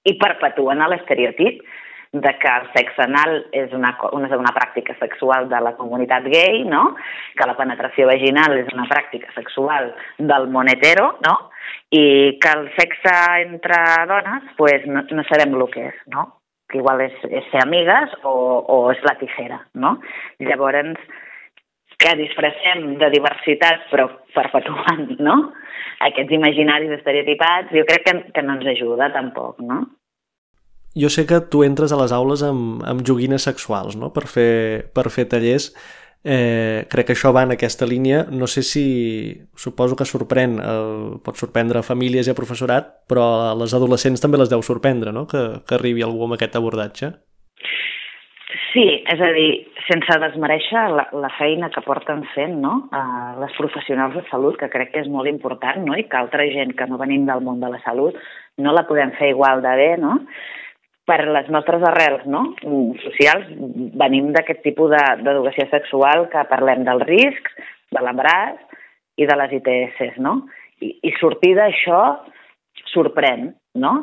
I 0.06 0.14
perpetuen 0.20 0.84
l'estereotip 0.88 1.64
de 2.12 2.32
que 2.40 2.48
el 2.48 2.68
sexe 2.72 3.02
anal 3.04 3.34
és 3.52 3.72
una, 3.76 3.90
una, 4.16 4.30
una 4.38 4.52
pràctica 4.56 4.94
sexual 4.98 5.48
de 5.50 5.60
la 5.60 5.74
comunitat 5.76 6.24
gay, 6.32 6.62
no? 6.64 6.94
que 7.36 7.46
la 7.46 7.56
penetració 7.58 8.06
vaginal 8.08 8.56
és 8.56 8.70
una 8.72 8.86
pràctica 8.88 9.28
sexual 9.34 9.92
del 10.16 10.48
món 10.48 10.70
hetero, 10.72 11.10
no? 11.26 11.34
i 11.92 12.38
que 12.40 12.54
el 12.56 12.70
sexe 12.78 13.14
entre 13.44 13.82
dones 14.08 14.48
pues, 14.56 14.86
no, 14.88 15.04
no 15.04 15.26
sabem 15.28 15.52
el 15.58 15.68
que 15.74 15.88
és, 15.90 16.00
no? 16.14 16.37
Que 16.68 16.78
igual 16.80 17.00
és, 17.04 17.16
és 17.30 17.46
ser 17.52 17.62
amigues 17.64 18.12
o, 18.22 18.34
o 18.68 18.76
és 18.92 19.00
la 19.06 19.16
tijera, 19.20 19.62
no? 19.74 19.96
Llavors, 20.44 21.00
que 21.98 22.14
disfressem 22.20 22.92
de 23.00 23.10
diversitat 23.10 23.88
però 23.92 24.06
perpetuant, 24.36 25.16
no? 25.18 25.38
Aquests 26.06 26.34
imaginaris 26.36 26.92
estereotipats, 27.00 27.72
jo 27.74 27.86
crec 27.88 28.04
que, 28.06 28.18
que 28.34 28.44
no 28.44 28.58
ens 28.58 28.68
ajuda 28.74 29.10
tampoc, 29.14 29.58
no? 29.64 29.82
Jo 30.98 31.10
sé 31.12 31.26
que 31.28 31.40
tu 31.52 31.62
entres 31.66 31.92
a 31.92 31.98
les 32.00 32.14
aules 32.14 32.42
amb, 32.46 32.84
amb 32.86 33.02
joguines 33.06 33.44
sexuals, 33.46 33.98
no?, 33.98 34.12
per 34.14 34.26
fer, 34.30 34.88
per 34.94 35.08
fer 35.14 35.26
tallers. 35.30 35.72
Eh, 36.24 36.84
crec 36.90 37.06
que 37.08 37.14
això 37.14 37.30
va 37.32 37.44
en 37.46 37.54
aquesta 37.54 37.86
línia. 37.86 38.24
No 38.30 38.48
sé 38.50 38.64
si... 38.66 38.84
Suposo 39.56 39.96
que 39.96 40.08
sorprèn, 40.08 40.58
el, 40.62 41.18
pot 41.24 41.38
sorprendre 41.38 41.80
a 41.80 41.86
famílies 41.86 42.28
i 42.28 42.34
a 42.34 42.38
professorat, 42.38 42.90
però 43.08 43.28
a 43.50 43.54
les 43.58 43.74
adolescents 43.74 44.22
també 44.22 44.40
les 44.40 44.50
deu 44.50 44.62
sorprendre, 44.62 45.14
no?, 45.14 45.26
que, 45.30 45.62
que 45.66 45.78
arribi 45.78 46.04
algú 46.04 46.26
amb 46.26 46.38
aquest 46.38 46.58
abordatge. 46.58 47.14
Sí, 48.72 48.84
és 49.08 49.20
a 49.20 49.30
dir, 49.32 49.48
sense 49.88 50.18
desmereixer 50.20 50.84
la, 50.92 51.06
la 51.16 51.30
feina 51.38 51.70
que 51.72 51.82
porten 51.84 52.22
fent 52.34 52.58
no? 52.62 52.74
Uh, 52.92 53.40
les 53.42 53.54
professionals 53.56 54.16
de 54.16 54.22
salut, 54.28 54.58
que 54.60 54.68
crec 54.72 54.92
que 54.92 55.02
és 55.04 55.08
molt 55.12 55.28
important, 55.30 55.80
no? 55.84 55.96
i 55.96 56.04
que 56.08 56.18
altra 56.20 56.46
gent 56.52 56.74
que 56.76 56.86
no 56.88 57.00
venim 57.00 57.24
del 57.28 57.44
món 57.44 57.60
de 57.64 57.72
la 57.72 57.80
salut 57.84 58.16
no 58.60 58.74
la 58.76 58.84
podem 58.88 59.14
fer 59.18 59.32
igual 59.32 59.64
de 59.64 59.74
bé, 59.80 59.90
no? 60.00 60.18
Per 61.08 61.22
les 61.24 61.48
nostres 61.52 61.84
arrels 61.88 62.26
no? 62.28 62.44
socials, 63.04 63.48
venim 64.00 64.30
d'aquest 64.36 64.60
tipus 64.66 64.92
d'educació 64.92 65.68
sexual 65.72 66.26
que 66.32 66.44
parlem 66.50 66.84
dels 66.86 67.06
riscs, 67.08 67.54
de 67.94 68.02
l'embaràs 68.04 68.58
i 69.16 69.26
de 69.26 69.36
les 69.40 69.54
ITS, 69.58 70.18
no? 70.20 70.34
I, 70.84 70.92
i 71.08 71.12
sortir 71.16 71.54
d'això 71.56 72.00
sorprèn, 72.92 73.48
no? 73.82 73.94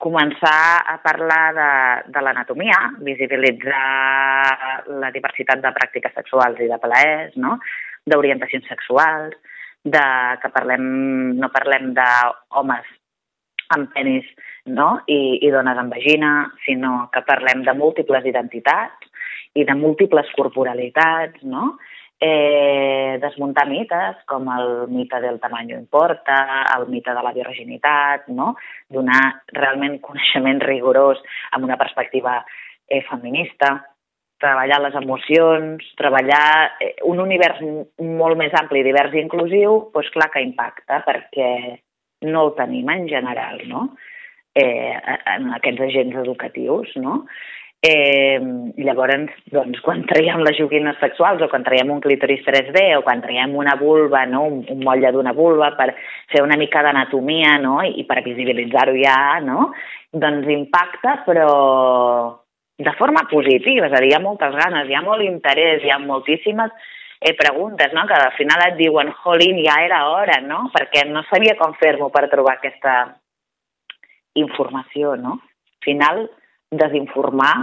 Començar 0.00 0.80
a 0.88 0.96
parlar 1.04 1.44
de, 1.56 1.70
de 2.12 2.20
l'anatomia, 2.24 2.78
visibilitzar 3.04 3.80
la 5.02 5.10
diversitat 5.12 5.60
de 5.64 5.72
pràctiques 5.76 6.14
sexuals 6.16 6.60
i 6.60 6.68
de 6.70 6.78
plaers, 6.80 7.34
no? 7.36 7.58
d'orientacions 8.08 8.64
sexuals, 8.68 9.34
de 9.84 10.04
que 10.40 10.48
parlem, 10.52 10.86
no 11.40 11.50
parlem 11.52 11.92
d'homes 11.96 12.88
amb 13.76 13.92
penis 13.94 14.26
no? 14.66 14.90
I, 15.06 15.38
i 15.46 15.50
dones 15.52 15.78
amb 15.78 15.94
vagina, 15.94 16.32
sinó 16.66 17.08
que 17.12 17.24
parlem 17.26 17.64
de 17.66 17.74
múltiples 17.78 18.26
identitats 18.26 19.08
i 19.54 19.64
de 19.64 19.74
múltiples 19.74 20.28
corporalitats, 20.36 21.42
no? 21.42 21.76
eh, 22.20 23.18
desmuntar 23.20 23.66
mites 23.68 24.20
com 24.28 24.48
el 24.52 24.88
mite 24.92 25.20
del 25.24 25.40
tamany 25.40 25.72
importa, 25.72 26.66
el 26.76 26.86
mite 26.92 27.14
de 27.16 27.22
la 27.24 27.32
virginitat, 27.32 28.28
no? 28.28 28.54
donar 28.88 29.22
realment 29.56 29.98
coneixement 30.04 30.60
rigorós 30.60 31.22
amb 31.56 31.64
una 31.64 31.80
perspectiva 31.80 32.42
eh, 32.86 33.00
feminista, 33.08 33.78
treballar 34.40 34.80
les 34.84 34.94
emocions, 35.00 35.84
treballar 35.96 36.76
eh, 36.80 36.94
un 37.08 37.20
univers 37.24 37.60
molt 37.64 38.38
més 38.40 38.54
ampli, 38.60 38.84
divers 38.84 39.16
i 39.16 39.24
inclusiu, 39.24 39.86
doncs 39.94 40.12
clar 40.14 40.30
que 40.32 40.44
impacta, 40.44 41.00
perquè 41.08 41.50
no 42.28 42.46
el 42.46 42.56
tenim 42.56 42.88
en 42.92 43.08
general, 43.08 43.62
no? 43.68 43.88
Eh, 44.60 45.16
en 45.36 45.50
aquests 45.56 45.88
agents 45.88 46.20
educatius, 46.22 46.92
no? 46.96 47.24
Eh, 47.80 48.36
llavors, 48.76 49.30
doncs, 49.48 49.78
quan 49.80 50.02
traiem 50.04 50.42
les 50.44 50.58
joguines 50.58 50.98
sexuals 51.00 51.40
o 51.40 51.46
quan 51.48 51.62
traiem 51.64 51.88
un 51.94 52.02
clítoris 52.04 52.42
3D 52.44 52.82
o 52.98 53.00
quan 53.06 53.22
traiem 53.24 53.54
una 53.56 53.72
vulva, 53.80 54.26
no? 54.28 54.42
un, 54.50 54.58
un 54.68 54.82
motlle 54.84 55.08
d'una 55.14 55.32
vulva 55.32 55.70
per 55.78 55.94
fer 56.28 56.42
una 56.44 56.58
mica 56.60 56.82
d'anatomia 56.84 57.54
no? 57.62 57.78
I, 57.80 57.94
i 58.02 58.04
per 58.04 58.20
visibilitzar-ho 58.26 58.92
ja, 59.00 59.16
no? 59.40 59.70
doncs 60.12 60.52
impacta, 60.52 61.22
però 61.24 61.48
de 62.76 62.92
forma 63.00 63.24
positiva, 63.32 63.88
és 63.88 63.96
a 63.96 64.04
dir, 64.04 64.12
hi 64.12 64.18
ha 64.18 64.22
moltes 64.28 64.60
ganes, 64.60 64.88
hi 64.88 65.00
ha 65.00 65.04
molt 65.06 65.24
interès, 65.24 65.80
hi 65.80 65.92
ha 65.94 65.98
moltíssimes 66.04 66.76
eh, 67.20 67.32
preguntes, 67.32 67.96
no? 67.96 68.04
que 68.04 68.20
al 68.20 68.36
final 68.36 68.66
et 68.66 68.76
diuen, 68.76 69.12
jolín, 69.24 69.64
ja 69.64 69.80
era 69.84 70.04
hora, 70.12 70.36
no? 70.44 70.66
perquè 70.76 71.08
no 71.08 71.24
sabia 71.32 71.56
com 71.56 71.72
fer-m'ho 71.80 72.12
per 72.12 72.28
trobar 72.28 72.58
aquesta, 72.58 72.96
informació, 74.34 75.16
no? 75.16 75.38
Al 75.40 75.84
final, 75.84 76.24
desinformar 76.70 77.54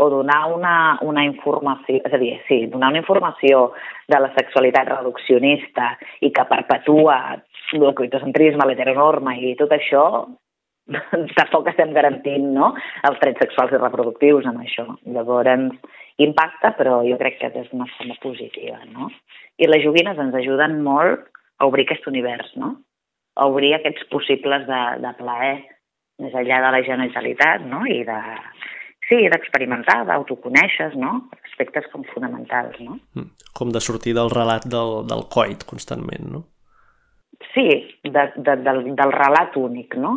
o 0.00 0.08
donar 0.08 0.46
una, 0.54 0.98
una 1.04 1.24
informació, 1.26 2.00
és 2.00 2.14
a 2.14 2.18
dir, 2.20 2.32
sí, 2.48 2.64
donar 2.72 2.88
una 2.94 3.02
informació 3.02 3.72
de 4.08 4.20
la 4.22 4.30
sexualitat 4.32 4.88
reduccionista 4.88 5.90
i 6.24 6.30
que 6.32 6.46
perpetua 6.48 7.18
el 7.76 7.90
coitocentrisme, 7.98 8.64
l'heteronorma 8.66 9.36
i 9.36 9.52
tot 9.58 9.74
això, 9.76 10.04
tampoc 11.38 11.68
estem 11.70 11.92
garantint 11.94 12.48
no? 12.54 12.72
els 13.06 13.20
drets 13.20 13.44
sexuals 13.44 13.74
i 13.74 13.80
reproductius 13.82 14.48
amb 14.48 14.64
això. 14.64 14.86
Llavors, 15.04 15.68
impacta, 16.24 16.72
però 16.78 17.00
jo 17.06 17.18
crec 17.20 17.38
que 17.40 17.52
és 17.60 17.68
una 17.76 17.88
forma 17.96 18.16
positiva. 18.24 18.80
No? 18.94 19.10
I 19.60 19.68
les 19.68 19.84
joguines 19.84 20.18
ens 20.18 20.34
ajuden 20.40 20.80
molt 20.86 21.28
a 21.60 21.68
obrir 21.68 21.84
aquest 21.86 22.08
univers, 22.08 22.48
no? 22.56 22.78
A 23.36 23.46
obrir 23.52 23.74
aquests 23.76 24.08
possibles 24.10 24.64
de, 24.68 24.80
de 25.04 25.12
plaer 25.20 25.54
més 26.22 26.34
enllà 26.36 26.60
de 26.64 26.70
la 26.76 26.82
genitalitat, 26.86 27.64
no? 27.68 27.82
I 27.88 28.02
de, 28.08 28.18
sí, 29.08 29.20
d'experimentar, 29.32 30.02
d'autoconèixer, 30.08 30.92
no? 31.00 31.16
Aspectes 31.50 31.88
com 31.92 32.06
fonamentals, 32.14 32.78
no? 32.84 32.98
Mm. 33.18 33.30
Com 33.56 33.72
de 33.74 33.82
sortir 33.82 34.14
del 34.16 34.30
relat 34.32 34.68
del, 34.70 35.00
del 35.10 35.26
coit 35.32 35.66
constantment, 35.68 36.30
no? 36.36 36.44
Sí, 37.54 37.66
de, 38.04 38.26
de, 38.36 38.56
del, 38.62 38.84
del 38.96 39.16
relat 39.16 39.56
únic, 39.58 39.96
no? 39.98 40.14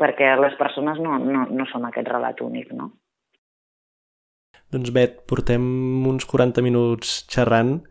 Perquè 0.00 0.32
les 0.40 0.56
persones 0.58 0.98
no, 1.04 1.18
no, 1.20 1.46
no 1.52 1.68
som 1.70 1.84
aquest 1.86 2.08
relat 2.10 2.40
únic, 2.42 2.72
no? 2.74 2.90
Doncs 4.72 4.90
Bet, 4.96 5.18
portem 5.28 5.62
uns 6.08 6.24
40 6.28 6.64
minuts 6.64 7.20
xerrant 7.30 7.82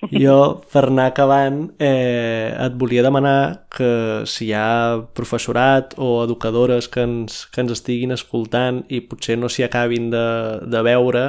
jo, 0.22 0.36
per 0.72 0.86
anar 0.88 1.10
acabant, 1.10 1.60
eh, 1.82 2.50
et 2.54 2.76
volia 2.80 3.04
demanar 3.04 3.66
que 3.72 3.90
si 4.30 4.48
hi 4.48 4.54
ha 4.56 5.02
professorat 5.16 5.94
o 5.98 6.22
educadores 6.24 6.88
que 6.88 7.04
ens, 7.04 7.44
que 7.52 7.60
ens 7.64 7.74
estiguin 7.76 8.14
escoltant 8.16 8.82
i 8.88 9.02
potser 9.04 9.36
no 9.38 9.50
s'hi 9.52 9.66
acabin 9.66 10.08
de, 10.14 10.24
de 10.72 10.82
veure, 10.86 11.24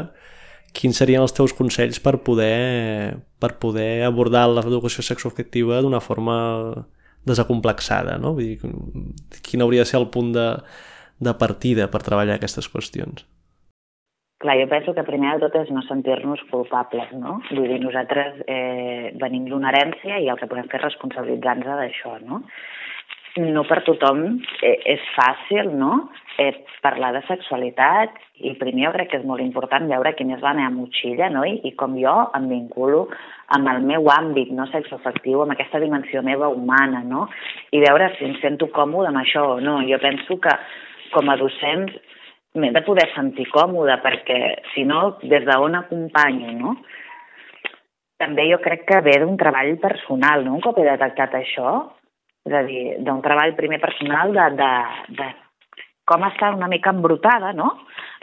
quins 0.78 0.98
serien 0.98 1.24
els 1.24 1.36
teus 1.36 1.54
consells 1.58 2.00
per 2.00 2.18
poder, 2.24 3.18
per 3.44 3.58
poder 3.60 4.06
abordar 4.08 4.48
l'educació 4.50 5.04
sexoafectiva 5.04 5.82
d'una 5.84 6.00
forma 6.00 6.38
desacomplexada, 7.28 8.18
no? 8.22 8.34
Vull 8.38 8.56
dir, 8.56 8.72
quin 9.46 9.62
hauria 9.62 9.84
de 9.84 9.92
ser 9.92 10.00
el 10.00 10.10
punt 10.14 10.32
de, 10.36 10.48
de 11.20 11.36
partida 11.38 11.92
per 11.92 12.02
treballar 12.08 12.40
aquestes 12.40 12.72
qüestions? 12.72 13.28
Clar, 14.42 14.58
jo 14.58 14.68
penso 14.68 14.94
que 14.98 15.04
primer 15.06 15.36
de 15.38 15.46
tot 15.46 15.56
és 15.60 15.68
no 15.70 15.84
sentir-nos 15.86 16.42
culpables, 16.50 17.12
no? 17.14 17.36
Vull 17.52 17.68
dir, 17.70 17.78
nosaltres 17.84 18.40
eh, 18.50 19.12
venim 19.22 19.46
d'una 19.46 19.70
herència 19.70 20.18
i 20.18 20.32
el 20.34 20.40
que 20.40 20.50
podem 20.50 20.66
fer 20.72 20.80
és 20.80 20.88
responsabilitzar-nos 20.88 21.78
d'això, 21.78 22.16
no? 22.26 22.42
No 23.38 23.62
per 23.70 23.84
tothom 23.86 24.24
eh, 24.66 24.80
és 24.96 25.04
fàcil, 25.14 25.70
no?, 25.78 26.08
eh, 26.42 26.56
parlar 26.82 27.12
de 27.14 27.22
sexualitat 27.28 28.18
i 28.42 28.56
primer 28.58 28.88
jo 28.88 28.96
crec 28.96 29.12
que 29.12 29.20
és 29.22 29.30
molt 29.30 29.46
important 29.46 29.86
veure 29.92 30.16
quina 30.18 30.40
és 30.40 30.42
la 30.42 30.56
meva 30.58 30.74
motxilla, 30.74 31.30
no?, 31.30 31.46
I, 31.46 31.60
i 31.70 31.76
com 31.78 31.94
jo 32.02 32.18
em 32.40 32.50
vinculo 32.50 33.06
amb 33.54 33.70
el 33.76 33.86
meu 33.86 34.10
àmbit 34.10 34.50
no 34.58 34.66
sexoafectiu, 34.74 35.46
amb 35.46 35.54
aquesta 35.54 35.80
dimensió 35.86 36.26
meva 36.26 36.50
humana, 36.50 37.06
no?, 37.06 37.28
i 37.70 37.86
veure 37.86 38.10
si 38.18 38.26
em 38.26 38.40
sento 38.42 38.74
còmode 38.74 39.14
amb 39.14 39.22
això 39.22 39.52
o 39.60 39.60
no. 39.62 39.84
Jo 39.86 40.02
penso 40.02 40.42
que 40.42 40.58
com 41.14 41.30
a 41.30 41.38
docents 41.38 41.94
m'he 42.56 42.72
de 42.76 42.82
poder 42.84 43.08
sentir 43.16 43.48
còmode, 43.52 43.96
perquè 44.04 44.40
si 44.74 44.84
no, 44.88 45.18
des 45.24 45.46
d'on 45.48 45.78
acompanyo, 45.80 46.52
no? 46.58 46.76
També 48.22 48.50
jo 48.52 48.60
crec 48.62 48.84
que 48.90 49.00
ve 49.06 49.16
d'un 49.22 49.38
treball 49.40 49.78
personal, 49.82 50.44
no? 50.46 50.58
Un 50.58 50.66
cop 50.66 50.78
he 50.78 50.86
detectat 50.86 51.38
això, 51.40 51.78
és 52.46 52.58
a 52.58 52.64
dir, 52.68 52.84
d'un 53.06 53.22
treball 53.24 53.56
primer 53.56 53.80
personal 53.82 54.36
de, 54.36 54.50
de, 54.60 54.74
de 55.22 55.30
com 56.12 56.28
està 56.28 56.52
una 56.54 56.68
mica 56.68 56.92
embrutada, 56.92 57.54
no? 57.56 57.72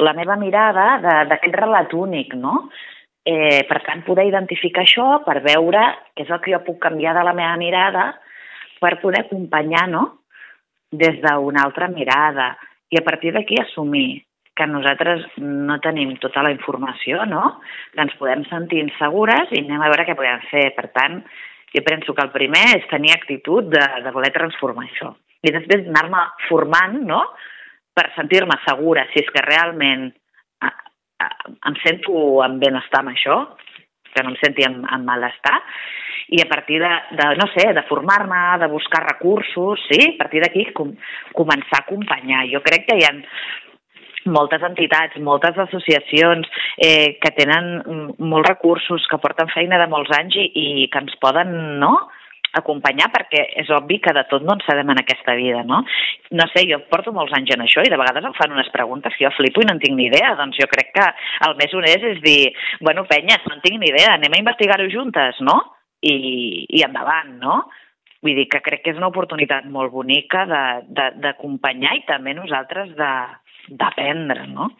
La 0.04 0.12
meva 0.14 0.36
mirada 0.36 1.24
d'aquest 1.30 1.56
relat 1.56 1.94
únic, 1.96 2.36
no? 2.36 2.68
Eh, 3.28 3.64
per 3.68 3.80
tant, 3.84 4.04
poder 4.06 4.28
identificar 4.28 4.84
això 4.84 5.08
per 5.24 5.40
veure 5.44 5.82
què 6.16 6.24
és 6.24 6.30
el 6.32 6.40
que 6.44 6.52
jo 6.54 6.62
puc 6.66 6.78
canviar 6.84 7.16
de 7.16 7.24
la 7.26 7.34
meva 7.36 7.56
mirada 7.60 8.10
per 8.80 9.00
poder 9.02 9.24
acompanyar, 9.24 9.88
no?, 9.90 10.04
des 10.88 11.18
d'una 11.20 11.66
altra 11.66 11.90
mirada 11.92 12.54
i 12.90 12.98
a 12.98 13.04
partir 13.04 13.34
d'aquí 13.34 13.58
assumir 13.60 14.24
que 14.58 14.66
nosaltres 14.66 15.22
no 15.38 15.78
tenim 15.84 16.16
tota 16.18 16.42
la 16.42 16.50
informació, 16.50 17.22
no? 17.30 17.60
que 17.94 18.02
ens 18.02 18.16
podem 18.18 18.42
sentir 18.50 18.80
insegures 18.82 19.52
i 19.54 19.62
anem 19.62 19.84
a 19.84 19.90
veure 19.92 20.06
què 20.08 20.16
podem 20.18 20.42
fer. 20.50 20.64
Per 20.74 20.88
tant, 20.96 21.20
jo 21.74 21.84
penso 21.86 22.14
que 22.14 22.24
el 22.26 22.32
primer 22.34 22.64
és 22.74 22.88
tenir 22.90 23.14
actitud 23.14 23.70
de, 23.70 23.84
de 24.02 24.14
voler 24.14 24.32
transformar 24.34 24.88
això. 24.88 25.12
I 25.46 25.54
després 25.54 25.86
anar-me 25.86 26.24
formant 26.48 26.98
no? 27.06 27.22
per 27.94 28.08
sentir-me 28.16 28.58
segura 28.64 29.06
si 29.12 29.22
és 29.22 29.30
que 29.34 29.44
realment 29.46 30.08
em 31.66 31.76
sento 31.82 32.42
en 32.44 32.58
benestar 32.62 33.02
amb 33.02 33.12
això, 33.14 33.38
que 34.14 34.24
no 34.24 34.34
em 34.34 34.38
senti 34.42 34.66
en, 34.66 34.80
en 34.84 35.06
malestar, 35.06 35.56
i 36.28 36.42
a 36.42 36.48
partir 36.48 36.80
de, 36.82 36.90
de 37.16 37.28
no 37.40 37.46
sé, 37.54 37.70
de 37.72 37.84
formar-me, 37.88 38.42
de 38.60 38.68
buscar 38.68 39.00
recursos, 39.06 39.80
sí, 39.88 40.00
a 40.12 40.18
partir 40.20 40.42
d'aquí 40.44 40.66
com, 40.76 40.92
començar 41.36 41.80
a 41.80 41.86
acompanyar. 41.86 42.44
Jo 42.52 42.60
crec 42.64 42.84
que 42.88 42.98
hi 42.98 43.06
ha 43.08 43.14
moltes 44.28 44.62
entitats, 44.66 45.16
moltes 45.24 45.56
associacions 45.64 46.48
eh, 46.76 47.16
que 47.22 47.32
tenen 47.38 47.70
molts 48.18 48.50
recursos, 48.50 49.06
que 49.08 49.20
porten 49.22 49.48
feina 49.54 49.80
de 49.80 49.88
molts 49.88 50.12
anys 50.18 50.36
i, 50.42 50.48
i 50.84 50.88
que 50.92 51.04
ens 51.04 51.16
poden, 51.22 51.54
no?, 51.80 51.94
acompanyar 52.56 53.10
perquè 53.12 53.42
és 53.60 53.70
obvi 53.74 53.98
que 54.04 54.14
de 54.16 54.24
tot 54.30 54.44
no 54.44 54.54
en 54.56 54.62
sabem 54.64 54.88
en 54.94 55.00
aquesta 55.02 55.34
vida, 55.36 55.62
no? 55.68 55.82
No 56.32 56.46
sé, 56.52 56.64
jo 56.70 56.80
porto 56.88 57.12
molts 57.12 57.34
anys 57.36 57.52
en 57.54 57.64
això 57.64 57.84
i 57.84 57.90
de 57.92 57.98
vegades 58.00 58.24
em 58.24 58.36
fan 58.38 58.54
unes 58.54 58.70
preguntes 58.74 59.16
que 59.16 59.26
jo 59.26 59.32
flipo 59.36 59.62
i 59.62 59.68
no 59.68 59.76
en 59.76 59.82
tinc 59.82 59.98
ni 59.98 60.08
idea, 60.08 60.34
doncs 60.38 60.60
jo 60.60 60.68
crec 60.70 60.94
que 60.96 61.08
el 61.48 61.58
més 61.60 61.74
honest 61.74 62.06
és 62.12 62.22
dir, 62.24 62.40
bueno, 62.80 63.04
penyes, 63.10 63.44
no 63.46 63.58
en 63.58 63.64
tinc 63.64 63.80
ni 63.80 63.92
idea, 63.92 64.14
anem 64.16 64.38
a 64.38 64.42
investigar-ho 64.44 64.88
juntes, 64.92 65.42
no? 65.44 65.58
I, 65.98 66.16
i 66.78 66.84
endavant, 66.86 67.36
no? 67.42 67.60
Vull 68.22 68.34
dir 68.34 68.48
que 68.50 68.62
crec 68.64 68.82
que 68.84 68.92
és 68.94 68.98
una 68.98 69.10
oportunitat 69.12 69.66
molt 69.70 69.92
bonica 69.94 70.44
d'acompanyar 70.48 71.94
i 71.98 72.04
també 72.06 72.34
nosaltres 72.34 72.90
d'aprendre, 72.98 74.48
no? 74.50 74.72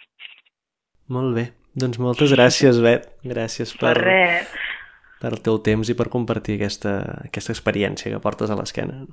Molt 1.14 1.36
bé. 1.36 1.46
Doncs 1.78 2.00
moltes 2.02 2.32
gràcies, 2.34 2.80
Bet. 2.82 3.06
Gràcies 3.22 3.70
per, 3.76 3.92
per, 3.92 4.02
res. 4.02 4.56
Per 5.22 5.32
el 5.34 5.42
teu 5.44 5.58
temps 5.64 5.88
i 5.90 5.96
per 5.98 6.08
compartir 6.12 6.58
aquesta, 6.58 6.98
aquesta 7.26 7.54
experiència 7.54 8.12
que 8.12 8.22
portes 8.22 8.50
a 8.50 8.58
l'esquena. 8.58 9.04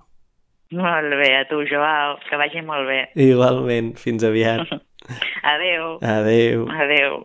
Molt 0.75 1.13
bé, 1.19 1.29
a 1.37 1.45
tu, 1.49 1.61
Joao. 1.69 2.17
Que 2.25 2.39
vagi 2.41 2.61
molt 2.65 2.87
bé. 2.89 2.99
Igualment. 3.21 3.93
Fins 4.01 4.25
aviat. 4.25 4.65
Adeu. 5.53 5.97
Adeu. 6.01 6.65
Adeu. 6.73 7.21